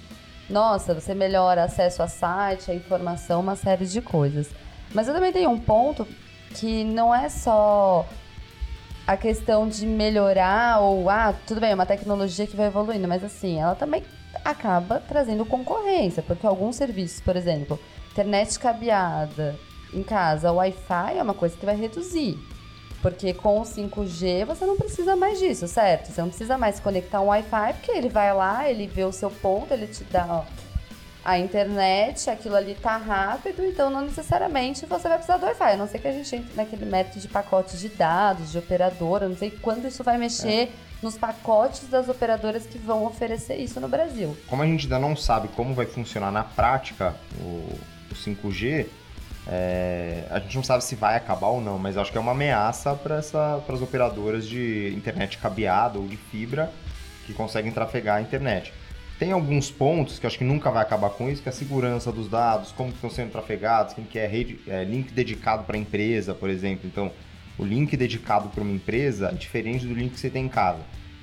nossa, 0.50 0.94
você 0.94 1.14
melhora 1.14 1.64
acesso 1.64 2.04
a 2.04 2.08
site, 2.08 2.70
a 2.70 2.76
informação, 2.76 3.40
uma 3.40 3.56
série 3.56 3.86
de 3.86 4.02
coisas. 4.02 4.50
Mas 4.94 5.08
eu 5.08 5.14
também 5.14 5.32
tenho 5.34 5.50
um 5.50 5.60
ponto 5.60 6.06
que 6.60 6.84
não 6.84 7.14
é 7.14 7.30
só 7.30 8.06
a 9.06 9.16
questão 9.16 9.68
de 9.68 9.86
melhorar 9.86 10.82
ou, 10.82 11.10
ah, 11.10 11.34
tudo 11.46 11.62
bem, 11.62 11.72
é 11.72 11.76
uma 11.76 11.86
tecnologia 11.86 12.48
que 12.48 12.56
vai 12.56 12.68
evoluindo, 12.68 13.08
mas 13.08 13.24
assim, 13.24 13.60
ela 13.60 13.76
também 13.76 14.04
acaba 14.44 15.00
trazendo 15.00 15.46
concorrência, 15.46 16.22
porque 16.24 16.46
alguns 16.46 16.76
serviços, 16.76 17.22
por 17.22 17.36
exemplo, 17.36 17.80
internet 18.12 18.58
cabeada 18.60 19.58
em 19.94 20.04
casa, 20.04 20.52
Wi-Fi 20.52 21.18
é 21.18 21.24
uma 21.24 21.34
coisa 21.34 21.56
que 21.56 21.66
vai 21.66 21.76
reduzir. 21.76 22.38
Porque 23.02 23.32
com 23.32 23.62
o 23.62 23.64
5G 23.64 24.44
você 24.44 24.66
não 24.66 24.76
precisa 24.76 25.16
mais 25.16 25.38
disso, 25.38 25.68
certo? 25.68 26.12
Você 26.12 26.20
não 26.20 26.30
precisa 26.30 26.58
mais 26.58 26.80
conectar 26.80 27.22
um 27.22 27.28
Wi-Fi, 27.28 27.74
porque 27.74 27.92
ele 27.92 28.10
vai 28.10 28.34
lá, 28.34 28.68
ele 28.68 28.88
vê 28.88 29.04
o 29.04 29.12
seu 29.12 29.30
ponto, 29.30 29.72
ele 29.72 29.88
te 29.88 30.04
dá 30.06 30.26
ó, 30.28 30.44
a 31.28 31.38
internet, 31.38 32.30
aquilo 32.30 32.56
ali 32.56 32.74
tá 32.74 32.96
rápido, 32.96 33.62
então 33.66 33.90
não 33.90 34.00
necessariamente 34.00 34.86
você 34.86 35.10
vai 35.10 35.18
precisar 35.18 35.36
do 35.36 35.46
Wi-Fi. 35.46 35.74
A 35.74 35.76
não 35.76 35.86
ser 35.86 36.00
que 36.00 36.08
a 36.08 36.12
gente 36.14 36.34
entre 36.34 36.56
naquele 36.56 36.86
método 36.86 37.20
de 37.20 37.28
pacotes 37.28 37.82
de 37.82 37.90
dados, 37.90 38.50
de 38.50 38.58
operadora, 38.58 39.28
não 39.28 39.36
sei 39.36 39.52
quando 39.52 39.86
isso 39.86 40.06
vai 40.06 40.18
mexer 40.18 40.72
nos 41.04 41.18
pacotes 41.18 41.90
das 41.90 42.08
operadoras 42.08 42.66
que 42.66 42.78
vão 42.78 43.06
oferecer 43.06 43.58
isso 43.58 43.78
no 43.82 43.90
Brasil. 43.90 44.38
Como 44.48 44.64
a 44.64 44.66
gente 44.66 44.86
ainda 44.86 45.00
não 45.00 45.18
sabe 45.18 45.50
como 45.50 45.74
vai 45.74 45.86
funcionar 45.86 46.32
na 46.32 46.46
prática 46.46 47.14
o, 47.42 47.78
o 48.10 48.16
5G, 48.16 48.86
é, 49.50 50.24
a 50.30 50.40
gente 50.40 50.56
não 50.56 50.64
sabe 50.64 50.82
se 50.82 50.96
vai 50.96 51.18
acabar 51.18 51.48
ou 51.48 51.60
não, 51.60 51.78
mas 51.78 51.98
acho 51.98 52.10
que 52.10 52.18
é 52.18 52.22
uma 52.22 52.32
ameaça 52.32 52.96
para 52.96 53.18
as 53.18 53.82
operadoras 53.82 54.48
de 54.48 54.94
internet 54.96 55.38
cabeada 55.40 56.00
ou 56.00 56.08
de 56.08 56.16
fibra 56.16 56.72
que 57.26 57.34
conseguem 57.34 57.74
trafegar 57.74 58.16
a 58.16 58.22
internet. 58.22 58.72
Tem 59.20 59.32
alguns 59.32 59.72
pontos 59.72 60.20
que 60.20 60.28
acho 60.28 60.38
que 60.38 60.44
nunca 60.44 60.70
vai 60.70 60.84
acabar 60.84 61.10
com 61.10 61.28
isso, 61.30 61.42
que 61.42 61.50
é 61.50 61.52
a 61.52 61.56
segurança 61.56 62.12
dos 62.12 62.30
dados, 62.30 62.72
como 62.72 62.90
que 62.90 62.98
estão 62.98 63.10
sendo 63.10 63.32
trafegados, 63.32 63.96
quem 63.96 64.04
que 64.04 64.20
é, 64.20 64.28
rede, 64.28 64.60
é 64.68 64.84
link 64.84 65.12
dedicado 65.12 65.64
para 65.64 65.76
empresa, 65.76 66.36
por 66.36 66.50
exemplo. 66.50 66.82
Então, 66.86 67.12
o 67.58 67.66
link 67.66 67.98
dedicado 67.98 68.50
para 68.50 68.62
uma 68.62 68.72
empresa 68.72 69.30
é 69.30 69.34
diferente 69.34 69.88
do 69.88 69.94
link 69.96 70.14
que 70.14 70.20
você 70.20 70.30
tem 70.30 70.46
em 70.46 70.50
casa. 70.50 70.82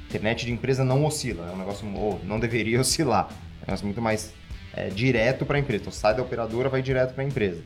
Internet 0.08 0.44
de 0.44 0.52
empresa 0.52 0.84
não 0.84 1.04
oscila, 1.04 1.48
é 1.48 1.52
um 1.52 1.56
negócio, 1.56 1.86
ou 1.94 2.20
não 2.24 2.40
deveria 2.40 2.78
oscilar. 2.82 3.28
É 3.60 3.62
um 3.62 3.66
negócio 3.68 3.86
muito 3.86 4.02
mais 4.02 4.34
é, 4.74 4.88
direto 4.88 5.46
para 5.46 5.56
a 5.56 5.60
empresa. 5.60 5.82
Então, 5.82 5.92
sai 5.92 6.16
da 6.16 6.22
operadora, 6.22 6.68
vai 6.68 6.82
direto 6.82 7.14
para 7.14 7.22
a 7.22 7.26
empresa. 7.26 7.62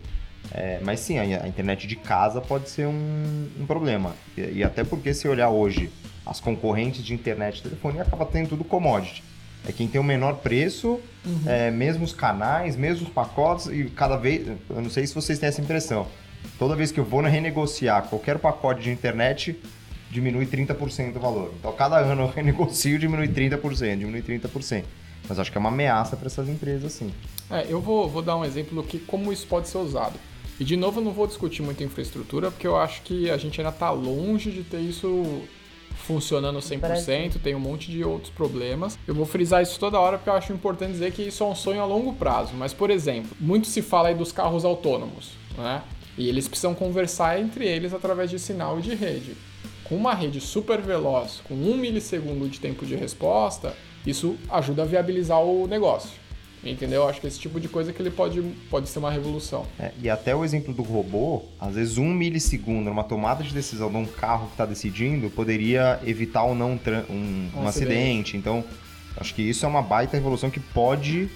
É, 0.53 0.79
mas 0.83 1.01
sim, 1.01 1.19
a, 1.19 1.43
a, 1.43 1.49
internet 1.49 1.87
de 1.87 1.97
casa 1.97 2.41
pode 2.41 2.69
ser 2.69 2.87
um, 2.87 3.49
um 3.59 3.67
problema. 3.67 4.15
E, 4.37 4.59
e, 4.59 4.65
até 4.65 4.85
porque 4.85 5.15
se 5.15 5.27
olhar 5.27 5.49
hoje 5.49 5.91
as 6.25 6.39
concorrentes 6.39 7.03
de 7.03 7.15
internet 7.15 7.59
e 7.59 7.63
telefonia, 7.63 8.03
acaba 8.03 8.27
tendo 8.27 8.51
tudo 8.51 8.65
commodity. 8.65 9.23
É 9.67 9.73
quem 9.73 9.89
tem 9.89 10.01
o 10.01 10.05
menor 10.05 10.37
preço, 10.37 11.01
uhum. 11.25 11.43
é, 11.47 11.71
mesmo 11.71 12.05
os 12.05 12.13
canais, 12.13 12.77
mesmo 12.77 13.07
os 13.07 13.13
pacotes, 13.13 13.67
e 13.67 13.85
cada 13.85 14.17
vez. 14.17 14.47
Eu 14.47 14.83
não 14.83 14.91
sei 14.91 15.07
se 15.07 15.15
vocês 15.15 15.39
têm 15.39 15.49
essa 15.49 15.61
impressão. 15.61 16.07
Toda 16.59 16.75
vez 16.75 16.91
que 16.91 17.01
eu 17.01 17.05
vou 17.05 17.21
renegociar 17.21 18.05
qualquer 18.05 18.39
pacote 18.39 18.83
de 18.83 18.91
internet, 18.91 19.59
diminui 20.11 20.47
30% 20.47 21.17
o 21.17 21.21
valor. 21.21 21.53
Então, 21.59 21.73
cada 21.73 21.99
ano 21.99 22.23
eu 22.23 22.29
renegocio, 22.35 22.99
diminui 22.99 23.29
30%, 23.29 23.99
diminui 23.99 24.23
30%. 24.23 24.85
Mas 25.29 25.39
acho 25.39 25.53
que 25.53 25.59
é 25.59 25.61
uma 25.61 25.69
ameaça 25.69 26.17
para 26.17 26.27
essas 26.27 26.49
empresas, 26.49 26.93
sim. 26.93 27.13
É, 27.51 27.67
eu 27.69 27.81
vou, 27.81 28.09
vou 28.09 28.23
dar 28.23 28.37
um 28.37 28.45
exemplo 28.45 28.83
que 28.83 28.99
como 28.99 29.33
isso 29.33 29.47
pode 29.47 29.69
ser 29.69 29.79
usado. 29.79 30.19
E 30.59 30.65
de 30.65 30.77
novo, 30.77 31.01
eu 31.01 31.05
não 31.05 31.13
vou 31.13 31.27
discutir 31.27 31.63
muito 31.63 31.83
infraestrutura, 31.85 32.51
porque 32.51 32.67
eu 32.67 32.77
acho 32.77 33.03
que 33.03 33.31
a 33.31 33.37
gente 33.37 33.61
ainda 33.61 33.73
está 33.73 33.91
longe 33.91 34.51
de 34.51 34.63
ter 34.63 34.81
isso 34.81 35.43
funcionando 35.99 36.59
100%, 36.59 37.41
tem 37.43 37.55
um 37.55 37.61
monte 37.61 37.91
de 37.91 38.05
outros 38.05 38.31
problemas. 38.31 38.99
Eu 39.07 39.15
vou 39.15 39.27
frisar 39.27 39.63
isso 39.63 39.79
toda 39.79 39.99
hora 39.99 40.17
porque 40.17 40.31
eu 40.31 40.35
acho 40.35 40.53
importante 40.53 40.93
dizer 40.93 41.13
que 41.13 41.23
isso 41.23 41.43
é 41.43 41.47
um 41.47 41.55
sonho 41.55 41.83
a 41.83 41.85
longo 41.85 42.15
prazo. 42.15 42.53
Mas, 42.55 42.73
por 42.73 42.91
exemplo, 42.91 43.37
muito 43.39 43.67
se 43.67 43.83
fala 43.83 44.09
aí 44.09 44.15
dos 44.15 44.33
carros 44.33 44.65
autônomos, 44.65 45.33
né? 45.57 45.83
E 46.17 46.29
eles 46.29 46.49
precisam 46.49 46.75
conversar 46.75 47.41
entre 47.41 47.67
eles 47.67 47.93
através 47.95 48.31
de 48.31 48.39
sinal 48.39 48.79
e 48.79 48.83
de 48.83 48.95
rede. 48.95 49.37
Com 49.85 49.97
uma 49.97 50.15
rede 50.15 50.41
super 50.41 50.81
veloz, 50.81 51.41
com 51.45 51.55
um 51.55 51.77
milissegundo 51.77 52.49
de 52.49 52.59
tempo 52.59 52.85
de 52.85 52.97
resposta, 52.97 53.75
isso 54.07 54.37
ajuda 54.51 54.83
a 54.83 54.87
viabilizar 54.87 55.41
o 55.41 55.67
negócio. 55.67 56.11
Entendeu? 56.71 57.09
Acho 57.09 57.21
que 57.21 57.27
esse 57.27 57.39
tipo 57.39 57.61
de 57.61 57.69
coisa 57.69 57.93
que 57.93 58.01
ele 58.01 58.11
pode, 58.11 58.41
pode 58.71 58.89
ser 58.89 58.99
uma 58.99 59.11
revolução. 59.11 59.67
É, 59.79 59.93
e 60.03 60.09
até 60.09 60.35
o 60.35 60.45
exemplo 60.45 60.73
do 60.73 60.83
robô, 60.83 61.43
às 61.61 61.75
vezes 61.75 61.99
um 61.99 62.13
milissegundo 62.13 62.91
numa 62.91 63.05
tomada 63.05 63.43
de 63.43 63.53
decisão 63.53 63.91
de 63.91 63.97
um 63.97 64.07
carro 64.07 64.47
que 64.47 64.53
está 64.53 64.67
decidindo 64.67 65.31
poderia 65.31 66.01
evitar 66.05 66.45
ou 66.45 66.55
não 66.55 66.73
um, 66.73 66.79
um, 67.13 67.51
um 67.57 67.67
acidente. 67.67 67.93
acidente. 67.93 68.37
Então, 68.37 68.65
acho 69.17 69.35
que 69.35 69.43
isso 69.43 69.65
é 69.65 69.69
uma 69.69 69.83
baita 69.83 70.17
revolução 70.17 70.51
que 70.51 70.61
pode 70.61 71.29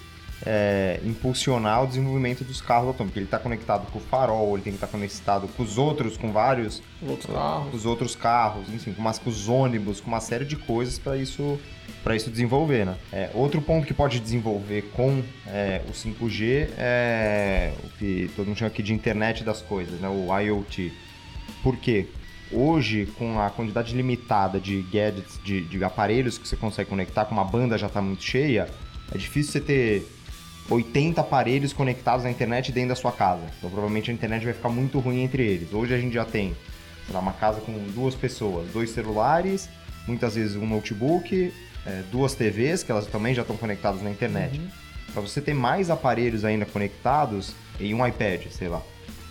é, 0.45 1.01
impulsionar 1.05 1.85
o 1.85 1.87
desenvolvimento 1.87 2.45
dos 2.45 2.61
carros 2.61 2.89
autônomos. 2.89 3.17
Ele 3.17 3.25
está 3.27 3.39
conectado 3.39 3.91
com 3.91 3.99
o 3.99 4.03
farol, 4.03 4.55
ele 4.55 4.63
tem 4.63 4.73
que 4.73 4.77
estar 4.77 4.87
tá 4.87 4.93
conectado 4.93 5.49
com 5.49 5.63
os 5.63 5.79
outros, 5.79 6.17
com 6.17 6.33
vários 6.33 6.83
outros 7.01 7.27
carros, 7.27 7.71
com 7.71 7.77
os 7.77 7.87
outros 7.87 8.17
carros, 8.17 8.69
enfim, 8.69 8.93
com, 8.93 9.01
umas, 9.01 9.19
com 9.19 9.31
os 9.31 9.49
ônibus, 9.49 10.01
com 10.01 10.09
uma 10.09 10.21
série 10.21 10.45
de 10.45 10.57
coisas 10.57 10.99
para 10.99 11.17
isso 11.17 11.59
para 12.03 12.17
isso 12.17 12.31
desenvolver, 12.31 12.85
né? 12.85 12.97
É, 13.13 13.31
outro 13.33 13.63
ponto 13.63 13.87
que 13.87 13.95
pode 13.95 14.19
desenvolver 14.19 14.91
com 14.93 15.23
é, 15.47 15.83
o 15.89 15.93
5G 15.93 16.69
é 16.77 17.73
o 17.85 17.89
que 17.97 18.29
todo 18.35 18.47
mundo 18.47 18.59
chama 18.59 18.71
aqui 18.71 18.83
de 18.83 18.93
internet 18.93 19.45
das 19.45 19.63
coisas, 19.63 20.01
né? 20.01 20.09
O 20.09 20.37
IoT. 20.37 20.93
Por 21.63 21.77
quê? 21.77 22.09
Hoje, 22.51 23.07
com 23.17 23.41
a 23.41 23.51
quantidade 23.51 23.95
limitada 23.95 24.61
de 24.61 24.83
gadgets, 24.83 25.41
de, 25.45 25.63
de 25.63 25.83
aparelhos 25.85 26.39
que 26.39 26.47
você 26.47 26.57
consegue 26.57 26.91
conectar, 26.91 27.25
com 27.25 27.35
uma 27.35 27.45
banda 27.45 27.79
já 27.79 27.87
está 27.87 28.03
muito 28.03 28.23
cheia, 28.23 28.69
é 29.15 29.17
difícil 29.17 29.53
você 29.53 29.61
ter 29.61 30.07
80 30.71 31.21
aparelhos 31.21 31.73
conectados 31.73 32.25
na 32.25 32.31
internet 32.31 32.73
dentro 32.73 32.91
da 32.91 32.95
sua 32.95 33.13
casa. 33.13 33.43
Então 33.59 33.71
provavelmente 33.71 34.11
a 34.11 34.15
internet 34.15 34.45
vai 34.45 34.55
ficar 34.55 34.69
muito 34.69 34.99
ruim 34.99 35.23
entre 35.23 35.45
eles. 35.45 35.73
Hoje 35.73 35.95
a 35.95 35.99
gente 35.99 36.15
já 36.15 36.25
tem 36.25 36.55
lá, 37.11 37.21
uma 37.21 37.33
casa 37.33 37.61
com 37.61 37.73
duas 37.95 38.15
pessoas, 38.15 38.69
dois 38.73 38.91
celulares, 38.91 39.69
muitas 40.07 40.35
vezes 40.35 40.57
um 40.57 40.67
notebook, 40.67 41.53
é, 41.85 42.03
duas 42.11 42.35
TVs, 42.35 42.83
que 42.83 42.93
elas 42.93 43.07
também 43.07 43.35
já 43.35 43.43
estão 43.43 43.57
conectadas 43.57 44.03
na 44.03 44.11
internet. 44.11 44.59
Uhum. 44.59 44.69
Para 45.13 45.23
você 45.23 45.41
ter 45.41 45.55
mais 45.55 45.91
aparelhos 45.91 46.45
ainda 46.45 46.65
conectados 46.65 47.55
e 47.79 47.93
um 47.93 48.07
iPad, 48.07 48.47
sei 48.51 48.69
lá. 48.69 48.81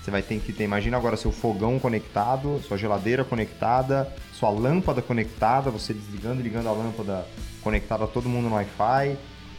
Você 0.02 0.10
vai 0.10 0.22
ter 0.22 0.39
que 0.39 0.52
ter, 0.52 0.63
imagina 0.63 0.98
agora 0.98 1.15
seu 1.15 1.32
fogão 1.32 1.78
conectado, 1.78 2.60
sua 2.67 2.76
geladeira 2.76 3.24
conectada, 3.24 4.12
sua 4.34 4.50
lâmpada 4.50 5.02
conectada, 5.02 5.70
você 5.70 5.94
desligando 5.94 6.39
e 6.41 6.44
ligando 6.44 6.67
a 6.67 6.72
lâmpada 6.72 7.26
conectada 7.62 8.06
a 8.06 8.08
todo 8.08 8.28
mundo 8.28 8.50
no 8.50 8.56
Wi-Fi, 8.56 9.15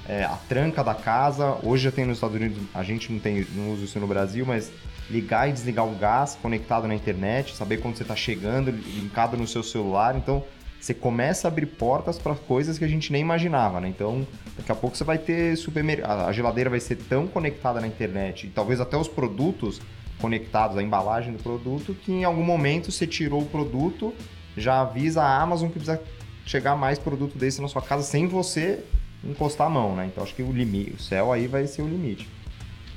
é, 0.09 0.25
a 0.25 0.37
tranca 0.49 0.83
da 0.83 0.95
casa. 0.95 1.59
Hoje 1.63 1.85
já 1.85 1.93
tem 1.93 2.05
nos 2.05 2.17
Estados 2.17 2.37
Unidos, 2.37 2.59
a 2.75 2.83
gente 2.83 3.13
não 3.13 3.19
tem, 3.19 3.47
não 3.55 3.73
usa 3.73 3.85
isso 3.85 3.99
no 4.01 4.07
Brasil, 4.07 4.45
mas 4.47 4.71
ligar 5.11 5.49
e 5.49 5.53
desligar 5.53 5.87
o 5.87 5.95
gás 5.95 6.39
conectado 6.41 6.87
na 6.89 6.95
internet, 6.95 7.55
saber 7.55 7.79
quando 7.79 7.97
você 7.97 8.03
está 8.03 8.17
chegando, 8.17 8.71
linkado 8.71 9.37
no 9.37 9.47
seu 9.47 9.63
celular. 9.63 10.17
Então, 10.17 10.45
você 10.81 10.93
começa 10.93 11.47
a 11.47 11.49
abrir 11.49 11.67
portas 11.67 12.19
para 12.19 12.35
coisas 12.35 12.77
que 12.77 12.85
a 12.85 12.89
gente 12.89 13.13
nem 13.13 13.21
imaginava, 13.21 13.81
né? 13.81 13.89
Então, 13.89 14.27
daqui 14.57 14.73
a 14.73 14.75
pouco 14.75 14.97
você 14.97 15.05
vai 15.05 15.17
ter 15.17 15.57
supermercado, 15.57 16.27
a 16.27 16.33
geladeira 16.33 16.69
vai 16.69 16.81
ser 16.81 16.97
tão 16.97 17.29
conectada 17.29 17.81
na 17.81 17.87
internet, 17.87 18.49
e 18.49 18.51
talvez 18.51 18.81
até 18.81 18.97
os 18.97 19.07
produtos 19.07 19.81
conectados, 20.21 20.77
a 20.77 20.83
embalagem 20.83 21.33
do 21.33 21.43
produto, 21.43 21.95
que 21.95 22.13
em 22.13 22.25
algum 22.25 22.43
momento 22.43 22.91
você 22.91 23.07
tirou 23.07 23.43
o 23.43 23.47
produto, 23.47 24.13
já 24.57 24.81
avisa 24.81 25.23
a 25.23 25.41
Amazon 25.41 25.69
que 25.69 25.75
precisa 25.75 26.01
chegar 26.45 26.75
mais 26.75 26.99
produto 26.99 27.39
desse 27.39 27.63
na 27.63 27.69
sua 27.69 27.83
casa 27.83 28.03
sem 28.03 28.27
você 28.27 28.85
encostar 29.25 29.67
a 29.67 29.71
mão, 29.71 29.95
né? 29.95 30.07
Então 30.07 30.23
acho 30.23 30.35
que 30.35 30.43
o 30.43 30.53
limite, 30.53 30.93
o 30.93 31.01
céu 31.01 31.33
aí 31.33 31.47
vai 31.47 31.67
ser 31.67 31.83
o 31.83 31.89
limite. 31.89 32.29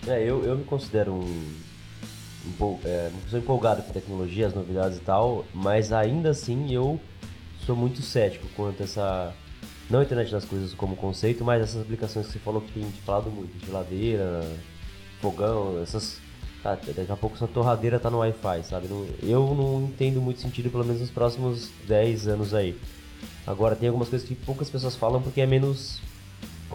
É, 0.07 0.21
eu, 0.21 0.43
eu 0.43 0.57
me 0.57 0.63
considero 0.63 1.13
um, 1.13 1.53
um, 2.59 2.79
é, 2.83 3.09
uma 3.11 3.21
pessoa 3.21 3.39
empolgada 3.39 3.81
com 3.81 3.91
tecnologia, 3.91 4.47
as 4.47 4.53
novidades 4.53 4.97
e 4.97 5.01
tal, 5.01 5.45
mas 5.53 5.91
ainda 5.91 6.29
assim 6.29 6.73
eu 6.73 6.99
sou 7.65 7.75
muito 7.75 8.01
cético 8.01 8.47
quanto 8.55 8.81
a 8.81 8.83
essa. 8.83 9.33
Não 9.89 9.99
a 9.99 10.03
internet 10.03 10.31
das 10.31 10.45
coisas 10.45 10.73
como 10.73 10.95
conceito, 10.95 11.43
mas 11.43 11.61
essas 11.61 11.81
aplicações 11.81 12.25
que 12.25 12.33
você 12.33 12.39
falou 12.39 12.61
que 12.61 12.71
tem 12.71 12.83
falado 13.05 13.29
muito, 13.29 13.63
geladeira, 13.65 14.41
fogão, 15.21 15.81
essas. 15.81 16.19
Ah, 16.63 16.75
daqui 16.75 17.11
a 17.11 17.15
pouco 17.15 17.37
sua 17.37 17.47
torradeira 17.47 17.99
tá 17.99 18.09
no 18.09 18.17
Wi-Fi, 18.17 18.63
sabe? 18.63 18.87
eu 19.21 19.53
não 19.53 19.83
entendo 19.83 20.19
muito 20.19 20.41
sentido, 20.41 20.71
pelo 20.71 20.83
menos 20.83 20.99
nos 20.99 21.11
próximos 21.11 21.69
10 21.87 22.27
anos 22.27 22.55
aí. 22.55 22.75
Agora 23.45 23.75
tem 23.75 23.87
algumas 23.87 24.09
coisas 24.09 24.27
que 24.27 24.33
poucas 24.33 24.67
pessoas 24.67 24.95
falam 24.95 25.21
porque 25.21 25.41
é 25.41 25.45
menos. 25.45 26.01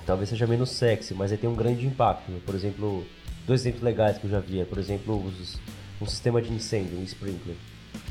Talvez 0.06 0.28
seja 0.28 0.46
menos 0.46 0.70
sexy, 0.70 1.14
mas 1.14 1.30
aí 1.30 1.38
tem 1.38 1.48
um 1.48 1.54
grande 1.54 1.86
impacto. 1.86 2.32
Por 2.44 2.54
exemplo, 2.54 3.04
dois 3.46 3.60
exemplos 3.62 3.82
legais 3.82 4.18
que 4.18 4.24
eu 4.24 4.30
já 4.30 4.40
vi, 4.40 4.60
é, 4.60 4.64
por 4.64 4.78
exemplo, 4.78 5.24
os, 5.24 5.58
um 6.00 6.06
sistema 6.06 6.40
de 6.40 6.52
incêndio, 6.52 6.98
um 6.98 7.04
sprinkler. 7.04 7.56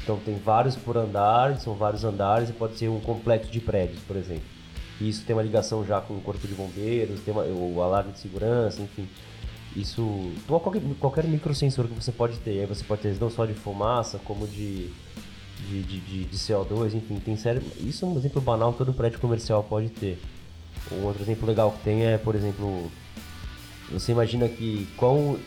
Então 0.03 0.17
tem 0.17 0.37
vários 0.37 0.75
por 0.75 0.97
andar, 0.97 1.57
são 1.59 1.73
vários 1.73 2.03
andares 2.03 2.49
e 2.49 2.53
pode 2.53 2.77
ser 2.77 2.89
um 2.89 2.99
complexo 2.99 3.51
de 3.51 3.59
prédios, 3.59 3.99
por 4.01 4.15
exemplo. 4.15 4.43
E 4.99 5.07
isso 5.07 5.23
tem 5.25 5.35
uma 5.35 5.43
ligação 5.43 5.85
já 5.85 6.01
com 6.01 6.15
o 6.15 6.21
corpo 6.21 6.45
de 6.47 6.53
bombeiros, 6.53 7.21
tem 7.21 7.33
uma, 7.33 7.43
o 7.43 7.81
alarme 7.81 8.11
de 8.11 8.19
segurança, 8.19 8.81
enfim. 8.81 9.07
Isso, 9.75 10.31
qualquer, 10.47 10.81
qualquer 10.99 11.25
microsensor 11.25 11.87
que 11.87 11.93
você 11.93 12.11
pode 12.11 12.37
ter, 12.39 12.61
aí 12.61 12.65
você 12.65 12.83
pode 12.83 13.01
ter 13.01 13.15
não 13.19 13.29
só 13.29 13.45
de 13.45 13.53
fumaça, 13.53 14.19
como 14.25 14.47
de, 14.47 14.89
de, 15.67 15.83
de, 15.83 16.25
de 16.25 16.37
CO2, 16.37 16.95
enfim, 16.95 17.19
tem 17.19 17.37
sério. 17.37 17.61
Isso 17.77 18.03
é 18.03 18.07
um 18.07 18.17
exemplo 18.17 18.41
banal 18.41 18.73
todo 18.73 18.91
prédio 18.93 19.19
comercial 19.19 19.63
pode 19.63 19.89
ter. 19.89 20.19
Um 20.91 21.03
outro 21.03 21.21
exemplo 21.23 21.47
legal 21.47 21.71
que 21.71 21.83
tem 21.83 22.05
é, 22.05 22.17
por 22.17 22.35
exemplo, 22.35 22.91
você 23.91 24.11
imagina 24.11 24.47
que 24.47 24.87
quão 24.97 25.39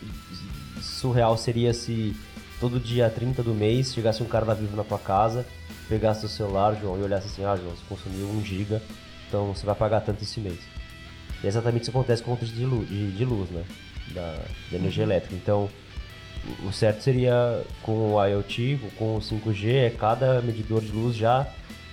surreal 0.80 1.36
seria 1.36 1.72
se 1.74 2.14
todo 2.60 2.78
dia 2.78 3.10
30 3.10 3.42
do 3.42 3.54
mês 3.54 3.92
chegasse 3.92 4.22
um 4.22 4.26
cara 4.26 4.46
da 4.46 4.54
Vivo 4.54 4.76
na 4.76 4.84
tua 4.84 4.98
casa, 4.98 5.44
pegasse 5.88 6.20
seu 6.20 6.28
celular, 6.28 6.76
João, 6.80 6.98
e 6.98 7.02
olhasse 7.02 7.26
assim, 7.26 7.44
ah, 7.44 7.56
João, 7.56 7.70
você 7.70 7.82
consumiu 7.88 8.28
1 8.28 8.44
giga, 8.44 8.82
então 9.28 9.52
você 9.52 9.66
vai 9.66 9.74
pagar 9.74 10.00
tanto 10.00 10.22
esse 10.22 10.40
mês. 10.40 10.58
E 11.42 11.46
é 11.46 11.48
exatamente 11.48 11.82
isso 11.82 11.90
que 11.90 11.96
acontece 11.96 12.22
com 12.22 12.32
contas 12.32 12.48
de 12.48 12.64
luz, 12.64 12.88
de, 12.88 13.10
de 13.12 13.24
luz 13.24 13.50
né? 13.50 13.64
Da, 14.14 14.38
da 14.70 14.76
energia 14.76 15.02
elétrica. 15.02 15.34
Então, 15.34 15.68
o 16.64 16.72
certo 16.72 17.02
seria 17.02 17.62
com 17.82 18.14
o 18.14 18.24
IoT, 18.24 18.78
com 18.96 19.16
o 19.16 19.20
5G, 19.20 19.74
é 19.74 19.90
cada 19.90 20.40
medidor 20.40 20.80
de 20.80 20.92
luz 20.92 21.16
já 21.16 21.48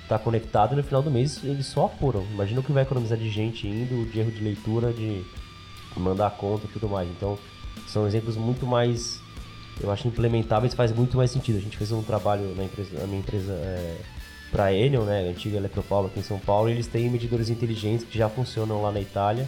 está 0.09 0.17
conectado 0.17 0.73
e 0.73 0.75
no 0.75 0.83
final 0.83 1.03
do 1.03 1.11
mês 1.11 1.39
eles 1.43 1.67
só 1.67 1.85
apuram. 1.85 2.25
Imagina 2.31 2.59
o 2.59 2.63
que 2.63 2.71
vai 2.71 2.81
economizar 2.81 3.17
de 3.17 3.29
gente 3.29 3.67
indo, 3.67 4.09
de 4.11 4.19
erro 4.19 4.31
de 4.31 4.43
leitura, 4.43 4.91
de, 4.91 5.23
mandar 5.95 6.31
conta 6.31 6.65
e 6.65 6.69
tudo 6.69 6.89
mais. 6.89 7.07
Então, 7.09 7.37
são 7.87 8.07
exemplos 8.07 8.35
muito 8.35 8.65
mais, 8.65 9.21
eu 9.79 9.91
acho, 9.91 10.07
implementáveis, 10.07 10.73
faz 10.73 10.91
muito 10.91 11.17
mais 11.17 11.29
sentido. 11.29 11.57
A 11.57 11.61
gente 11.61 11.77
fez 11.77 11.91
um 11.91 12.01
trabalho 12.01 12.55
na, 12.55 12.63
empresa, 12.63 12.99
na 12.99 13.05
minha 13.05 13.19
empresa 13.19 13.53
é, 13.53 13.97
para 14.51 14.65
a 14.65 14.73
Enel, 14.73 15.03
né, 15.03 15.29
antiga 15.29 15.57
Eletropaulo 15.57 16.07
aqui 16.07 16.19
em 16.19 16.23
São 16.23 16.39
Paulo, 16.39 16.69
e 16.69 16.73
eles 16.73 16.87
têm 16.87 17.09
medidores 17.09 17.49
inteligentes 17.49 18.05
que 18.05 18.17
já 18.17 18.29
funcionam 18.29 18.81
lá 18.81 18.91
na 18.91 19.01
Itália. 19.01 19.47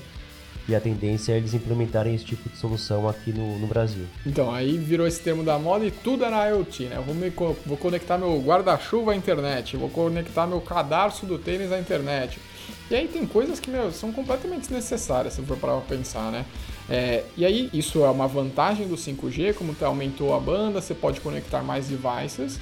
E 0.68 0.76
a 0.76 0.80
tendência 0.80 1.34
é 1.34 1.38
eles 1.38 1.54
implementarem 1.54 2.14
esse 2.14 2.24
tipo 2.24 2.48
de 2.48 2.56
solução 2.56 3.10
aqui 3.10 3.34
no, 3.34 3.58
no 3.60 3.68
Brasil. 3.68 4.06
Então, 4.26 4.54
aí 4.54 4.78
virou 4.78 5.08
esse 5.08 5.20
termo 5.20 5.44
da 5.44 5.58
moda 5.58 5.86
e 5.86 5.92
tudo 5.92 6.24
era 6.24 6.50
IoT, 6.50 6.86
né? 6.86 6.98
Eu 6.98 7.04
vou, 7.04 7.16
me 7.16 7.30
vou 7.66 7.78
conectar 7.78 8.18
meu 8.18 8.40
guarda-chuva 8.40 9.14
à 9.14 9.16
internet, 9.16 9.76
vou 9.76 9.90
conectar 9.90 10.46
meu 10.46 10.62
cadarço 10.62 11.26
do 11.26 11.38
tênis 11.38 11.72
à 11.72 11.80
internet. 11.80 12.40
E 12.90 12.96
aí 12.96 13.08
tem 13.08 13.26
coisas 13.26 13.60
que, 13.60 13.70
meu, 13.70 13.92
são 13.92 14.12
completamente 14.12 14.62
desnecessárias, 14.62 15.34
se 15.34 15.42
for 15.42 15.58
parar 15.58 15.80
pensar, 15.82 16.32
né? 16.32 16.46
É, 16.90 17.24
e 17.38 17.46
aí, 17.46 17.70
isso 17.74 18.04
é 18.04 18.10
uma 18.10 18.28
vantagem 18.28 18.88
do 18.88 18.96
5G, 18.96 19.54
como 19.54 19.74
tu 19.74 19.86
aumentou 19.86 20.36
a 20.36 20.40
banda, 20.40 20.82
você 20.82 20.94
pode 20.94 21.22
conectar 21.22 21.64
mais 21.64 21.88
devices. 21.88 22.60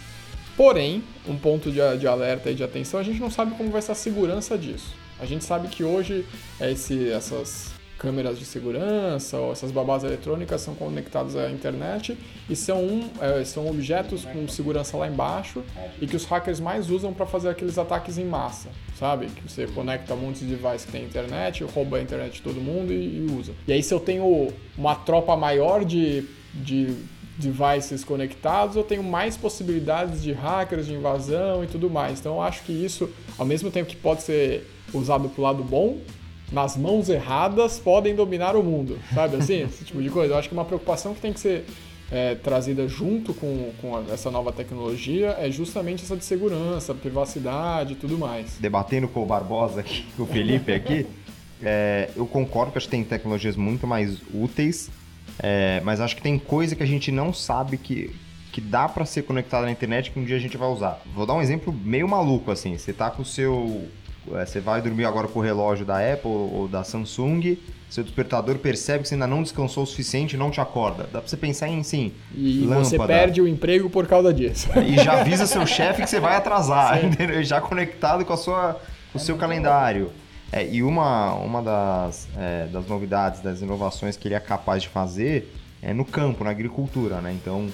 Porém, 0.55 1.03
um 1.27 1.35
ponto 1.35 1.71
de, 1.71 1.79
de 1.97 2.07
alerta 2.07 2.51
e 2.51 2.53
de 2.53 2.63
atenção, 2.63 2.99
a 2.99 3.03
gente 3.03 3.19
não 3.19 3.31
sabe 3.31 3.55
como 3.55 3.71
vai 3.71 3.81
ser 3.81 3.93
a 3.93 3.95
segurança 3.95 4.57
disso. 4.57 4.93
A 5.19 5.25
gente 5.25 5.43
sabe 5.43 5.67
que 5.67 5.83
hoje 5.83 6.25
é, 6.59 6.71
esse, 6.71 7.09
essas 7.09 7.78
câmeras 7.99 8.39
de 8.39 8.45
segurança 8.45 9.37
ou 9.37 9.51
essas 9.51 9.71
babás 9.71 10.05
eletrônicas 10.05 10.61
são 10.61 10.73
conectadas 10.73 11.35
à 11.35 11.51
internet 11.51 12.17
e 12.49 12.55
são, 12.55 12.81
um, 12.81 13.09
é, 13.21 13.43
são 13.43 13.69
objetos 13.69 14.23
com 14.23 14.47
segurança 14.47 14.97
lá 14.97 15.07
embaixo 15.07 15.61
e 16.01 16.07
que 16.07 16.15
os 16.15 16.23
hackers 16.25 16.61
mais 16.61 16.89
usam 16.89 17.13
para 17.13 17.25
fazer 17.25 17.49
aqueles 17.49 17.77
ataques 17.77 18.17
em 18.17 18.25
massa, 18.25 18.69
sabe? 18.97 19.27
Que 19.27 19.43
você 19.43 19.67
conecta 19.67 20.13
um 20.13 20.17
monte 20.17 20.45
de 20.45 20.55
que 20.55 20.91
tem 20.91 21.03
internet, 21.03 21.63
rouba 21.65 21.97
a 21.97 22.01
internet 22.01 22.35
de 22.35 22.41
todo 22.41 22.61
mundo 22.61 22.93
e, 22.93 23.17
e 23.17 23.27
usa. 23.37 23.51
E 23.67 23.73
aí 23.73 23.83
se 23.83 23.93
eu 23.93 23.99
tenho 23.99 24.47
uma 24.77 24.95
tropa 24.95 25.35
maior 25.35 25.83
de, 25.83 26.25
de 26.53 26.95
devices 27.37 28.03
conectados, 28.03 28.77
eu 28.77 28.83
tenho 28.83 29.03
mais 29.03 29.35
possibilidades 29.35 30.23
de 30.23 30.31
hackers, 30.31 30.87
de 30.87 30.93
invasão 30.93 31.63
e 31.65 31.67
tudo 31.67 31.89
mais. 31.89 32.19
Então 32.19 32.35
eu 32.35 32.41
acho 32.41 32.63
que 32.63 32.71
isso, 32.71 33.09
ao 33.37 33.45
mesmo 33.45 33.69
tempo 33.69 33.89
que 33.89 33.95
pode 33.97 34.23
ser 34.23 34.65
usado 34.93 35.27
pro 35.29 35.41
lado 35.41 35.63
bom, 35.63 35.99
nas 36.51 36.75
mãos 36.75 37.09
erradas 37.09 37.79
podem 37.79 38.15
dominar 38.15 38.55
o 38.55 38.63
mundo, 38.63 38.99
sabe 39.13 39.37
assim? 39.37 39.63
Esse 39.69 39.85
tipo 39.85 40.01
de 40.01 40.09
coisa. 40.09 40.33
Eu 40.33 40.37
acho 40.37 40.47
que 40.47 40.53
uma 40.53 40.65
preocupação 40.65 41.13
que 41.13 41.21
tem 41.21 41.33
que 41.33 41.39
ser 41.39 41.65
é, 42.11 42.35
trazida 42.35 42.87
junto 42.87 43.33
com, 43.33 43.71
com 43.81 44.03
essa 44.11 44.31
nova 44.31 44.51
tecnologia 44.51 45.35
é 45.39 45.49
justamente 45.51 46.03
essa 46.03 46.17
de 46.17 46.25
segurança, 46.25 46.93
privacidade 46.93 47.93
e 47.93 47.95
tudo 47.95 48.17
mais. 48.17 48.57
debatendo 48.59 49.07
com 49.07 49.21
o 49.21 49.25
Barbosa 49.25 49.81
aqui, 49.81 50.05
com 50.17 50.23
o 50.23 50.25
Felipe 50.25 50.73
aqui, 50.73 51.05
é, 51.61 52.09
eu 52.15 52.25
concordo 52.25 52.71
que 52.71 52.77
acho 52.77 52.87
que 52.87 52.91
tem 52.91 53.03
tecnologias 53.03 53.55
muito 53.55 53.85
mais 53.85 54.17
úteis, 54.33 54.89
é, 55.37 55.81
mas 55.83 56.01
acho 56.01 56.15
que 56.15 56.21
tem 56.21 56.39
coisa 56.39 56.75
que 56.75 56.83
a 56.83 56.85
gente 56.85 57.11
não 57.11 57.33
sabe 57.33 57.77
que, 57.77 58.15
que 58.51 58.59
dá 58.59 58.89
para 58.89 59.05
ser 59.05 59.23
conectada 59.23 59.65
na 59.65 59.71
internet 59.71 60.11
que 60.11 60.19
um 60.19 60.23
dia 60.23 60.35
a 60.35 60.39
gente 60.39 60.57
vai 60.57 60.69
usar. 60.69 61.01
Vou 61.13 61.25
dar 61.25 61.33
um 61.33 61.41
exemplo 61.41 61.71
meio 61.71 62.07
maluco 62.07 62.51
assim. 62.51 62.77
Você 62.77 62.91
tá 62.91 63.09
com 63.11 63.21
o 63.21 63.25
seu, 63.25 63.87
você 64.25 64.59
vai 64.59 64.81
dormir 64.81 65.05
agora 65.05 65.27
com 65.27 65.39
o 65.39 65.41
relógio 65.41 65.85
da 65.85 65.97
Apple 65.97 66.29
ou 66.29 66.67
da 66.67 66.83
Samsung, 66.83 67.57
seu 67.89 68.03
despertador 68.03 68.59
percebe 68.59 69.01
que 69.01 69.09
você 69.09 69.15
ainda 69.15 69.25
não 69.25 69.41
descansou 69.41 69.83
o 69.83 69.87
suficiente 69.87 70.35
e 70.35 70.37
não 70.37 70.51
te 70.51 70.61
acorda. 70.61 71.03
Dá 71.11 71.19
pra 71.19 71.27
você 71.27 71.35
pensar 71.35 71.67
em 71.67 71.81
sim, 71.81 72.11
E 72.35 72.65
você 72.67 72.97
lâmpada. 72.97 73.13
perde 73.13 73.41
o 73.41 73.47
emprego 73.47 73.89
por 73.89 74.05
causa 74.05 74.31
disso. 74.33 74.69
E 74.85 74.95
já 75.03 75.21
avisa 75.21 75.47
seu 75.47 75.65
chefe 75.65 76.03
que 76.03 76.09
você 76.09 76.19
vai 76.19 76.35
atrasar, 76.35 77.03
entendeu? 77.03 77.41
Já 77.43 77.59
conectado 77.59 78.23
com, 78.23 78.33
a 78.33 78.37
sua, 78.37 78.79
com 79.11 79.17
o 79.17 79.21
seu 79.21 79.37
calendário. 79.37 80.11
É, 80.51 80.67
e 80.67 80.83
uma, 80.83 81.33
uma 81.33 81.61
das, 81.61 82.27
é, 82.37 82.67
das 82.67 82.87
novidades, 82.87 83.41
das 83.41 83.61
inovações 83.61 84.17
que 84.17 84.27
ele 84.27 84.35
é 84.35 84.39
capaz 84.39 84.83
de 84.83 84.89
fazer 84.89 85.53
é 85.81 85.93
no 85.93 86.03
campo, 86.03 86.43
na 86.43 86.49
agricultura, 86.49 87.21
né? 87.21 87.31
Então, 87.31 87.69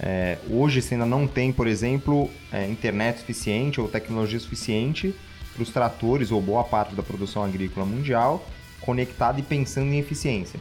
é, 0.00 0.38
hoje 0.50 0.80
você 0.82 0.94
ainda 0.94 1.06
não 1.06 1.26
tem, 1.26 1.52
por 1.52 1.66
exemplo, 1.66 2.28
é, 2.52 2.66
internet 2.66 3.20
suficiente 3.20 3.80
ou 3.80 3.88
tecnologia 3.88 4.40
suficiente 4.40 5.14
para 5.54 5.62
os 5.62 5.70
tratores 5.70 6.30
ou 6.30 6.40
boa 6.40 6.64
parte 6.64 6.94
da 6.94 7.02
produção 7.02 7.42
agrícola 7.44 7.86
mundial 7.86 8.44
conectada 8.80 9.38
e 9.38 9.42
pensando 9.42 9.92
em 9.92 9.98
eficiência. 9.98 10.58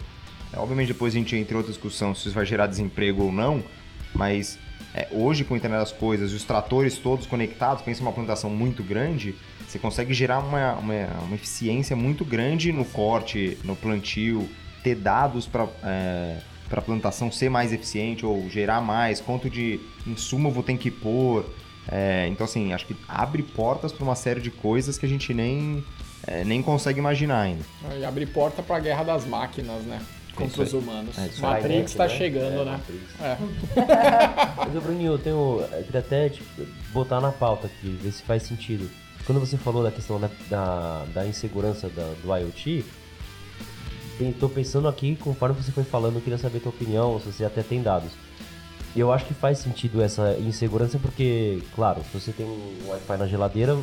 É, 0.54 0.60
obviamente 0.60 0.90
depois 0.90 1.14
a 1.14 1.18
gente 1.18 1.36
entra 1.36 1.54
em 1.54 1.58
outra 1.58 1.72
discussão 1.72 2.14
se 2.14 2.28
isso 2.28 2.36
vai 2.36 2.46
gerar 2.46 2.68
desemprego 2.68 3.24
ou 3.24 3.32
não, 3.32 3.64
mas 4.14 4.60
é, 4.94 5.08
hoje 5.12 5.44
com 5.44 5.54
a 5.54 5.58
internet 5.58 5.80
das 5.80 5.92
coisas 5.92 6.32
e 6.32 6.36
os 6.36 6.44
tratores 6.44 6.98
todos 6.98 7.26
conectados, 7.26 7.84
pensa 7.84 8.02
em 8.02 8.04
uma 8.04 8.12
plantação 8.12 8.50
muito 8.50 8.84
grande, 8.84 9.36
você 9.68 9.80
consegue 9.80 10.14
gerar 10.14 10.40
uma, 10.40 10.74
uma, 10.74 11.08
uma 11.24 11.36
eficiência 11.36 11.96
muito 11.96 12.26
grande 12.26 12.72
no 12.72 12.86
corte, 12.86 13.58
no 13.64 13.76
plantio, 13.76 14.48
ter 14.84 14.96
dados 14.96 15.48
para 15.48 15.68
para 16.72 16.80
a 16.80 16.84
plantação 16.84 17.30
ser 17.30 17.50
mais 17.50 17.74
eficiente 17.74 18.26
ou 18.26 18.50
gerar 18.50 18.80
mais, 18.80 19.20
quanto 19.20 19.50
de 19.50 19.78
insumo 20.08 20.48
eu 20.48 20.54
vou 20.54 20.64
ter 20.64 20.78
que 20.78 20.90
pôr. 20.90 21.46
É, 21.88 22.28
então, 22.28 22.46
assim, 22.46 22.74
acho 22.74 22.86
que 22.86 22.96
abre 23.08 23.42
portas 23.44 23.92
para 23.92 24.04
uma 24.04 24.16
série 24.16 24.40
de 24.42 24.52
coisas 24.52 24.98
que 24.98 25.06
a 25.06 25.10
gente 25.10 25.34
nem, 25.34 25.84
é, 26.28 26.44
nem 26.44 26.62
consegue 26.62 27.00
imaginar 27.00 27.42
ainda. 27.42 27.64
E 28.00 28.06
abre 28.06 28.26
porta 28.26 28.62
pra 28.62 28.80
guerra 28.80 29.04
das 29.04 29.26
máquinas, 29.26 29.84
né? 29.84 30.02
Contra 30.36 30.64
os 30.64 30.74
humanos. 30.74 31.18
É 31.18 31.22
Matrix 31.22 31.92
Skynet, 31.92 31.98
tá 31.98 32.04
né? 32.06 32.10
chegando, 32.10 32.62
É, 32.62 32.66
né? 32.66 32.80
É. 33.20 33.38
Mas, 34.74 34.84
Bruninho, 34.84 35.14
eu 35.14 35.20
tenho. 35.20 35.66
Eu 35.74 35.84
queria 35.84 36.00
até 36.00 36.30
tipo, 36.30 36.66
botar 36.94 37.20
na 37.20 37.32
pauta 37.32 37.68
aqui, 37.68 38.00
ver 38.02 38.12
se 38.12 38.24
faz 38.24 38.44
sentido. 38.44 38.90
Quando 39.26 39.40
você 39.40 39.58
falou 39.58 39.84
da 39.84 39.92
questão 39.92 40.20
da, 40.20 40.30
da, 40.50 41.06
da 41.14 41.28
insegurança 41.28 41.90
da- 41.90 42.14
do 42.24 42.36
IoT, 42.36 42.84
tô 44.40 44.48
pensando 44.50 44.88
aqui, 44.88 45.16
conforme 45.16 45.56
você 45.62 45.72
foi 45.72 45.84
falando, 45.84 46.16
eu 46.16 46.22
queria 46.22 46.38
saber 46.38 46.58
a 46.60 46.62
tua 46.62 46.70
opinião, 46.72 47.20
se 47.20 47.32
você 47.32 47.44
até 47.46 47.62
tem 47.62 47.82
dados. 47.82 48.12
E 48.96 49.00
eu 49.00 49.12
acho 49.12 49.26
que 49.26 49.34
faz 49.34 49.58
sentido 49.60 50.02
essa 50.02 50.36
insegurança 50.40 51.00
porque, 51.00 51.62
claro, 51.76 52.02
se 52.12 52.20
você 52.20 52.32
tem 52.32 52.46
um 52.46 52.90
Wi-Fi 52.90 53.18
na 53.18 53.28
geladeira, 53.28 53.78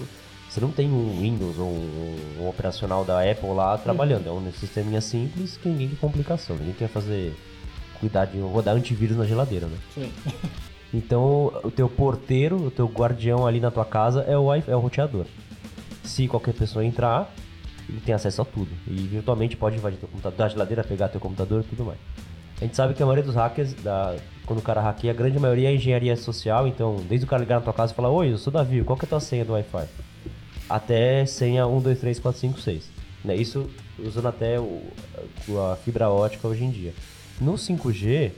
você 0.51 0.61
não 0.61 0.71
tem 0.71 0.89
um 0.91 1.19
Windows 1.21 1.59
ou 1.59 1.67
um, 1.67 2.37
um 2.41 2.49
operacional 2.49 3.05
da 3.05 3.21
Apple 3.31 3.49
lá 3.55 3.79
trabalhando. 3.79 4.27
É 4.29 4.31
um 4.33 4.53
sisteminha 4.53 5.01
simples 5.01 5.57
que 5.57 5.69
ninguém 5.69 5.89
quer 5.89 5.97
complicação. 5.97 6.57
Ninguém 6.57 6.75
quer 6.75 6.89
fazer, 6.89 7.35
cuidar 8.01 8.27
de 8.27 8.39
rodar 8.39 8.75
antivírus 8.77 9.17
na 9.17 9.25
geladeira, 9.25 9.67
né? 9.67 9.77
Sim. 9.95 10.13
Então, 10.93 11.53
o 11.63 11.71
teu 11.71 11.87
porteiro, 11.87 12.57
o 12.57 12.71
teu 12.71 12.87
guardião 12.87 13.47
ali 13.47 13.61
na 13.61 13.71
tua 13.71 13.85
casa 13.85 14.23
é 14.23 14.39
o, 14.39 14.45
wi- 14.47 14.65
é 14.67 14.75
o 14.75 14.79
roteador. 14.81 15.27
Se 16.03 16.27
qualquer 16.27 16.55
pessoa 16.55 16.83
entrar, 16.83 17.31
ele 17.87 18.01
tem 18.01 18.15
acesso 18.15 18.41
a 18.41 18.45
tudo. 18.47 18.71
E 18.87 18.93
virtualmente 18.95 19.55
pode 19.55 19.77
invadir 19.77 19.99
teu 19.99 20.09
computador, 20.09 20.39
da 20.39 20.49
geladeira, 20.49 20.83
pegar 20.83 21.09
teu 21.09 21.21
computador 21.21 21.61
e 21.61 21.65
tudo 21.65 21.85
mais. 21.85 21.99
A 22.61 22.65
gente 22.65 22.77
sabe 22.77 22.95
que 22.95 23.03
a 23.03 23.07
maioria 23.07 23.25
dos 23.25 23.35
hackers, 23.35 23.73
da- 23.75 24.17
quando 24.47 24.59
o 24.59 24.63
cara 24.63 24.81
hackeia, 24.81 25.13
a 25.13 25.17
grande 25.17 25.39
maioria 25.39 25.69
é 25.71 25.75
engenharia 25.75 26.17
social. 26.17 26.67
Então, 26.67 26.97
desde 27.09 27.25
o 27.25 27.29
cara 27.29 27.41
ligar 27.43 27.57
na 27.57 27.61
tua 27.63 27.73
casa 27.73 27.93
e 27.93 27.97
falar: 27.97 28.11
Oi, 28.11 28.33
eu 28.33 28.39
sou 28.39 28.53
Davi, 28.53 28.83
qual 28.83 28.99
que 28.99 29.05
é 29.05 29.07
a 29.07 29.11
tua 29.11 29.21
senha 29.21 29.45
do 29.45 29.53
Wi-Fi? 29.53 29.87
Até 30.69 31.25
senha 31.27 31.67
1, 31.67 31.81
2, 31.81 31.99
3, 32.01 32.19
4, 32.19 32.41
5, 32.41 32.61
6. 32.61 32.91
Né? 33.25 33.37
Isso 33.37 33.69
usando 33.99 34.27
até 34.29 34.59
o- 34.61 34.83
a 35.73 35.77
fibra 35.77 36.09
ótica 36.11 36.47
hoje 36.49 36.65
em 36.65 36.71
dia. 36.71 36.93
No 37.41 37.57
5G, 37.57 38.33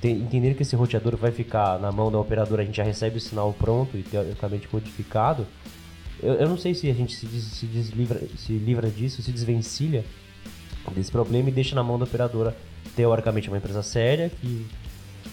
te- 0.00 0.08
entender 0.08 0.54
que 0.54 0.62
esse 0.62 0.74
roteador 0.76 1.16
vai 1.16 1.30
ficar 1.32 1.78
na 1.78 1.90
mão 1.92 2.10
da 2.10 2.18
operadora, 2.18 2.62
a 2.62 2.64
gente 2.64 2.76
já 2.76 2.84
recebe 2.84 3.18
o 3.18 3.20
sinal 3.20 3.52
pronto 3.52 3.96
e 3.96 4.02
teoricamente 4.02 4.68
codificado. 4.68 5.46
Eu, 6.22 6.34
eu 6.34 6.48
não 6.48 6.56
sei 6.56 6.74
se 6.74 6.88
a 6.90 6.94
gente 6.94 7.14
se, 7.14 7.26
des- 7.26 7.44
se 7.44 7.66
deslivra, 7.66 8.20
se 8.38 8.52
livra 8.52 8.88
disso, 8.88 9.22
se 9.22 9.30
desvencilha 9.32 10.04
desse 10.94 11.10
problema 11.10 11.48
e 11.48 11.52
deixa 11.52 11.74
na 11.74 11.82
mão 11.82 11.98
da 11.98 12.04
operadora, 12.04 12.56
teoricamente, 12.94 13.48
uma 13.48 13.58
empresa 13.58 13.82
séria 13.82 14.30
que 14.40 14.66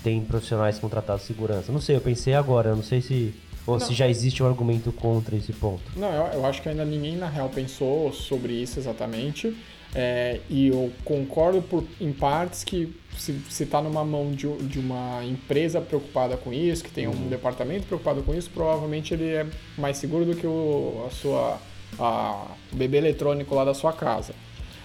tem 0.04 0.22
profissionais 0.22 0.80
contratados 0.80 1.22
de 1.22 1.28
segurança. 1.28 1.72
Não 1.72 1.80
sei, 1.82 1.95
eu 1.95 2.01
pensei 2.01 2.34
agora, 2.34 2.70
eu 2.70 2.76
não 2.76 2.84
sei 2.84 3.01
se, 3.01 3.34
ou 3.66 3.80
se 3.80 3.93
já 3.93 4.08
existe 4.08 4.41
um 4.43 4.47
argumento 4.47 4.91
contra 4.91 5.36
esse 5.36 5.54
ponto. 5.54 5.84
Não, 5.95 6.12
eu, 6.12 6.26
eu 6.34 6.45
acho 6.45 6.62
que 6.62 6.70
ainda 6.70 6.84
ninguém 6.84 7.16
na 7.16 7.30
real 7.30 7.49
pensou 7.49 8.12
sobre 8.12 8.54
isso 8.54 8.80
exatamente. 8.80 9.56
É, 9.95 10.39
e 10.49 10.70
eu 10.70 10.91
concordo 11.06 11.62
por, 11.62 11.84
em 12.01 12.12
partes 12.12 12.64
que 12.64 12.95
se, 13.16 13.39
se 13.47 13.64
tá 13.68 13.80
numa 13.80 14.04
mão 14.04 14.32
de, 14.32 14.47
de 14.64 14.80
uma 14.80 15.24
empresa 15.24 15.80
preocupada 15.80 16.36
com 16.36 16.51
isso, 16.51 16.84
que 16.84 16.89
tem 16.89 17.08
um 17.08 17.28
departamento 17.30 17.86
preocupado 17.86 18.24
com 18.24 18.34
isso, 18.34 18.49
provavelmente 18.49 19.14
ele 19.14 19.28
é 19.28 19.45
mais 19.78 19.97
seguro 19.97 20.26
do 20.26 20.36
que 20.36 20.47
o, 20.47 21.06
a 21.08 21.12
sua 21.12 21.60
a, 21.99 22.47
o 22.72 22.76
bebê 22.76 22.97
eletrônico 22.97 23.54
lá 23.54 23.64
da 23.64 23.76
sua 23.76 23.93
casa. 23.93 24.34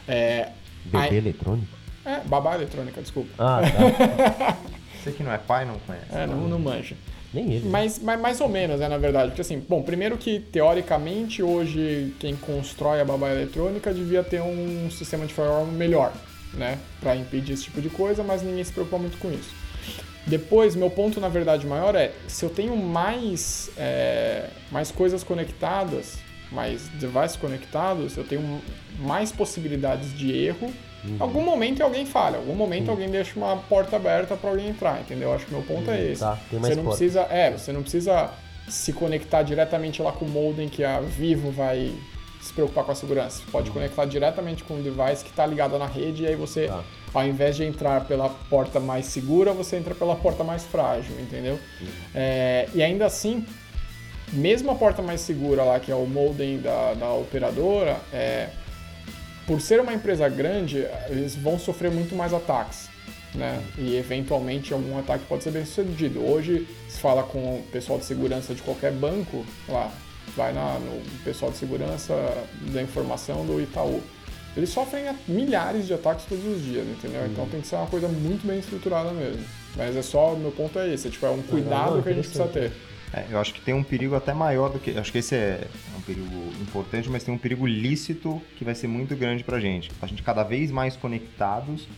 É, 0.06 0.50
Bebê 0.84 1.06
aí- 1.06 1.16
eletrônico? 1.16 1.77
É, 2.04 2.20
babá 2.20 2.54
eletrônica, 2.54 3.00
desculpa. 3.00 3.30
Ah, 3.38 3.60
tá. 3.62 4.56
Você 5.02 5.12
que 5.12 5.22
não 5.22 5.32
é 5.32 5.38
pai, 5.38 5.64
não 5.64 5.78
conhece. 5.80 6.06
É, 6.12 6.26
não, 6.26 6.48
não 6.48 6.58
manja. 6.58 6.96
Nem 7.32 7.52
ele. 7.52 7.64
né? 7.64 7.70
Mas, 7.70 7.98
mas 7.98 8.20
mais 8.20 8.40
ou 8.40 8.48
menos, 8.48 8.80
né, 8.80 8.88
na 8.88 8.98
verdade. 8.98 9.28
Porque 9.28 9.42
assim, 9.42 9.60
bom, 9.68 9.82
primeiro 9.82 10.16
que 10.16 10.40
teoricamente 10.40 11.42
hoje 11.42 12.14
quem 12.18 12.34
constrói 12.36 13.00
a 13.00 13.04
babá 13.04 13.30
eletrônica 13.30 13.92
devia 13.92 14.22
ter 14.22 14.40
um 14.40 14.90
sistema 14.90 15.26
de 15.26 15.34
firewall 15.34 15.66
melhor, 15.66 16.12
né? 16.54 16.78
Pra 17.00 17.14
impedir 17.14 17.52
esse 17.52 17.64
tipo 17.64 17.80
de 17.82 17.90
coisa, 17.90 18.22
mas 18.22 18.42
ninguém 18.42 18.64
se 18.64 18.72
preocupa 18.72 18.98
muito 18.98 19.18
com 19.18 19.30
isso. 19.30 19.54
Depois, 20.26 20.74
meu 20.74 20.90
ponto 20.90 21.20
na 21.20 21.28
verdade 21.28 21.66
maior 21.66 21.94
é, 21.94 22.12
se 22.26 22.44
eu 22.44 22.50
tenho 22.50 22.76
mais, 22.76 23.70
é, 23.76 24.48
mais 24.70 24.90
coisas 24.90 25.22
conectadas, 25.22 26.18
mais 26.50 26.88
devices 26.88 27.36
conectados, 27.36 28.16
eu 28.16 28.24
tenho 28.24 28.60
mais 28.98 29.32
possibilidades 29.32 30.16
de 30.16 30.32
erro 30.32 30.72
Algum 31.20 31.42
momento 31.42 31.82
alguém 31.82 32.04
falha, 32.04 32.36
algum 32.38 32.54
momento 32.54 32.90
alguém 32.90 33.08
deixa 33.08 33.38
uma 33.38 33.56
porta 33.56 33.96
aberta 33.96 34.36
para 34.36 34.50
alguém 34.50 34.68
entrar, 34.68 35.00
entendeu? 35.00 35.32
Acho 35.32 35.46
que 35.46 35.52
meu 35.52 35.62
ponto 35.62 35.90
é 35.90 36.10
esse. 36.10 36.20
Tá, 36.20 36.38
tem 36.50 36.58
mais 36.58 36.72
você 36.72 36.76
não 36.76 36.84
porta. 36.84 36.98
precisa, 36.98 37.20
é, 37.30 37.50
você 37.52 37.72
não 37.72 37.82
precisa 37.82 38.30
se 38.68 38.92
conectar 38.92 39.42
diretamente 39.42 40.02
lá 40.02 40.12
com 40.12 40.24
o 40.24 40.28
modem 40.28 40.68
que 40.68 40.82
a 40.84 41.00
Vivo 41.00 41.50
vai 41.50 41.92
se 42.42 42.52
preocupar 42.52 42.84
com 42.84 42.92
a 42.92 42.94
segurança. 42.94 43.38
Você 43.44 43.50
pode 43.50 43.70
conectar 43.70 44.04
diretamente 44.06 44.64
com 44.64 44.74
o 44.74 44.82
device 44.82 45.24
que 45.24 45.30
está 45.30 45.46
ligado 45.46 45.78
na 45.78 45.86
rede 45.86 46.24
e 46.24 46.26
aí 46.26 46.34
você, 46.36 46.66
Tá. 46.66 46.82
ao 47.14 47.26
invés 47.26 47.56
de 47.56 47.64
entrar 47.64 48.04
pela 48.06 48.28
porta 48.28 48.78
mais 48.80 49.06
segura, 49.06 49.52
você 49.52 49.76
entra 49.76 49.94
pela 49.94 50.16
porta 50.16 50.42
mais 50.44 50.64
frágil, 50.64 51.14
entendeu? 51.20 51.58
É, 52.14 52.68
e 52.74 52.82
ainda 52.82 53.06
assim, 53.06 53.44
mesmo 54.32 54.70
a 54.70 54.74
porta 54.74 55.00
mais 55.02 55.20
segura 55.20 55.62
lá, 55.62 55.80
que 55.80 55.90
é 55.90 55.94
o 55.94 56.06
modem 56.06 56.58
da, 56.60 56.94
da 56.94 57.12
operadora, 57.12 57.96
é, 58.12 58.48
por 59.48 59.62
ser 59.62 59.80
uma 59.80 59.94
empresa 59.94 60.28
grande, 60.28 60.86
eles 61.08 61.34
vão 61.34 61.58
sofrer 61.58 61.90
muito 61.90 62.14
mais 62.14 62.34
ataques. 62.34 62.90
Né? 63.34 63.62
E 63.78 63.96
eventualmente 63.96 64.72
algum 64.74 64.98
ataque 64.98 65.24
pode 65.26 65.42
ser 65.42 65.50
bem 65.50 65.64
sucedido. 65.64 66.20
Hoje, 66.20 66.68
se 66.86 67.00
fala 67.00 67.22
com 67.22 67.38
o 67.38 67.62
pessoal 67.72 67.98
de 67.98 68.04
segurança 68.04 68.54
de 68.54 68.60
qualquer 68.60 68.92
banco, 68.92 69.44
lá, 69.66 69.90
vai 70.36 70.52
na, 70.52 70.78
no 70.78 71.00
pessoal 71.24 71.50
de 71.50 71.56
segurança 71.56 72.14
da 72.72 72.82
informação 72.82 73.46
do 73.46 73.60
Itaú. 73.60 74.02
Eles 74.54 74.70
sofrem 74.70 75.04
milhares 75.26 75.86
de 75.86 75.94
ataques 75.94 76.26
todos 76.26 76.44
os 76.44 76.62
dias, 76.62 76.86
entendeu? 76.86 77.24
Então 77.26 77.46
tem 77.48 77.60
que 77.60 77.66
ser 77.66 77.76
uma 77.76 77.86
coisa 77.86 78.08
muito 78.08 78.46
bem 78.46 78.58
estruturada 78.58 79.12
mesmo. 79.12 79.44
Mas 79.76 79.96
é 79.96 80.02
só, 80.02 80.34
meu 80.34 80.50
ponto 80.50 80.78
é 80.78 80.92
esse, 80.92 81.08
é, 81.08 81.10
tipo, 81.10 81.24
é 81.24 81.30
um 81.30 81.42
cuidado 81.42 82.02
que 82.02 82.08
a 82.08 82.12
gente 82.12 82.24
precisa 82.24 82.48
ter. 82.48 82.72
É, 83.12 83.26
eu 83.30 83.38
acho 83.38 83.54
que 83.54 83.60
tem 83.60 83.74
um 83.74 83.82
perigo 83.82 84.14
até 84.14 84.34
maior 84.34 84.68
do 84.68 84.78
que. 84.78 84.96
Acho 84.98 85.10
que 85.10 85.18
esse 85.18 85.34
é 85.34 85.66
um 85.96 86.00
perigo 86.02 86.28
importante, 86.60 87.08
mas 87.08 87.24
tem 87.24 87.32
um 87.32 87.38
perigo 87.38 87.66
lícito 87.66 88.40
que 88.56 88.64
vai 88.64 88.74
ser 88.74 88.86
muito 88.86 89.16
grande 89.16 89.42
pra 89.44 89.58
gente. 89.58 89.90
A 90.02 90.06
gente 90.06 90.22
cada 90.22 90.42
vez 90.42 90.70
mais 90.70 90.96
conectados 90.96 91.88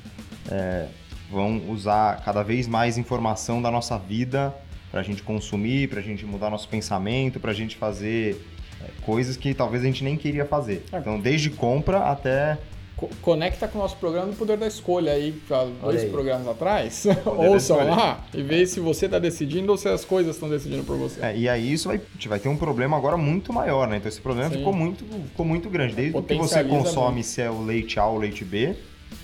é, 0.50 0.86
vão 1.30 1.68
usar 1.68 2.22
cada 2.24 2.42
vez 2.42 2.68
mais 2.68 2.96
informação 2.96 3.60
da 3.60 3.70
nossa 3.70 3.98
vida 3.98 4.54
pra 4.90 5.02
gente 5.02 5.22
consumir, 5.22 5.88
pra 5.88 6.00
gente 6.00 6.24
mudar 6.24 6.50
nosso 6.50 6.68
pensamento, 6.68 7.38
pra 7.38 7.52
gente 7.52 7.76
fazer 7.76 8.44
é, 8.80 8.86
coisas 9.02 9.36
que 9.36 9.54
talvez 9.54 9.82
a 9.82 9.86
gente 9.86 10.04
nem 10.04 10.16
queria 10.16 10.44
fazer. 10.44 10.84
É. 10.92 10.98
Então, 10.98 11.18
desde 11.18 11.50
compra 11.50 12.10
até. 12.10 12.58
Co- 13.00 13.08
Conecta 13.22 13.66
com 13.66 13.78
o 13.78 13.82
nosso 13.82 13.96
programa 13.96 14.26
do 14.26 14.36
Poder 14.36 14.58
da 14.58 14.66
Escolha 14.66 15.12
aí, 15.12 15.34
dois 15.82 16.02
aí. 16.02 16.10
programas 16.10 16.46
atrás. 16.46 17.06
Ouçam 17.24 17.78
lá 17.88 18.22
e 18.34 18.42
vê 18.42 18.66
se 18.66 18.78
você 18.78 19.08
tá 19.08 19.18
decidindo 19.18 19.72
ou 19.72 19.78
se 19.78 19.88
as 19.88 20.04
coisas 20.04 20.36
estão 20.36 20.50
decidindo 20.50 20.84
por 20.84 20.96
você. 20.98 21.20
É, 21.24 21.36
e 21.36 21.48
aí 21.48 21.72
isso 21.72 21.88
vai, 21.88 22.00
vai 22.26 22.38
ter 22.38 22.48
um 22.50 22.56
problema 22.56 22.96
agora 22.96 23.16
muito 23.16 23.52
maior, 23.52 23.88
né? 23.88 23.96
Então 23.96 24.08
esse 24.08 24.20
problema 24.20 24.50
Sim. 24.50 24.58
ficou 24.58 24.72
muito, 24.74 25.04
ficou 25.28 25.46
muito 25.46 25.70
grande. 25.70 25.94
Desde 25.94 26.18
o 26.18 26.22
que 26.22 26.34
você 26.34 26.62
consome, 26.62 27.24
se 27.24 27.40
é 27.40 27.50
o 27.50 27.62
leite 27.62 27.98
A 27.98 28.04
ou 28.06 28.18
leite 28.18 28.44
B, 28.44 28.76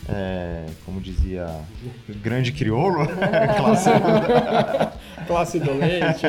é, 0.09 0.64
como 0.87 0.99
dizia 1.01 1.47
o 2.09 2.14
grande 2.14 2.53
crioulo, 2.53 3.07
classe 3.59 3.91
Classe 5.27 5.59
do 5.59 5.72
leite. 5.74 6.24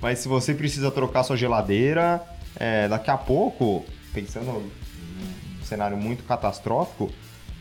Mas 0.00 0.18
se 0.20 0.28
você 0.28 0.54
precisa 0.54 0.90
trocar 0.90 1.22
sua 1.22 1.36
geladeira, 1.36 2.20
é, 2.56 2.86
daqui 2.88 3.10
a 3.10 3.16
pouco, 3.16 3.84
pensando 4.12 4.62
cenário 5.70 5.96
muito 5.96 6.24
catastrófico, 6.24 7.10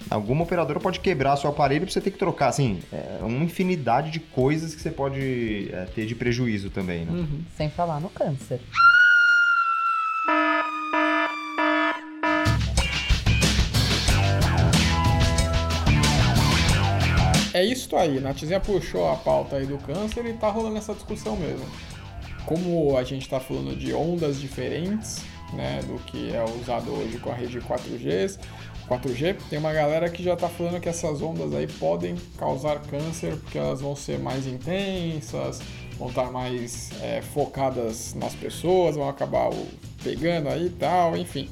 alguma 0.10 0.44
operadora 0.44 0.80
pode 0.80 1.00
quebrar 1.00 1.38
seu 1.38 1.50
aparelho 1.50 1.86
pra 1.86 1.94
você 1.94 2.02
ter 2.02 2.12
que 2.12 2.18
trocar. 2.18 2.50
Assim, 2.50 2.82
é 2.92 3.20
uma 3.22 3.44
infinidade 3.44 4.12
de 4.12 4.20
coisas 4.20 4.74
que 4.76 4.82
você 4.82 4.90
pode 4.90 5.70
é, 5.72 5.86
ter 5.94 6.06
de 6.06 6.16
prejuízo 6.16 6.70
também, 6.70 7.06
né? 7.06 7.28
Sem 7.56 7.70
falar 7.70 8.00
no 8.00 8.10
câncer. 8.10 8.60
É 17.54 17.64
isso 17.64 17.96
aí, 17.96 18.20
Natizinha 18.20 18.60
puxou 18.60 19.12
a 19.12 19.16
pauta 19.16 19.58
aí 19.58 19.66
do 19.66 19.78
câncer 19.80 20.26
e 20.26 20.34
tá 20.34 20.50
rolando 20.50 20.78
essa 20.78 20.94
discussão 20.94 21.36
mesmo. 21.36 21.66
Como 22.46 22.98
a 22.98 23.04
gente 23.04 23.28
tá 23.28 23.40
falando 23.40 23.76
de 23.76 23.94
ondas 23.94 24.40
diferentes, 24.40 25.22
né, 25.54 25.82
do 25.86 26.00
que 26.06 26.34
é 26.34 26.44
usado 26.44 26.92
hoje 26.92 27.18
com 27.20 27.32
a 27.32 27.36
rede 27.36 27.60
4G, 27.60 28.40
4G, 28.88 29.38
tem 29.50 29.60
uma 29.60 29.72
galera 29.72 30.10
que 30.10 30.24
já 30.24 30.36
tá 30.36 30.50
falando 30.50 30.80
que 30.80 30.90
essas 30.90 31.22
ondas 31.22 31.54
aí 31.54 31.68
podem 31.68 32.16
causar 32.38 32.80
câncer 32.82 33.36
porque 33.38 33.58
elas 33.58 33.82
vão 33.82 33.96
ser 33.96 34.18
mais 34.18 34.48
intensas, 34.48 35.62
vão 35.98 36.10
estar 36.10 36.32
mais 36.32 36.90
é, 37.02 37.22
focadas 37.22 38.16
nas 38.16 38.34
pessoas, 38.34 38.96
vão 38.96 39.08
acabar 39.08 39.50
pegando 40.04 40.50
aí 40.50 40.68
e 40.68 40.72
tal, 40.72 41.16
enfim. 41.16 41.50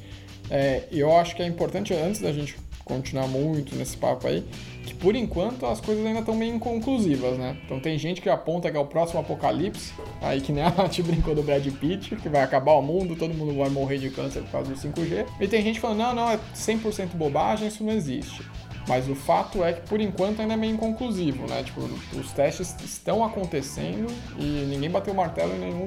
É, 0.50 0.84
eu 0.90 1.14
acho 1.16 1.36
que 1.36 1.42
é 1.42 1.46
importante, 1.46 1.94
antes 1.94 2.20
da 2.20 2.32
gente 2.32 2.56
continuar 2.88 3.28
muito 3.28 3.76
nesse 3.76 3.96
papo 3.96 4.26
aí, 4.26 4.44
que 4.84 4.94
por 4.94 5.14
enquanto 5.14 5.66
as 5.66 5.80
coisas 5.80 6.04
ainda 6.04 6.20
estão 6.20 6.34
meio 6.34 6.54
inconclusivas, 6.54 7.38
né? 7.38 7.56
Então 7.64 7.78
tem 7.78 7.98
gente 7.98 8.20
que 8.20 8.28
aponta 8.28 8.70
que 8.70 8.76
é 8.76 8.80
o 8.80 8.86
próximo 8.86 9.20
apocalipse, 9.20 9.92
aí 10.20 10.40
que 10.40 10.50
nem 10.50 10.64
a 10.64 10.70
Nath 10.76 10.98
brincou 11.00 11.34
do 11.34 11.42
Brad 11.42 11.66
Pitt, 11.66 12.16
que 12.16 12.28
vai 12.28 12.42
acabar 12.42 12.72
o 12.72 12.82
mundo, 12.82 13.14
todo 13.14 13.34
mundo 13.34 13.56
vai 13.56 13.68
morrer 13.68 13.98
de 13.98 14.10
câncer 14.10 14.42
por 14.42 14.50
causa 14.50 14.72
do 14.72 14.76
5G. 14.76 15.26
E 15.38 15.46
tem 15.46 15.62
gente 15.62 15.78
falando, 15.78 15.98
não, 15.98 16.14
não, 16.14 16.30
é 16.30 16.38
100% 16.54 17.10
bobagem, 17.14 17.68
isso 17.68 17.84
não 17.84 17.92
existe. 17.92 18.42
Mas 18.88 19.06
o 19.08 19.14
fato 19.14 19.62
é 19.62 19.74
que 19.74 19.86
por 19.86 20.00
enquanto 20.00 20.40
ainda 20.40 20.54
é 20.54 20.56
meio 20.56 20.72
inconclusivo, 20.74 21.46
né? 21.46 21.62
Tipo, 21.62 21.82
os 22.18 22.32
testes 22.32 22.74
estão 22.82 23.22
acontecendo 23.22 24.06
e 24.38 24.66
ninguém 24.66 24.90
bateu 24.90 25.12
o 25.12 25.16
martelo 25.16 25.54
em 25.54 25.58
nenhum, 25.58 25.86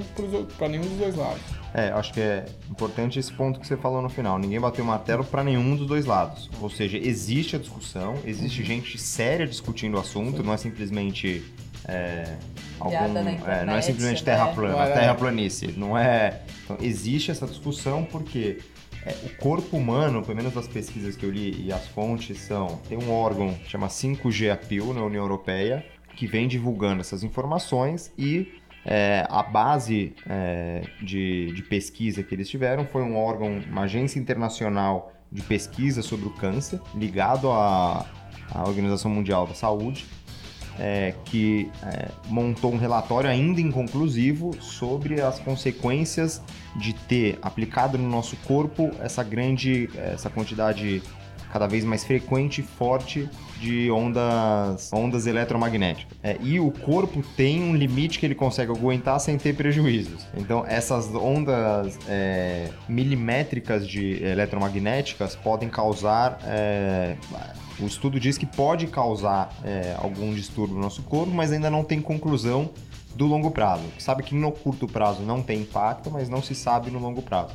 para 0.57 0.69
nenhum 0.69 0.83
dos 0.83 0.97
dois 0.99 1.15
lados. 1.15 1.41
É, 1.73 1.89
acho 1.89 2.13
que 2.13 2.19
é 2.19 2.45
importante 2.69 3.17
esse 3.17 3.31
ponto 3.33 3.59
que 3.59 3.65
você 3.65 3.75
falou 3.75 4.01
no 4.01 4.09
final. 4.09 4.37
Ninguém 4.37 4.59
bateu 4.59 4.83
o 4.83 4.87
martelo 4.87 5.23
para 5.23 5.43
nenhum 5.43 5.75
dos 5.75 5.87
dois 5.87 6.05
lados. 6.05 6.49
Ou 6.61 6.69
seja, 6.69 6.97
existe 6.97 7.55
a 7.55 7.59
discussão, 7.59 8.15
existe 8.23 8.63
gente 8.63 8.97
séria 8.99 9.47
discutindo 9.47 9.95
o 9.97 9.99
assunto, 9.99 10.43
não 10.43 10.53
é 10.53 10.57
simplesmente. 10.57 11.43
É, 11.87 12.35
algum, 12.79 12.95
na 13.11 13.19
é, 13.19 13.23
não 13.23 13.29
é 13.31 13.33
internet, 13.33 13.85
simplesmente 13.85 14.19
né? 14.19 14.25
terra 14.25 14.47
plana, 14.49 14.73
Não 14.75 14.83
é- 14.83 14.91
terraplanice. 14.91 15.67
Não 15.75 15.97
é. 15.97 16.41
Então, 16.63 16.77
existe 16.79 17.31
essa 17.31 17.47
discussão 17.47 18.03
porque 18.03 18.59
é, 19.05 19.15
o 19.25 19.35
corpo 19.37 19.77
humano, 19.77 20.21
pelo 20.21 20.35
menos 20.35 20.53
das 20.53 20.67
pesquisas 20.67 21.15
que 21.15 21.25
eu 21.25 21.31
li 21.31 21.65
e 21.65 21.71
as 21.71 21.87
fontes 21.87 22.37
são, 22.39 22.79
tem 22.87 22.97
um 22.97 23.11
órgão 23.11 23.53
que 23.53 23.69
chama 23.69 23.87
5G 23.87 24.51
Appeal 24.51 24.93
na 24.93 25.03
União 25.03 25.23
Europeia 25.23 25.85
que 26.15 26.27
vem 26.27 26.47
divulgando 26.47 27.01
essas 27.01 27.23
informações 27.23 28.13
e 28.17 28.51
é, 28.85 29.25
a 29.29 29.43
base 29.43 30.13
é, 30.27 30.83
de, 31.01 31.51
de 31.53 31.61
pesquisa 31.63 32.23
que 32.23 32.33
eles 32.33 32.49
tiveram 32.49 32.85
foi 32.85 33.01
um 33.01 33.15
órgão, 33.15 33.59
uma 33.69 33.83
agência 33.83 34.19
internacional 34.19 35.13
de 35.31 35.41
pesquisa 35.41 36.01
sobre 36.01 36.27
o 36.27 36.31
câncer, 36.31 36.79
ligado 36.93 37.49
à, 37.49 38.05
à 38.53 38.67
Organização 38.67 39.09
Mundial 39.09 39.47
da 39.47 39.53
Saúde, 39.53 40.05
é, 40.79 41.13
que 41.25 41.69
é, 41.83 42.09
montou 42.27 42.73
um 42.73 42.77
relatório 42.77 43.29
ainda 43.29 43.61
inconclusivo 43.61 44.55
sobre 44.61 45.21
as 45.21 45.39
consequências 45.39 46.41
de 46.75 46.93
ter 46.93 47.37
aplicado 47.41 47.97
no 47.97 48.09
nosso 48.09 48.35
corpo 48.37 48.91
essa 48.99 49.23
grande, 49.23 49.89
essa 49.95 50.29
quantidade 50.29 51.01
cada 51.51 51.67
vez 51.67 51.83
mais 51.83 52.03
frequente 52.03 52.61
e 52.61 52.63
forte 52.63 53.29
de 53.59 53.91
ondas, 53.91 54.91
ondas 54.91 55.27
eletromagnéticas. 55.27 56.17
É, 56.23 56.37
e 56.41 56.59
o 56.59 56.71
corpo 56.71 57.21
tem 57.35 57.61
um 57.61 57.75
limite 57.75 58.17
que 58.17 58.25
ele 58.25 58.35
consegue 58.35 58.71
aguentar 58.71 59.19
sem 59.19 59.37
ter 59.37 59.55
prejuízos. 59.55 60.25
Então, 60.35 60.65
essas 60.67 61.13
ondas 61.13 61.99
é, 62.07 62.69
milimétricas 62.89 63.87
de 63.87 64.23
eletromagnéticas 64.23 65.35
podem 65.35 65.69
causar. 65.69 66.39
é, 66.45 67.15
o 67.79 67.85
estudo 67.85 68.19
diz 68.19 68.37
que 68.37 68.45
pode 68.45 68.87
causar 68.87 69.49
é, 69.63 69.95
algum 69.97 70.33
distúrbio 70.33 70.75
no 70.75 70.81
nosso 70.81 71.01
corpo, 71.03 71.31
mas 71.31 71.51
ainda 71.51 71.69
não 71.69 71.83
tem 71.83 71.99
conclusão 71.99 72.69
do 73.15 73.25
longo 73.25 73.51
prazo. 73.51 73.83
Sabe 73.97 74.23
que 74.23 74.35
no 74.35 74.51
curto 74.51 74.87
prazo 74.87 75.23
não 75.23 75.41
tem 75.41 75.61
impacto, 75.61 76.09
mas 76.11 76.29
não 76.29 76.41
se 76.41 76.55
sabe 76.55 76.91
no 76.91 76.99
longo 76.99 77.21
prazo. 77.21 77.53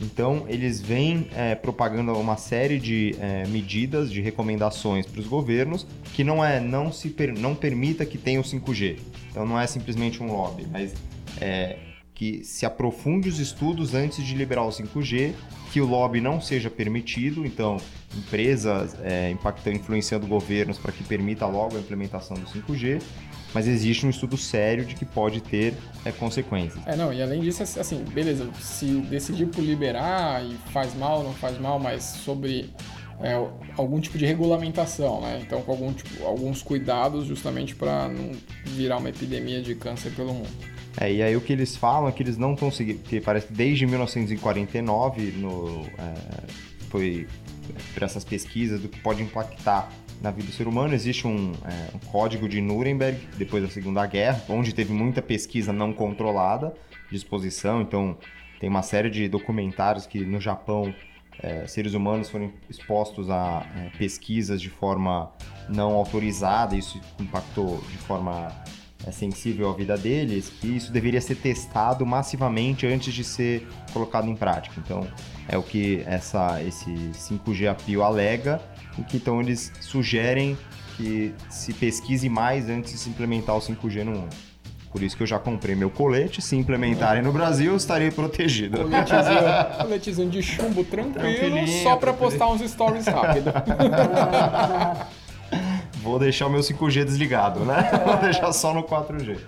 Então, 0.00 0.44
eles 0.48 0.80
vêm 0.80 1.28
é, 1.34 1.54
propagando 1.56 2.12
uma 2.12 2.36
série 2.36 2.78
de 2.78 3.16
é, 3.20 3.46
medidas, 3.48 4.12
de 4.12 4.20
recomendações 4.20 5.04
para 5.06 5.20
os 5.20 5.26
governos, 5.26 5.86
que 6.14 6.22
não 6.22 6.44
é 6.44 6.60
não 6.60 6.92
se 6.92 7.08
per- 7.10 7.36
não 7.38 7.54
permita 7.54 8.06
que 8.06 8.16
tenha 8.16 8.40
o 8.40 8.44
5G. 8.44 8.96
Então, 9.30 9.44
não 9.44 9.58
é 9.58 9.66
simplesmente 9.66 10.22
um 10.22 10.30
lobby, 10.32 10.66
mas 10.70 10.94
é, 11.40 11.78
que 12.14 12.44
se 12.44 12.64
aprofunde 12.64 13.28
os 13.28 13.38
estudos 13.40 13.94
antes 13.94 14.24
de 14.24 14.34
liberar 14.34 14.64
o 14.64 14.70
5G, 14.70 15.32
que 15.72 15.80
o 15.80 15.86
lobby 15.86 16.20
não 16.20 16.40
seja 16.40 16.70
permitido, 16.70 17.44
então 17.44 17.76
empresas 18.16 18.96
é, 19.02 19.30
impactando, 19.30 19.76
influenciando 19.76 20.26
governos 20.26 20.78
para 20.78 20.90
que 20.92 21.04
permita 21.04 21.46
logo 21.46 21.76
a 21.76 21.80
implementação 21.80 22.36
do 22.36 22.46
5G, 22.46 23.02
mas 23.54 23.66
existe 23.66 24.06
um 24.06 24.10
estudo 24.10 24.36
sério 24.36 24.84
de 24.84 24.94
que 24.94 25.04
pode 25.04 25.40
ter 25.40 25.74
é, 26.04 26.12
consequências. 26.12 26.80
É, 26.86 26.96
não, 26.96 27.12
e 27.12 27.22
além 27.22 27.40
disso, 27.40 27.62
assim, 27.62 28.04
beleza, 28.12 28.48
se 28.60 28.86
decidir 29.02 29.46
por 29.46 29.62
liberar 29.62 30.44
e 30.44 30.54
faz 30.72 30.94
mal, 30.94 31.22
não 31.22 31.32
faz 31.32 31.58
mal, 31.58 31.78
mas 31.78 32.02
sobre 32.02 32.70
é, 33.20 33.34
algum 33.76 34.00
tipo 34.00 34.18
de 34.18 34.26
regulamentação, 34.26 35.20
né? 35.20 35.40
Então, 35.44 35.62
com 35.62 35.72
algum 35.72 35.92
tipo, 35.92 36.24
alguns 36.24 36.62
cuidados 36.62 37.26
justamente 37.26 37.74
para 37.74 38.08
não 38.08 38.32
virar 38.64 38.98
uma 38.98 39.08
epidemia 39.08 39.62
de 39.62 39.74
câncer 39.74 40.12
pelo 40.12 40.34
mundo. 40.34 40.48
É, 41.00 41.12
e 41.12 41.22
aí 41.22 41.36
o 41.36 41.40
que 41.40 41.52
eles 41.52 41.76
falam 41.76 42.08
é 42.08 42.12
que 42.12 42.22
eles 42.22 42.36
não 42.36 42.54
estão 42.54 42.70
seguindo, 42.70 43.00
porque 43.00 43.20
parece 43.20 43.46
que 43.46 43.52
desde 43.52 43.86
1949 43.86 45.32
no, 45.32 45.82
é, 45.98 46.14
foi 46.90 47.26
para 47.94 48.06
essas 48.06 48.24
pesquisas 48.24 48.80
do 48.80 48.88
que 48.88 48.98
pode 49.00 49.22
impactar 49.22 49.90
na 50.20 50.30
vida 50.30 50.48
do 50.48 50.52
ser 50.52 50.66
humano. 50.66 50.94
Existe 50.94 51.26
um, 51.26 51.52
é, 51.64 51.94
um 51.94 51.98
código 52.10 52.48
de 52.48 52.60
Nuremberg, 52.60 53.18
depois 53.36 53.62
da 53.62 53.68
Segunda 53.68 54.04
Guerra, 54.06 54.42
onde 54.48 54.74
teve 54.74 54.92
muita 54.92 55.22
pesquisa 55.22 55.72
não 55.72 55.92
controlada 55.92 56.74
de 57.10 57.16
exposição. 57.16 57.80
Então, 57.80 58.16
tem 58.60 58.68
uma 58.68 58.82
série 58.82 59.10
de 59.10 59.28
documentários 59.28 60.06
que 60.06 60.24
no 60.24 60.40
Japão 60.40 60.94
é, 61.40 61.66
seres 61.66 61.94
humanos 61.94 62.28
foram 62.28 62.52
expostos 62.68 63.30
a 63.30 63.64
é, 63.76 63.96
pesquisas 63.96 64.60
de 64.60 64.68
forma 64.68 65.30
não 65.68 65.94
autorizada, 65.94 66.74
isso 66.74 67.00
impactou 67.20 67.78
de 67.90 67.98
forma 67.98 68.52
é, 69.06 69.12
sensível 69.12 69.70
à 69.70 69.74
vida 69.74 69.96
deles, 69.96 70.52
e 70.62 70.76
isso 70.76 70.92
deveria 70.92 71.20
ser 71.20 71.36
testado 71.36 72.04
massivamente 72.04 72.86
antes 72.86 73.14
de 73.14 73.22
ser 73.22 73.66
colocado 73.92 74.28
em 74.28 74.34
prática. 74.34 74.74
Então, 74.84 75.06
é 75.46 75.56
o 75.56 75.62
que 75.62 76.02
essa, 76.06 76.62
esse 76.62 76.90
5G 76.90 77.70
Apio 77.70 78.02
alega, 78.02 78.60
que 79.04 79.16
então 79.16 79.40
eles 79.40 79.72
sugerem 79.80 80.56
que 80.96 81.32
se 81.48 81.72
pesquise 81.72 82.28
mais 82.28 82.68
antes 82.68 82.92
de 82.92 82.98
se 82.98 83.08
implementar 83.08 83.56
o 83.56 83.60
5G 83.60 84.04
no 84.04 84.12
mundo. 84.12 84.34
Por 84.90 85.02
isso 85.02 85.16
que 85.16 85.22
eu 85.22 85.26
já 85.26 85.38
comprei 85.38 85.74
meu 85.74 85.90
colete. 85.90 86.40
Se 86.40 86.56
implementarem 86.56 87.22
no 87.22 87.30
Brasil, 87.30 87.72
eu 87.72 87.76
estarei 87.76 88.10
protegido. 88.10 88.78
Coletezinho, 88.78 89.40
coletezinho 89.80 90.30
de 90.30 90.42
chumbo 90.42 90.82
tranquilo, 90.82 91.66
só 91.82 91.96
pra 91.96 92.12
tranquilinho. 92.12 92.16
postar 92.16 92.48
uns 92.48 92.70
stories 92.70 93.06
rápido. 93.06 93.52
Vou 96.02 96.18
deixar 96.18 96.46
o 96.46 96.50
meu 96.50 96.60
5G 96.60 97.04
desligado, 97.04 97.60
né? 97.64 97.90
Vou 98.04 98.16
deixar 98.16 98.52
só 98.52 98.72
no 98.72 98.82
4G. 98.82 99.38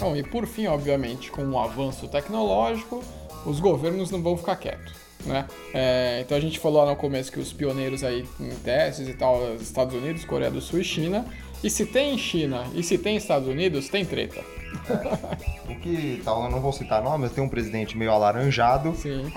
Bom, 0.00 0.16
e 0.16 0.22
por 0.22 0.46
fim, 0.46 0.66
obviamente, 0.66 1.30
com 1.30 1.44
o 1.46 1.58
avanço 1.58 2.08
tecnológico, 2.08 3.02
os 3.44 3.60
governos 3.60 4.10
não 4.10 4.22
vão 4.22 4.36
ficar 4.36 4.56
quietos, 4.56 4.92
né? 5.24 5.46
É, 5.72 6.20
então 6.24 6.36
a 6.36 6.40
gente 6.40 6.58
falou 6.58 6.84
lá 6.84 6.90
no 6.90 6.96
começo 6.96 7.30
que 7.30 7.38
os 7.38 7.52
pioneiros 7.52 8.02
aí 8.02 8.24
em 8.40 8.50
testes 8.56 9.08
e 9.08 9.14
tal, 9.14 9.42
os 9.54 9.62
Estados 9.62 9.94
Unidos, 9.94 10.24
Coreia 10.24 10.50
do 10.50 10.60
Sul 10.60 10.80
e 10.80 10.84
China. 10.84 11.24
E 11.62 11.70
se 11.70 11.86
tem 11.86 12.18
China 12.18 12.66
e 12.74 12.82
se 12.82 12.98
tem 12.98 13.16
Estados 13.16 13.48
Unidos, 13.48 13.88
tem 13.88 14.04
treta. 14.04 14.42
O 15.68 15.74
que 15.76 16.20
tal, 16.24 16.44
eu 16.44 16.50
não 16.50 16.60
vou 16.60 16.72
citar 16.72 17.02
nome, 17.02 17.20
mas 17.20 17.32
tem 17.32 17.42
um 17.42 17.48
presidente 17.48 17.96
meio 17.96 18.10
alaranjado. 18.10 18.94
Sim. 18.94 19.24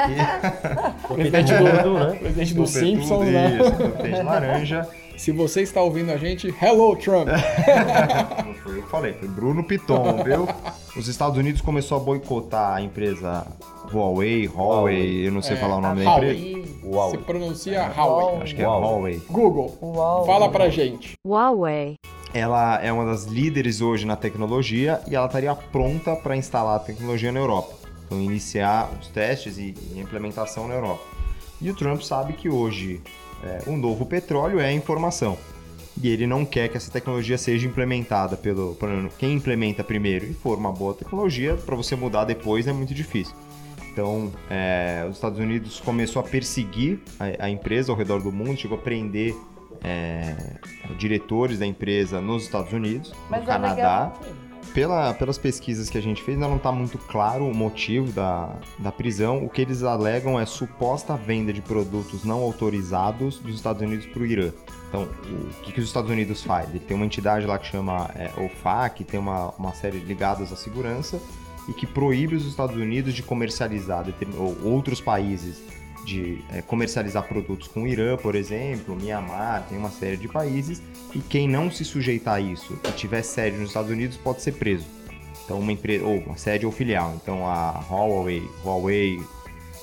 Que... 1.07 1.13
Presidente 1.13 1.53
do, 1.53 1.93
né? 1.93 2.15
presidente 2.19 2.53
do 2.53 2.67
Simpsons, 2.67 3.27
né? 3.27 3.57
Isso, 3.57 3.71
presidente 3.71 4.23
laranja. 4.23 4.89
Se 5.17 5.31
você 5.31 5.61
está 5.61 5.81
ouvindo 5.81 6.11
a 6.11 6.17
gente, 6.17 6.47
hello 6.61 6.95
Trump! 6.95 7.27
Não 7.27 8.53
foi 8.63 8.77
eu 8.77 8.83
que 8.83 8.89
falei, 8.89 9.13
foi 9.13 9.27
Bruno 9.27 9.63
Piton, 9.63 10.23
viu? 10.23 10.47
Os 10.95 11.07
Estados 11.07 11.37
Unidos 11.37 11.59
começou 11.61 11.97
a 11.97 11.99
boicotar 11.99 12.75
a 12.75 12.81
empresa 12.81 13.45
Huawei, 13.91 14.47
Huawei, 14.47 15.27
eu 15.27 15.31
não 15.31 15.41
sei 15.41 15.55
É, 15.57 15.59
falar 15.59 15.77
o 15.77 15.81
nome 15.81 16.03
da 16.03 16.11
Huawei. 16.11 16.51
empresa. 16.53 16.77
Uau. 16.85 17.09
Se 17.11 17.17
pronuncia 17.17 17.91
Huawei. 17.97 18.41
Acho 18.43 18.55
que 18.55 18.61
é. 18.61 18.67
Huawei. 18.67 19.21
Google, 19.29 19.75
Uau. 19.81 20.25
fala 20.25 20.49
pra 20.49 20.69
gente. 20.69 21.13
Huawei. 21.25 21.95
Ela 22.33 22.79
é 22.83 22.91
uma 22.93 23.05
das 23.05 23.23
líderes 23.25 23.81
hoje 23.81 24.05
na 24.05 24.15
tecnologia 24.15 25.01
e 25.09 25.15
ela 25.15 25.25
estaria 25.25 25.55
pronta 25.55 26.15
para 26.15 26.35
instalar 26.37 26.75
a 26.75 26.79
tecnologia 26.79 27.31
na 27.31 27.39
Europa. 27.39 27.73
Então, 28.05 28.21
iniciar 28.21 28.89
os 29.01 29.07
testes 29.07 29.57
e, 29.57 29.73
e 29.93 29.99
a 29.99 30.01
implementação 30.01 30.67
na 30.67 30.75
Europa. 30.75 31.03
E 31.59 31.71
o 31.71 31.75
Trump 31.75 32.01
sabe 32.01 32.33
que 32.33 32.47
hoje 32.49 33.01
é, 33.43 33.69
o 33.69 33.77
novo 33.77 34.05
petróleo 34.05 34.59
é 34.59 34.67
a 34.67 34.73
informação. 34.73 35.37
E 36.01 36.09
ele 36.09 36.27
não 36.27 36.45
quer 36.45 36.67
que 36.69 36.77
essa 36.77 36.91
tecnologia 36.91 37.37
seja 37.37 37.65
implementada 37.65 38.37
pelo. 38.37 38.77
quem 39.17 39.33
implementa 39.33 39.83
primeiro 39.83 40.25
e 40.25 40.33
for 40.33 40.57
uma 40.57 40.71
boa 40.71 40.93
tecnologia, 40.93 41.55
para 41.55 41.75
você 41.75 41.95
mudar 41.95 42.23
depois 42.23 42.67
é 42.67 42.73
muito 42.73 42.93
difícil. 42.93 43.35
Então, 43.91 44.31
é, 44.47 45.03
os 45.09 45.15
Estados 45.15 45.39
Unidos 45.39 45.79
começou 45.79 46.19
a 46.19 46.23
perseguir 46.23 46.99
a, 47.19 47.45
a 47.45 47.49
empresa 47.49 47.91
ao 47.91 47.97
redor 47.97 48.21
do 48.21 48.31
mundo, 48.31 48.55
chegou 48.55 48.77
a 48.77 48.81
prender 48.81 49.35
é, 49.83 50.35
diretores 50.99 51.57
da 51.57 51.65
empresa 51.65 52.21
nos 52.21 52.43
Estados 52.43 52.71
Unidos, 52.73 53.11
Mas 53.27 53.43
no 53.43 53.49
é 53.49 53.53
Canadá. 53.53 53.73
legal. 53.73 54.21
Pela, 54.77 55.11
pelas 55.11 55.39
pesquisas 55.39 55.89
que 55.89 55.97
a 55.97 56.01
gente 56.01 56.21
fez, 56.21 56.37
ainda 56.37 56.47
não 56.47 56.57
está 56.57 56.71
muito 56.71 56.99
claro 56.99 57.47
o 57.47 57.51
motivo 57.51 58.11
da, 58.11 58.55
da 58.77 58.91
prisão. 58.91 59.43
O 59.43 59.49
que 59.49 59.59
eles 59.59 59.81
alegam 59.81 60.39
é 60.39 60.45
suposta 60.45 61.17
venda 61.17 61.51
de 61.51 61.63
produtos 61.63 62.23
não 62.23 62.43
autorizados 62.43 63.39
dos 63.39 63.55
Estados 63.55 63.81
Unidos 63.81 64.05
para 64.05 64.21
o 64.21 64.25
Irã. 64.27 64.51
Então, 64.87 65.01
o 65.01 65.63
que, 65.63 65.71
que 65.71 65.79
os 65.79 65.87
Estados 65.87 66.11
Unidos 66.11 66.43
faz? 66.43 66.69
Ele 66.69 66.77
tem 66.77 66.95
uma 66.95 67.07
entidade 67.07 67.47
lá 67.47 67.57
que 67.57 67.65
chama 67.65 68.07
é, 68.13 68.31
OFAC, 68.39 69.03
tem 69.03 69.19
uma, 69.19 69.49
uma 69.57 69.73
série 69.73 69.97
ligadas 69.97 70.53
à 70.53 70.55
segurança 70.55 71.19
e 71.67 71.73
que 71.73 71.87
proíbe 71.87 72.35
os 72.35 72.45
Estados 72.45 72.75
Unidos 72.75 73.15
de 73.15 73.23
comercializar, 73.23 74.05
outros 74.63 75.01
países, 75.01 75.59
de 76.07 76.41
é, 76.53 76.61
comercializar 76.61 77.27
produtos 77.27 77.67
com 77.67 77.83
o 77.83 77.87
Irã, 77.87 78.15
por 78.15 78.33
exemplo, 78.33 78.95
Mianmar, 78.95 79.65
tem 79.67 79.77
uma 79.77 79.91
série 79.91 80.15
de 80.15 80.29
países, 80.29 80.81
e 81.13 81.19
quem 81.19 81.49
não 81.49 81.69
se 81.69 81.83
sujeitar 81.83 82.35
a 82.35 82.39
isso 82.39 82.79
e 82.87 82.91
tiver 82.93 83.21
sede 83.21 83.57
nos 83.57 83.67
Estados 83.67 83.91
Unidos 83.91 84.15
pode 84.15 84.41
ser 84.41 84.53
preso. 84.53 84.85
Então, 85.43 85.59
uma 85.59 85.71
empresa, 85.71 86.05
ou 86.05 86.19
uma 86.19 86.37
sede 86.37 86.65
ou 86.65 86.71
filial. 86.71 87.13
Então, 87.21 87.45
a 87.45 87.83
Huawei, 87.89 88.49
Huawei, 88.63 89.19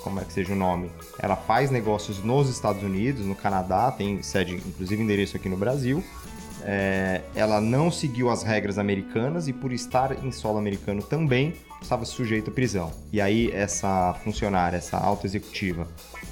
como 0.02 0.18
é 0.18 0.24
que 0.24 0.32
seja 0.32 0.54
o 0.54 0.56
nome, 0.56 0.90
ela 1.18 1.36
faz 1.36 1.70
negócios 1.70 2.22
nos 2.24 2.48
Estados 2.48 2.82
Unidos, 2.82 3.26
no 3.26 3.34
Canadá, 3.34 3.90
tem 3.90 4.22
sede, 4.22 4.54
inclusive 4.54 5.02
endereço 5.02 5.36
aqui 5.36 5.48
no 5.48 5.56
Brasil. 5.58 6.02
É, 6.66 7.20
ela 7.34 7.60
não 7.60 7.90
seguiu 7.90 8.30
as 8.30 8.42
regras 8.42 8.78
americanas 8.78 9.46
e 9.46 9.52
por 9.52 9.70
estar 9.72 10.24
em 10.24 10.32
solo 10.32 10.56
americano 10.56 11.02
também 11.02 11.54
estava 11.82 12.06
sujeita 12.06 12.50
à 12.50 12.54
prisão. 12.54 12.90
E 13.12 13.20
aí 13.20 13.50
essa 13.52 14.14
funcionária, 14.24 14.76
essa 14.76 14.96
alta 14.96 15.26
executiva, 15.26 15.86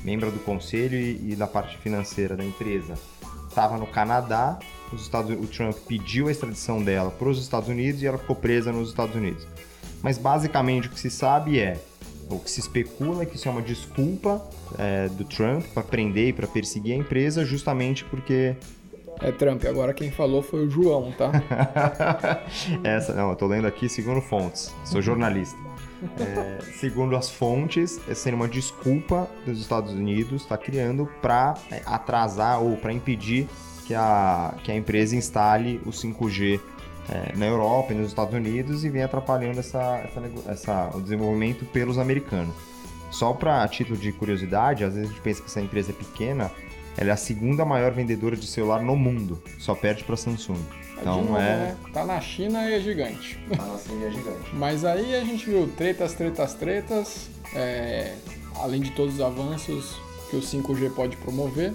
membro 0.05 0.31
do 0.31 0.39
conselho 0.41 0.99
e, 0.99 1.33
e 1.33 1.37
da 1.37 1.47
parte 1.47 1.77
financeira 1.79 2.37
da 2.37 2.45
empresa, 2.45 2.95
estava 3.49 3.77
no 3.77 3.87
Canadá. 3.87 4.59
Os 4.93 5.03
Estados, 5.03 5.31
o 5.31 5.47
Trump 5.47 5.77
pediu 5.89 6.29
a 6.29 6.31
extradição 6.31 6.83
dela 6.83 7.11
para 7.11 7.29
os 7.29 7.41
Estados 7.41 7.69
Unidos 7.69 8.03
e 8.03 8.07
ela 8.07 8.19
ficou 8.19 8.37
presa 8.37 8.73
nos 8.73 8.91
Estados 8.91 9.15
Unidos. 9.15 9.47
Mas 10.03 10.19
basicamente 10.19 10.89
o 10.89 10.91
que 10.91 11.01
se 11.01 11.11
sabe 11.11 11.59
é, 11.59 11.81
o 12.29 12.39
que 12.39 12.51
se 12.51 12.61
especula 12.61 13.23
é 13.23 13.27
que 13.27 13.37
isso 13.37 13.49
é 13.49 13.51
uma 13.51 13.63
desculpa 13.63 14.43
é, 14.79 15.09
do 15.09 15.25
Trump 15.25 15.65
para 15.73 15.83
prender 15.83 16.29
e 16.29 16.33
para 16.33 16.47
perseguir 16.47 16.95
a 16.95 16.97
empresa, 16.97 17.45
justamente 17.45 18.05
porque 18.05 18.57
É 19.21 19.31
Trump, 19.31 19.65
agora 19.65 19.95
quem 19.95 20.11
falou 20.11 20.43
foi 20.43 20.67
o 20.67 20.71
João, 20.71 21.13
tá? 21.13 21.31
Essa, 22.83 23.15
não, 23.15 23.31
eu 23.31 23.37
tô 23.37 23.47
lendo 23.47 23.67
aqui 23.67 23.89
segundo 23.89 24.21
fontes. 24.21 24.75
Sou 24.85 25.01
jornalista. 25.01 25.59
É, 26.19 26.59
segundo 26.81 27.17
as 27.17 27.31
fontes, 27.31 28.01
é 28.09 28.15
sendo 28.15 28.35
uma 28.35 28.49
desculpa 28.49 29.29
dos 29.47 29.61
Estados 29.61 29.93
Unidos 29.93 30.43
está 30.43 30.57
criando 30.59 31.09
para 31.21 31.55
atrasar 31.87 32.61
ou 32.61 32.77
para 32.77 32.93
impedir 32.93 33.49
que 33.87 33.95
a, 33.95 34.55
que 34.65 34.73
a 34.73 34.77
empresa 34.77 35.15
instale 35.17 35.81
o 35.87 35.91
5G 35.91 36.61
é, 37.09 37.37
na 37.37 37.47
Europa 37.47 37.93
e 37.93 37.97
nos 37.97 38.09
Estados 38.09 38.35
Unidos 38.35 38.85
e 38.85 38.89
vem 38.89 39.03
atrapalhando 39.03 39.61
essa, 39.61 39.81
essa, 40.05 40.51
essa- 40.51 40.91
o 40.97 41.01
desenvolvimento 41.01 41.65
pelos 41.67 41.99
americanos. 41.99 42.55
Só 43.11 43.33
para 43.33 43.67
título 43.69 43.97
de 43.99 44.11
curiosidade, 44.13 44.85
às 44.85 44.95
vezes 44.95 45.11
a 45.11 45.13
gente 45.13 45.23
pensa 45.23 45.41
que 45.43 45.47
essa 45.49 45.61
empresa 45.61 45.91
é 45.91 45.95
pequena, 45.95 46.51
ela 46.97 47.11
é 47.11 47.13
a 47.13 47.17
segunda 47.17 47.65
maior 47.65 47.93
vendedora 47.93 48.37
de 48.37 48.47
celular 48.47 48.83
no 48.83 48.97
mundo, 48.97 49.43
só 49.59 49.75
perde 49.75 50.05
para 50.05 50.17
Samsung. 50.17 50.55
De 50.55 51.01
Então 51.01 51.23
novo, 51.25 51.37
é. 51.37 51.41
né? 51.41 51.77
Tá 51.93 52.05
na 52.05 52.21
China 52.21 52.69
e 52.69 52.75
é 52.75 52.81
gigante. 52.81 53.39
é 53.51 54.11
gigante. 54.11 54.51
Mas 54.55 54.85
aí 54.85 55.15
a 55.15 55.25
gente 55.25 55.47
viu 55.47 55.69
tretas, 55.77 56.15
tretas, 56.15 56.55
tretas, 56.55 57.29
é, 57.55 58.15
além 58.57 58.81
de 58.81 58.91
todos 58.91 59.15
os 59.15 59.21
avanços 59.21 60.01
que 60.31 60.37
o 60.37 60.41
5G 60.41 60.91
pode 60.95 61.17
promover. 61.17 61.73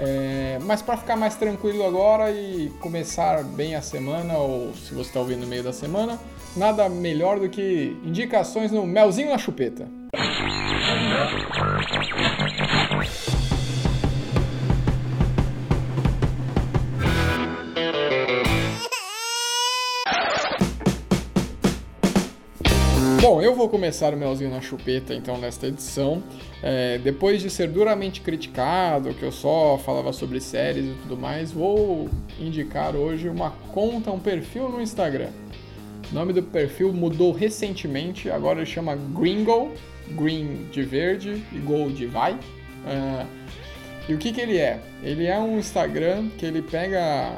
É, 0.00 0.58
mas 0.62 0.80
para 0.80 0.96
ficar 0.96 1.16
mais 1.16 1.34
tranquilo 1.34 1.84
agora 1.84 2.30
e 2.30 2.70
começar 2.78 3.42
bem 3.42 3.74
a 3.74 3.82
semana, 3.82 4.38
ou 4.38 4.72
se 4.74 4.94
você 4.94 5.08
está 5.08 5.18
ouvindo 5.18 5.40
no 5.40 5.48
meio 5.48 5.64
da 5.64 5.72
semana, 5.72 6.20
nada 6.56 6.88
melhor 6.88 7.40
do 7.40 7.48
que 7.48 7.96
indicações 8.04 8.70
no 8.70 8.86
Melzinho 8.86 9.30
na 9.30 9.38
Chupeta. 9.38 9.88
Eu 23.48 23.54
vou 23.54 23.66
começar 23.66 24.12
o 24.12 24.16
Melzinho 24.16 24.50
na 24.50 24.60
Chupeta 24.60 25.14
então 25.14 25.38
nesta 25.38 25.66
edição. 25.66 26.22
É, 26.62 26.98
depois 26.98 27.40
de 27.40 27.48
ser 27.48 27.68
duramente 27.68 28.20
criticado, 28.20 29.14
que 29.14 29.22
eu 29.22 29.32
só 29.32 29.78
falava 29.78 30.12
sobre 30.12 30.38
séries 30.38 30.84
e 30.84 30.94
tudo 31.02 31.16
mais, 31.16 31.50
vou 31.50 32.10
indicar 32.38 32.94
hoje 32.94 33.26
uma 33.26 33.52
conta, 33.72 34.10
um 34.10 34.20
perfil 34.20 34.68
no 34.68 34.82
Instagram. 34.82 35.30
O 36.12 36.14
nome 36.14 36.34
do 36.34 36.42
perfil 36.42 36.92
mudou 36.92 37.32
recentemente, 37.32 38.30
agora 38.30 38.66
chama 38.66 38.94
Gringo, 38.94 39.72
Green 40.10 40.66
de 40.70 40.82
verde 40.82 41.42
e 41.50 41.58
Go 41.58 41.90
de 41.90 42.04
vai. 42.04 42.38
É, 42.86 43.26
e 44.10 44.14
o 44.14 44.18
que, 44.18 44.30
que 44.30 44.42
ele 44.42 44.58
é? 44.58 44.78
Ele 45.02 45.24
é 45.24 45.38
um 45.38 45.58
Instagram 45.58 46.28
que 46.36 46.44
ele 46.44 46.60
pega 46.60 47.34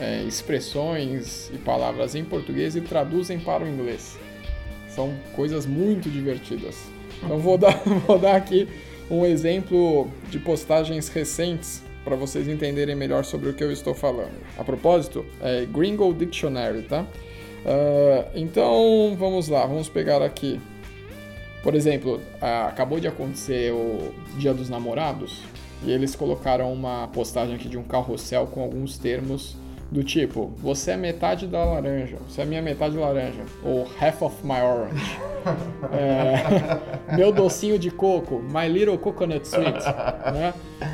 é, 0.00 0.20
expressões 0.24 1.48
e 1.54 1.58
palavras 1.58 2.16
em 2.16 2.24
português 2.24 2.74
e 2.74 2.80
traduzem 2.80 3.38
para 3.38 3.62
o 3.62 3.68
inglês. 3.68 4.18
São 4.98 5.14
coisas 5.36 5.64
muito 5.64 6.10
divertidas. 6.10 6.74
Então 7.22 7.38
vou 7.38 7.56
dar, 7.56 7.80
vou 8.04 8.18
dar 8.18 8.34
aqui 8.34 8.66
um 9.08 9.24
exemplo 9.24 10.10
de 10.28 10.40
postagens 10.40 11.06
recentes 11.06 11.84
para 12.02 12.16
vocês 12.16 12.48
entenderem 12.48 12.96
melhor 12.96 13.24
sobre 13.24 13.48
o 13.48 13.54
que 13.54 13.62
eu 13.62 13.70
estou 13.70 13.94
falando. 13.94 14.32
A 14.58 14.64
propósito, 14.64 15.24
é 15.40 15.64
Gringo 15.66 16.12
Dictionary, 16.12 16.82
tá? 16.82 17.06
Ah, 17.64 18.28
então 18.34 19.14
vamos 19.16 19.46
lá, 19.46 19.64
vamos 19.66 19.88
pegar 19.88 20.20
aqui. 20.20 20.60
Por 21.62 21.76
exemplo, 21.76 22.20
ah, 22.40 22.66
acabou 22.66 22.98
de 22.98 23.06
acontecer 23.06 23.72
o 23.72 24.12
Dia 24.36 24.52
dos 24.52 24.68
Namorados 24.68 25.42
e 25.84 25.92
eles 25.92 26.16
colocaram 26.16 26.72
uma 26.72 27.06
postagem 27.06 27.54
aqui 27.54 27.68
de 27.68 27.78
um 27.78 27.84
carrossel 27.84 28.48
com 28.48 28.62
alguns 28.64 28.98
termos 28.98 29.54
do 29.90 30.04
tipo: 30.04 30.52
você 30.58 30.92
é 30.92 30.96
metade 30.96 31.46
da 31.46 31.64
laranja, 31.64 32.16
você 32.28 32.42
é 32.42 32.44
minha 32.44 32.62
metade 32.62 32.96
laranja, 32.96 33.42
ou 33.62 33.86
half 34.00 34.22
of 34.22 34.46
my 34.46 34.60
orange. 34.60 35.18
É, 35.92 37.16
meu 37.16 37.32
docinho 37.32 37.78
de 37.78 37.90
coco, 37.90 38.42
my 38.52 38.68
little 38.68 38.98
coconut 38.98 39.46
sweet, 39.46 39.78
né? 40.34 40.52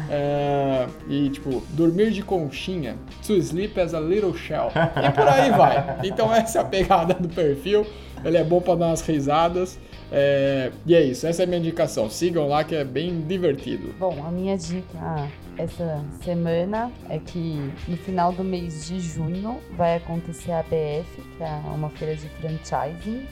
É, 0.08 0.86
e 1.08 1.28
tipo, 1.30 1.60
dormir 1.70 2.12
de 2.12 2.22
conchinha, 2.22 2.94
to 3.26 3.32
sleep 3.34 3.80
as 3.80 3.94
a 3.94 4.00
little 4.00 4.36
shell. 4.36 4.68
E 4.68 5.10
por 5.10 5.26
aí 5.26 5.50
vai. 5.50 5.98
Então 6.04 6.32
essa 6.32 6.58
é 6.58 6.60
a 6.60 6.64
pegada 6.64 7.14
do 7.14 7.28
perfil. 7.28 7.84
Ele 8.24 8.36
é 8.36 8.44
bom 8.44 8.60
para 8.60 8.76
dar 8.76 8.86
umas 8.88 9.00
risadas. 9.00 9.78
É, 10.12 10.70
e 10.86 10.94
é 10.94 11.02
isso, 11.02 11.26
essa 11.26 11.42
é 11.42 11.44
a 11.44 11.46
minha 11.46 11.58
indicação. 11.58 12.08
Sigam 12.08 12.46
lá 12.46 12.62
que 12.62 12.76
é 12.76 12.84
bem 12.84 13.22
divertido. 13.22 13.92
Bom, 13.98 14.22
a 14.24 14.30
minha 14.30 14.56
dica 14.56 15.28
essa 15.56 16.04
semana 16.22 16.90
é 17.08 17.18
que 17.18 17.72
no 17.88 17.96
final 17.96 18.32
do 18.32 18.42
mês 18.42 18.86
de 18.86 19.00
junho 19.00 19.60
vai 19.76 19.96
acontecer 19.96 20.52
a 20.52 20.60
ABF, 20.60 21.22
que 21.36 21.42
é 21.42 21.62
uma 21.74 21.90
feira 21.90 22.16
de 22.16 22.28
franchising. 22.28 23.26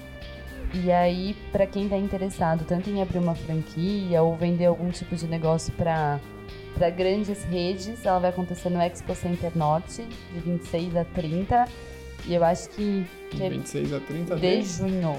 E 0.74 0.90
aí, 0.90 1.36
para 1.50 1.66
quem 1.66 1.84
está 1.84 1.96
interessado 1.96 2.64
tanto 2.64 2.88
em 2.88 3.02
abrir 3.02 3.18
uma 3.18 3.34
franquia 3.34 4.22
ou 4.22 4.36
vender 4.36 4.66
algum 4.66 4.90
tipo 4.90 5.14
de 5.16 5.26
negócio 5.26 5.72
para 5.74 6.18
para 6.74 6.88
grandes 6.88 7.44
redes, 7.44 8.04
ela 8.04 8.18
vai 8.18 8.30
acontecer 8.30 8.70
no 8.70 8.80
Expo 8.80 9.14
Center 9.14 9.52
Norte, 9.54 10.06
de 10.32 10.40
26 10.40 10.96
a 10.96 11.04
30. 11.04 11.68
E 12.26 12.34
eu 12.34 12.42
acho 12.42 12.70
que, 12.70 13.04
que 13.30 13.42
é 13.42 13.50
26 13.50 13.92
a 13.92 14.00
30 14.00 14.36
de 14.36 14.62
junho. 14.62 15.16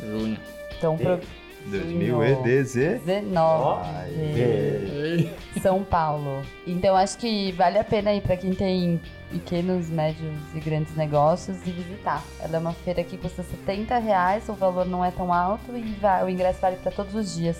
junho. 0.00 0.38
Então, 0.76 0.96
pro... 0.96 1.18
2019. 1.66 2.98
19. 3.04 3.88
Ei. 4.18 5.30
São 5.62 5.82
Paulo. 5.82 6.42
Então 6.66 6.96
acho 6.96 7.18
que 7.18 7.52
vale 7.52 7.78
a 7.78 7.84
pena 7.84 8.12
ir 8.14 8.20
para 8.22 8.36
quem 8.36 8.52
tem 8.52 9.00
pequenos, 9.30 9.88
médios 9.88 10.32
e 10.54 10.60
grandes 10.60 10.94
negócios 10.96 11.56
e 11.66 11.70
visitar. 11.70 12.22
Ela 12.40 12.56
é 12.56 12.58
uma 12.60 12.72
feira 12.72 13.02
que 13.04 13.16
custa 13.16 13.42
70 13.42 13.98
reais, 13.98 14.48
o 14.48 14.54
valor 14.54 14.86
não 14.86 15.04
é 15.04 15.10
tão 15.10 15.32
alto 15.32 15.76
e 15.76 15.82
vai- 16.00 16.24
o 16.24 16.28
ingresso 16.28 16.60
vale 16.60 16.76
para 16.76 16.90
todos 16.90 17.14
os 17.14 17.34
dias. 17.36 17.58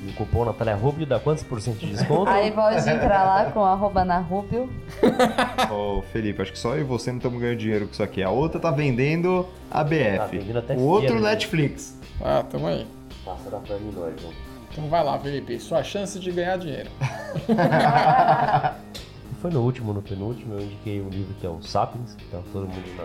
E 0.00 0.10
o 0.10 0.12
cupom 0.12 0.44
Natália 0.44 0.76
Rubio 0.76 1.04
dá 1.04 1.18
quantos 1.18 1.42
por 1.42 1.60
cento 1.60 1.78
de 1.78 1.86
desconto? 1.90 2.30
Aí 2.30 2.52
pode 2.52 2.88
entrar 2.88 3.24
lá 3.24 3.50
com 3.50 3.64
arroba 3.64 4.04
na 4.04 4.18
Rubio. 4.20 4.70
Ô, 5.72 6.02
Felipe, 6.12 6.40
acho 6.40 6.52
que 6.52 6.58
só 6.58 6.74
eu 6.76 6.82
e 6.82 6.84
você 6.84 7.10
não 7.10 7.16
estamos 7.18 7.40
ganhando 7.40 7.58
dinheiro 7.58 7.86
com 7.86 7.92
isso 7.92 8.02
aqui. 8.04 8.22
A 8.22 8.30
outra 8.30 8.60
tá 8.60 8.70
vendendo 8.70 9.44
a 9.68 9.82
BF. 9.82 10.16
Tá 10.18 10.26
vendendo 10.26 10.58
até 10.60 10.74
o 10.76 10.80
outro 10.82 11.08
feira, 11.08 11.20
né? 11.20 11.30
Ah, 12.22 12.42
tamo 12.42 12.66
aí. 12.66 12.86
Passa 13.24 13.50
da 13.50 13.58
nós, 13.58 14.20
João. 14.20 14.32
Então 14.70 14.88
vai 14.88 15.02
lá, 15.04 15.18
Felipe. 15.18 15.58
Sua 15.58 15.82
chance 15.82 16.18
de 16.18 16.30
ganhar 16.30 16.58
dinheiro. 16.58 16.90
Foi 19.40 19.50
no 19.52 19.60
último, 19.62 19.92
no 19.92 20.02
penúltimo, 20.02 20.54
eu 20.54 20.60
indiquei 20.60 21.00
um 21.00 21.08
livro 21.08 21.32
que 21.40 21.46
é 21.46 21.48
o 21.48 21.62
Sapiens, 21.62 22.14
que 22.14 22.24
tá 22.24 22.40
todo 22.52 22.66
mundo 22.66 22.96
na. 22.96 23.04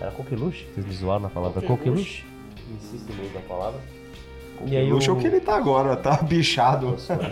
Era 0.00 0.10
coqueluche? 0.10 0.66
Vocês 0.74 0.84
me 0.84 0.92
zoaram 0.92 1.20
na 1.20 1.28
palavra 1.28 1.62
coqueluche? 1.62 2.24
Insisto 2.68 3.12
no 3.12 3.16
meio 3.16 3.30
da 3.32 3.40
palavra. 3.40 3.80
E 4.66 4.76
aí 4.76 4.88
é 4.88 4.92
o 4.92 5.16
que 5.16 5.26
ele 5.26 5.40
tá 5.40 5.56
agora, 5.56 5.96
tá 5.96 6.16
bichado. 6.22 6.92
Nossa, 6.92 7.16
foi 7.16 7.30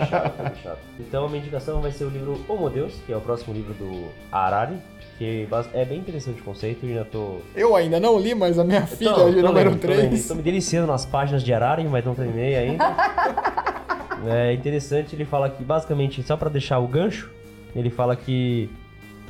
chato. 0.56 0.78
Então 1.00 1.24
a 1.24 1.28
minha 1.28 1.40
indicação 1.40 1.80
vai 1.80 1.90
ser 1.90 2.04
o 2.04 2.08
livro 2.10 2.44
Homo 2.48 2.70
Deus, 2.70 2.94
que 3.06 3.12
é 3.12 3.16
o 3.16 3.20
próximo 3.20 3.54
livro 3.54 3.72
do 3.74 4.08
Harari, 4.30 4.78
que 5.18 5.46
é 5.72 5.84
bem 5.84 5.98
interessante 5.98 6.40
o 6.40 6.44
conceito, 6.44 6.84
eu 6.84 6.88
ainda 6.90 7.04
tô... 7.04 7.38
Eu 7.54 7.74
ainda 7.76 7.98
não 8.00 8.18
li, 8.18 8.34
mas 8.34 8.58
a 8.58 8.64
minha 8.64 8.86
filha, 8.86 9.12
Tô- 9.12 9.30
de 9.30 9.36
tô 9.40 9.46
número 9.48 9.70
lendo, 9.70 9.80
tô 9.80 9.88
lendo. 9.88 10.08
3. 10.10 10.28
Tô 10.28 10.34
me 10.34 10.42
deliciando 10.42 10.86
nas 10.86 11.06
páginas 11.06 11.42
de 11.42 11.52
Harari, 11.52 11.84
mas 11.84 12.04
não 12.04 12.14
terminei 12.14 12.56
ainda. 12.56 12.84
é 14.26 14.52
interessante, 14.52 15.14
ele 15.14 15.24
fala 15.24 15.48
que 15.50 15.62
basicamente, 15.62 16.22
só 16.22 16.36
pra 16.36 16.48
deixar 16.48 16.78
o 16.78 16.86
gancho, 16.88 17.30
ele 17.74 17.90
fala 17.90 18.16
que 18.16 18.68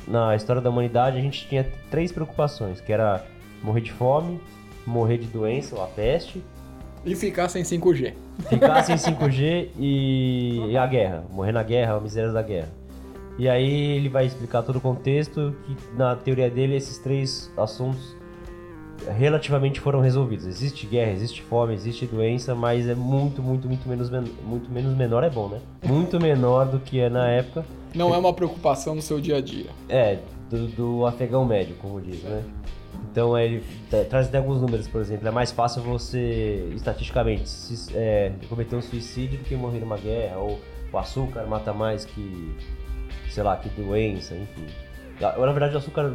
na 0.07 0.35
história 0.35 0.61
da 0.61 0.69
humanidade 0.69 1.17
a 1.17 1.21
gente 1.21 1.47
tinha 1.47 1.65
três 1.89 2.11
preocupações, 2.11 2.79
que 2.81 2.91
era 2.93 3.23
morrer 3.63 3.81
de 3.81 3.91
fome, 3.91 4.39
morrer 4.85 5.17
de 5.17 5.25
doença, 5.27 5.75
ou 5.75 5.83
a 5.83 5.87
peste, 5.87 6.43
E 7.05 7.15
ficar 7.15 7.49
sem 7.49 7.63
5G. 7.63 8.13
ficar 8.49 8.83
sem 8.83 8.95
5G 8.95 9.69
e, 9.79 10.67
e 10.71 10.77
a 10.77 10.85
guerra, 10.85 11.23
morrer 11.31 11.51
na 11.51 11.63
guerra, 11.63 11.95
a 11.95 11.99
miséria 11.99 12.31
da 12.31 12.41
guerra. 12.41 12.69
E 13.37 13.49
aí 13.49 13.97
ele 13.97 14.07
vai 14.09 14.25
explicar 14.25 14.63
todo 14.63 14.77
o 14.77 14.81
contexto 14.81 15.53
que 15.65 15.75
na 15.93 16.15
teoria 16.15 16.49
dele 16.49 16.75
esses 16.75 16.97
três 16.97 17.51
assuntos 17.57 18.15
relativamente 19.17 19.79
foram 19.79 19.99
resolvidos. 19.99 20.45
Existe 20.47 20.87
guerra, 20.87 21.11
existe 21.11 21.41
fome, 21.43 21.73
existe 21.73 22.05
doença, 22.05 22.55
mas 22.55 22.87
é 22.87 22.95
muito, 22.95 23.41
muito, 23.41 23.67
muito 23.67 23.87
menos, 23.87 24.09
men- 24.09 24.31
muito 24.43 24.71
menos 24.71 24.95
menor 24.95 25.23
é 25.23 25.29
bom, 25.29 25.47
né? 25.49 25.59
Muito 25.83 26.19
menor 26.19 26.65
do 26.65 26.79
que 26.79 26.99
é 26.99 27.09
na 27.09 27.27
época. 27.29 27.65
Não 27.93 28.13
é 28.13 28.17
uma 28.17 28.33
preocupação 28.33 28.95
no 28.95 29.01
seu 29.01 29.19
dia 29.19 29.37
a 29.37 29.41
dia. 29.41 29.69
É, 29.89 30.19
do, 30.49 30.67
do 30.67 31.05
afegão 31.05 31.45
médio, 31.45 31.75
como 31.81 31.99
diz, 32.01 32.23
né? 32.23 32.43
Então 33.11 33.37
ele 33.37 33.63
tra- 33.89 34.05
traz 34.05 34.27
até 34.27 34.37
alguns 34.37 34.61
números, 34.61 34.87
por 34.87 35.01
exemplo. 35.01 35.27
É 35.27 35.31
mais 35.31 35.51
fácil 35.51 35.81
você, 35.83 36.69
estatisticamente, 36.73 37.47
se- 37.49 37.95
é, 37.95 38.31
cometer 38.49 38.75
um 38.75 38.81
suicídio 38.81 39.39
do 39.39 39.43
que 39.43 39.55
morrer 39.55 39.79
numa 39.79 39.97
guerra, 39.97 40.37
ou 40.37 40.59
o 40.91 40.97
açúcar 40.97 41.45
mata 41.45 41.73
mais 41.73 42.05
que, 42.05 42.53
sei 43.35 43.43
lá, 43.43 43.57
que 43.57 43.67
doença, 43.69 44.33
enfim. 44.33 44.65
Na 45.19 45.31
verdade, 45.31 45.75
o 45.75 45.77
açúcar 45.77 46.11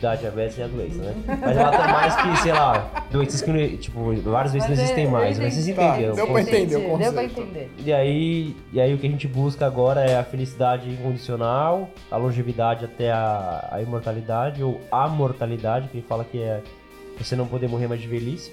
dá 0.00 0.14
diabetes 0.14 0.58
e 0.58 0.62
a 0.62 0.66
doença, 0.66 0.98
né? 1.02 1.14
Mas 1.40 1.56
mata 1.56 1.88
mais 1.88 2.16
que, 2.16 2.36
sei 2.42 2.52
lá, 2.52 3.06
doenças 3.10 3.40
que, 3.40 3.76
tipo, 3.78 4.12
várias 4.22 4.52
doenças 4.52 4.68
não 4.70 4.76
Mas 4.76 4.84
existem 4.84 5.06
mais, 5.06 5.38
mas 5.38 5.54
entendi. 5.54 5.62
vocês 5.62 5.76
Tá, 5.76 5.88
entenderam. 5.88 6.14
deu 6.14 6.24
o 6.24 6.32
pra 6.32 6.40
entender 6.42 6.76
o 6.76 6.98
Deu 6.98 7.12
pra 7.14 7.24
entender. 7.24 7.70
E 7.78 7.92
aí, 7.92 8.54
e 8.74 8.80
aí 8.80 8.92
o 8.94 8.98
que 8.98 9.06
a 9.06 9.10
gente 9.10 9.26
busca 9.26 9.64
agora 9.66 10.02
é 10.02 10.18
a 10.18 10.24
felicidade 10.24 10.90
incondicional, 10.90 11.88
a 12.10 12.16
longevidade 12.18 12.84
até 12.84 13.10
a, 13.10 13.68
a 13.72 13.80
imortalidade, 13.82 14.62
ou 14.62 14.82
a 14.92 15.08
mortalidade, 15.08 15.88
que 15.88 15.96
ele 15.98 16.06
fala 16.06 16.22
que 16.24 16.38
é 16.42 16.60
você 17.18 17.34
não 17.36 17.46
poder 17.46 17.68
morrer 17.68 17.86
mais 17.88 18.00
de 18.02 18.06
velhice. 18.08 18.52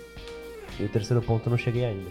E 0.80 0.84
o 0.86 0.90
terceiro 0.90 1.22
ponto 1.22 1.48
eu 1.48 1.52
não 1.52 1.58
cheguei 1.58 1.84
ainda. 1.84 2.10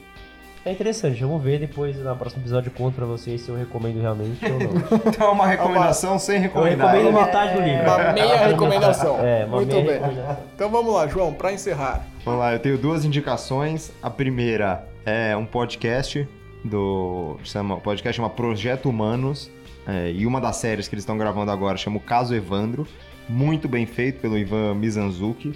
É 0.65 0.71
interessante, 0.71 1.21
vamos 1.21 1.43
ver 1.43 1.59
depois 1.59 1.97
no 1.97 2.15
próximo 2.17 2.41
episódio 2.43 2.69
eu 2.69 2.73
conto 2.79 2.95
pra 2.95 3.05
vocês 3.05 3.41
se 3.41 3.49
eu 3.49 3.57
recomendo 3.57 4.01
realmente 4.01 4.45
ou 4.45 4.59
não. 4.61 5.01
Então 5.11 5.27
é 5.27 5.31
uma 5.31 5.47
recomendação 5.47 6.19
sem 6.21 6.37
Eu 6.37 6.43
recomendar. 6.43 6.95
recomendo 6.95 7.19
metade 7.19 7.55
do 7.55 7.63
livro. 7.63 7.83
Uma 7.83 8.13
meia 8.13 8.47
recomendação. 8.47 9.19
É, 9.19 9.45
uma 9.45 9.57
Muito 9.57 9.75
meia 9.75 9.83
bem. 9.85 9.93
recomendação. 9.95 10.45
Então 10.55 10.71
vamos 10.71 10.95
lá, 10.95 11.09
João, 11.09 11.33
pra 11.35 11.53
encerrar. 11.53 12.07
Vamos 12.25 12.39
lá, 12.39 12.53
eu 12.53 12.61
tenho 12.61 12.79
duas 12.79 13.05
indicações. 13.05 13.91
A 14.01 14.09
primeira 14.09 14.87
é 15.05 15.37
um 15.37 15.45
podcast 15.45 16.29
do. 16.65 17.37
Chama, 17.43 17.75
o 17.75 17.81
podcast 17.81 18.17
chama 18.17 18.31
Projeto 18.31 18.89
Humanos. 18.89 19.51
é, 19.85 20.13
e 20.13 20.25
uma 20.25 20.41
das 20.41 20.57
séries 20.57 20.87
que 20.87 20.95
eles 20.95 21.03
estão 21.03 21.19
gravando 21.19 21.51
agora 21.51 21.77
chama 21.77 21.97
O 21.97 22.01
Caso 22.01 22.33
Evandro. 22.37 22.87
Muito 23.29 23.69
bem 23.69 23.85
feito 23.85 24.21
pelo 24.21 24.39
Ivan 24.39 24.75
Mizanzuki. 24.77 25.55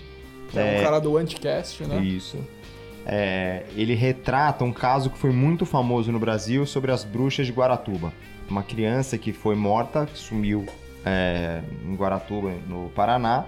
Que 0.51 0.59
é, 0.59 0.79
um 0.81 0.83
cara 0.83 0.99
do 0.99 1.17
Anticast, 1.17 1.85
né? 1.85 2.01
Isso. 2.03 2.39
É, 3.07 3.63
ele 3.77 3.95
retrata 3.95 4.65
um 4.65 4.73
caso 4.73 5.11
que 5.11 5.19
foi 5.19 5.31
muito 5.31 5.65
famoso 5.65 6.11
no 6.11 6.19
Brasil 6.19 6.67
sobre 6.67 6.91
as 6.91 7.05
bruxas 7.05 7.47
de 7.47 7.53
Guaratuba. 7.53 8.13
Uma 8.51 8.63
criança 8.63 9.17
que 9.17 9.33
foi 9.33 9.55
morta, 9.55 10.07
que 10.07 10.19
sumiu 10.19 10.67
é, 11.05 11.61
em 11.87 11.95
Guaratuba, 11.95 12.53
no 12.69 12.91
Paraná. 12.91 13.45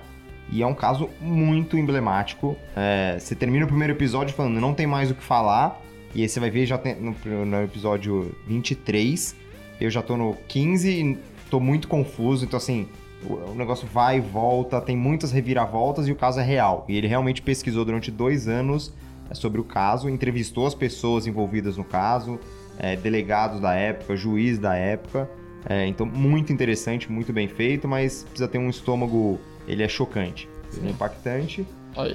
E 0.50 0.62
é 0.62 0.66
um 0.66 0.74
caso 0.74 1.10
muito 1.20 1.76
emblemático. 1.76 2.56
É, 2.74 3.18
você 3.18 3.34
termina 3.34 3.64
o 3.64 3.68
primeiro 3.68 3.92
episódio 3.92 4.34
falando, 4.34 4.60
não 4.60 4.72
tem 4.72 4.86
mais 4.86 5.10
o 5.10 5.14
que 5.14 5.22
falar. 5.22 5.80
E 6.14 6.22
aí 6.22 6.28
você 6.28 6.40
vai 6.40 6.50
ver 6.50 6.64
já 6.64 6.78
tem- 6.78 6.94
no, 6.94 7.14
no 7.44 7.62
episódio 7.62 8.34
23. 8.46 9.36
Eu 9.80 9.90
já 9.90 10.02
tô 10.02 10.16
no 10.16 10.36
15 10.46 10.88
e 10.90 11.18
tô 11.50 11.60
muito 11.60 11.88
confuso. 11.88 12.44
Então, 12.44 12.56
assim, 12.56 12.88
o, 13.24 13.54
negócio 13.54 13.86
vai 13.92 14.18
e 14.18 14.20
volta, 14.20 14.80
tem 14.80 14.96
muitas 14.96 15.32
reviravoltas 15.32 16.08
e 16.08 16.12
o 16.12 16.16
caso 16.16 16.40
é 16.40 16.44
real. 16.44 16.84
E 16.88 16.96
ele 16.96 17.06
realmente 17.06 17.42
pesquisou 17.42 17.84
durante 17.84 18.10
dois 18.10 18.48
anos 18.48 18.94
sobre 19.34 19.60
o 19.60 19.64
caso, 19.64 20.08
entrevistou 20.08 20.66
as 20.66 20.74
pessoas 20.74 21.26
envolvidas 21.26 21.76
no 21.76 21.84
caso, 21.84 22.38
é, 22.78 22.96
delegados 22.96 23.60
da 23.60 23.74
época, 23.74 24.16
juiz 24.16 24.58
da 24.58 24.74
época. 24.74 25.28
É, 25.68 25.86
então, 25.86 26.06
muito 26.06 26.52
interessante, 26.52 27.10
muito 27.10 27.32
bem 27.32 27.48
feito, 27.48 27.88
mas 27.88 28.22
precisa 28.22 28.48
ter 28.48 28.58
um 28.58 28.70
estômago. 28.70 29.38
Ele 29.66 29.82
é 29.82 29.88
chocante, 29.88 30.48
ele 30.76 30.88
é 30.88 30.90
impactante. 30.90 31.66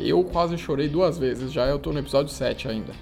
Eu 0.02 0.24
quase 0.24 0.58
chorei 0.58 0.88
duas 0.88 1.18
vezes, 1.18 1.52
já 1.52 1.66
eu 1.66 1.78
tô 1.78 1.92
no 1.92 2.00
episódio 2.00 2.32
7 2.32 2.70
ainda. 2.70 2.94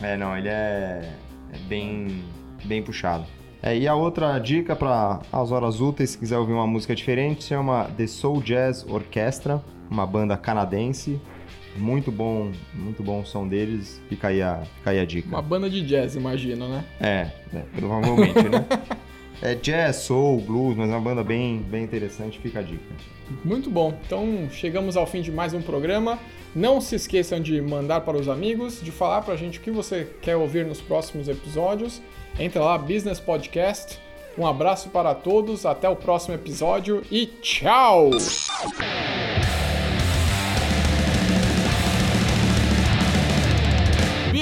É, 0.00 0.16
não, 0.16 0.36
ele 0.36 0.48
é, 0.48 1.12
é 1.52 1.58
bem, 1.68 2.24
bem 2.64 2.82
puxado. 2.82 3.26
É, 3.62 3.76
e 3.78 3.86
a 3.86 3.94
outra 3.94 4.38
dica 4.40 4.74
para 4.74 5.20
as 5.32 5.52
horas 5.52 5.80
úteis, 5.80 6.10
se 6.10 6.18
quiser 6.18 6.36
ouvir 6.36 6.52
uma 6.52 6.66
música 6.66 6.96
diferente, 6.96 7.44
chama 7.44 7.88
The 7.96 8.08
Soul 8.08 8.42
Jazz 8.42 8.84
Orchestra, 8.88 9.62
uma 9.88 10.04
banda 10.04 10.36
canadense. 10.36 11.20
Muito 11.76 12.12
bom, 12.12 12.52
muito 12.74 13.02
bom 13.02 13.20
o 13.20 13.26
som 13.26 13.48
deles. 13.48 14.00
Fica 14.08 14.28
aí 14.28 14.42
a, 14.42 14.62
fica 14.78 14.90
aí 14.90 15.00
a 15.00 15.04
dica. 15.04 15.28
Uma 15.28 15.42
banda 15.42 15.70
de 15.70 15.82
jazz, 15.86 16.14
imagino, 16.14 16.68
né? 16.68 16.84
É, 17.00 17.30
né, 17.52 17.64
provavelmente, 17.76 18.48
né? 18.48 18.66
É 19.42 19.56
jazz, 19.56 19.96
soul, 19.96 20.40
blues, 20.40 20.76
mas 20.76 20.88
é 20.88 20.92
uma 20.92 21.00
banda 21.00 21.24
bem, 21.24 21.58
bem 21.58 21.82
interessante, 21.82 22.38
fica 22.38 22.60
a 22.60 22.62
dica. 22.62 22.84
Muito 23.44 23.68
bom. 23.68 23.98
Então 24.06 24.48
chegamos 24.52 24.96
ao 24.96 25.04
fim 25.04 25.20
de 25.20 25.32
mais 25.32 25.52
um 25.52 25.60
programa. 25.60 26.16
Não 26.54 26.80
se 26.80 26.94
esqueçam 26.94 27.40
de 27.40 27.60
mandar 27.60 28.02
para 28.02 28.16
os 28.16 28.28
amigos, 28.28 28.80
de 28.80 28.92
falar 28.92 29.22
para 29.22 29.34
a 29.34 29.36
gente 29.36 29.58
o 29.58 29.62
que 29.62 29.70
você 29.70 30.08
quer 30.22 30.36
ouvir 30.36 30.64
nos 30.64 30.80
próximos 30.80 31.26
episódios. 31.26 32.00
Entra 32.38 32.62
lá, 32.62 32.78
Business 32.78 33.18
Podcast. 33.18 33.98
Um 34.38 34.46
abraço 34.46 34.90
para 34.90 35.12
todos, 35.12 35.66
até 35.66 35.88
o 35.88 35.96
próximo 35.96 36.34
episódio 36.34 37.02
e 37.10 37.26
tchau! 37.26 38.10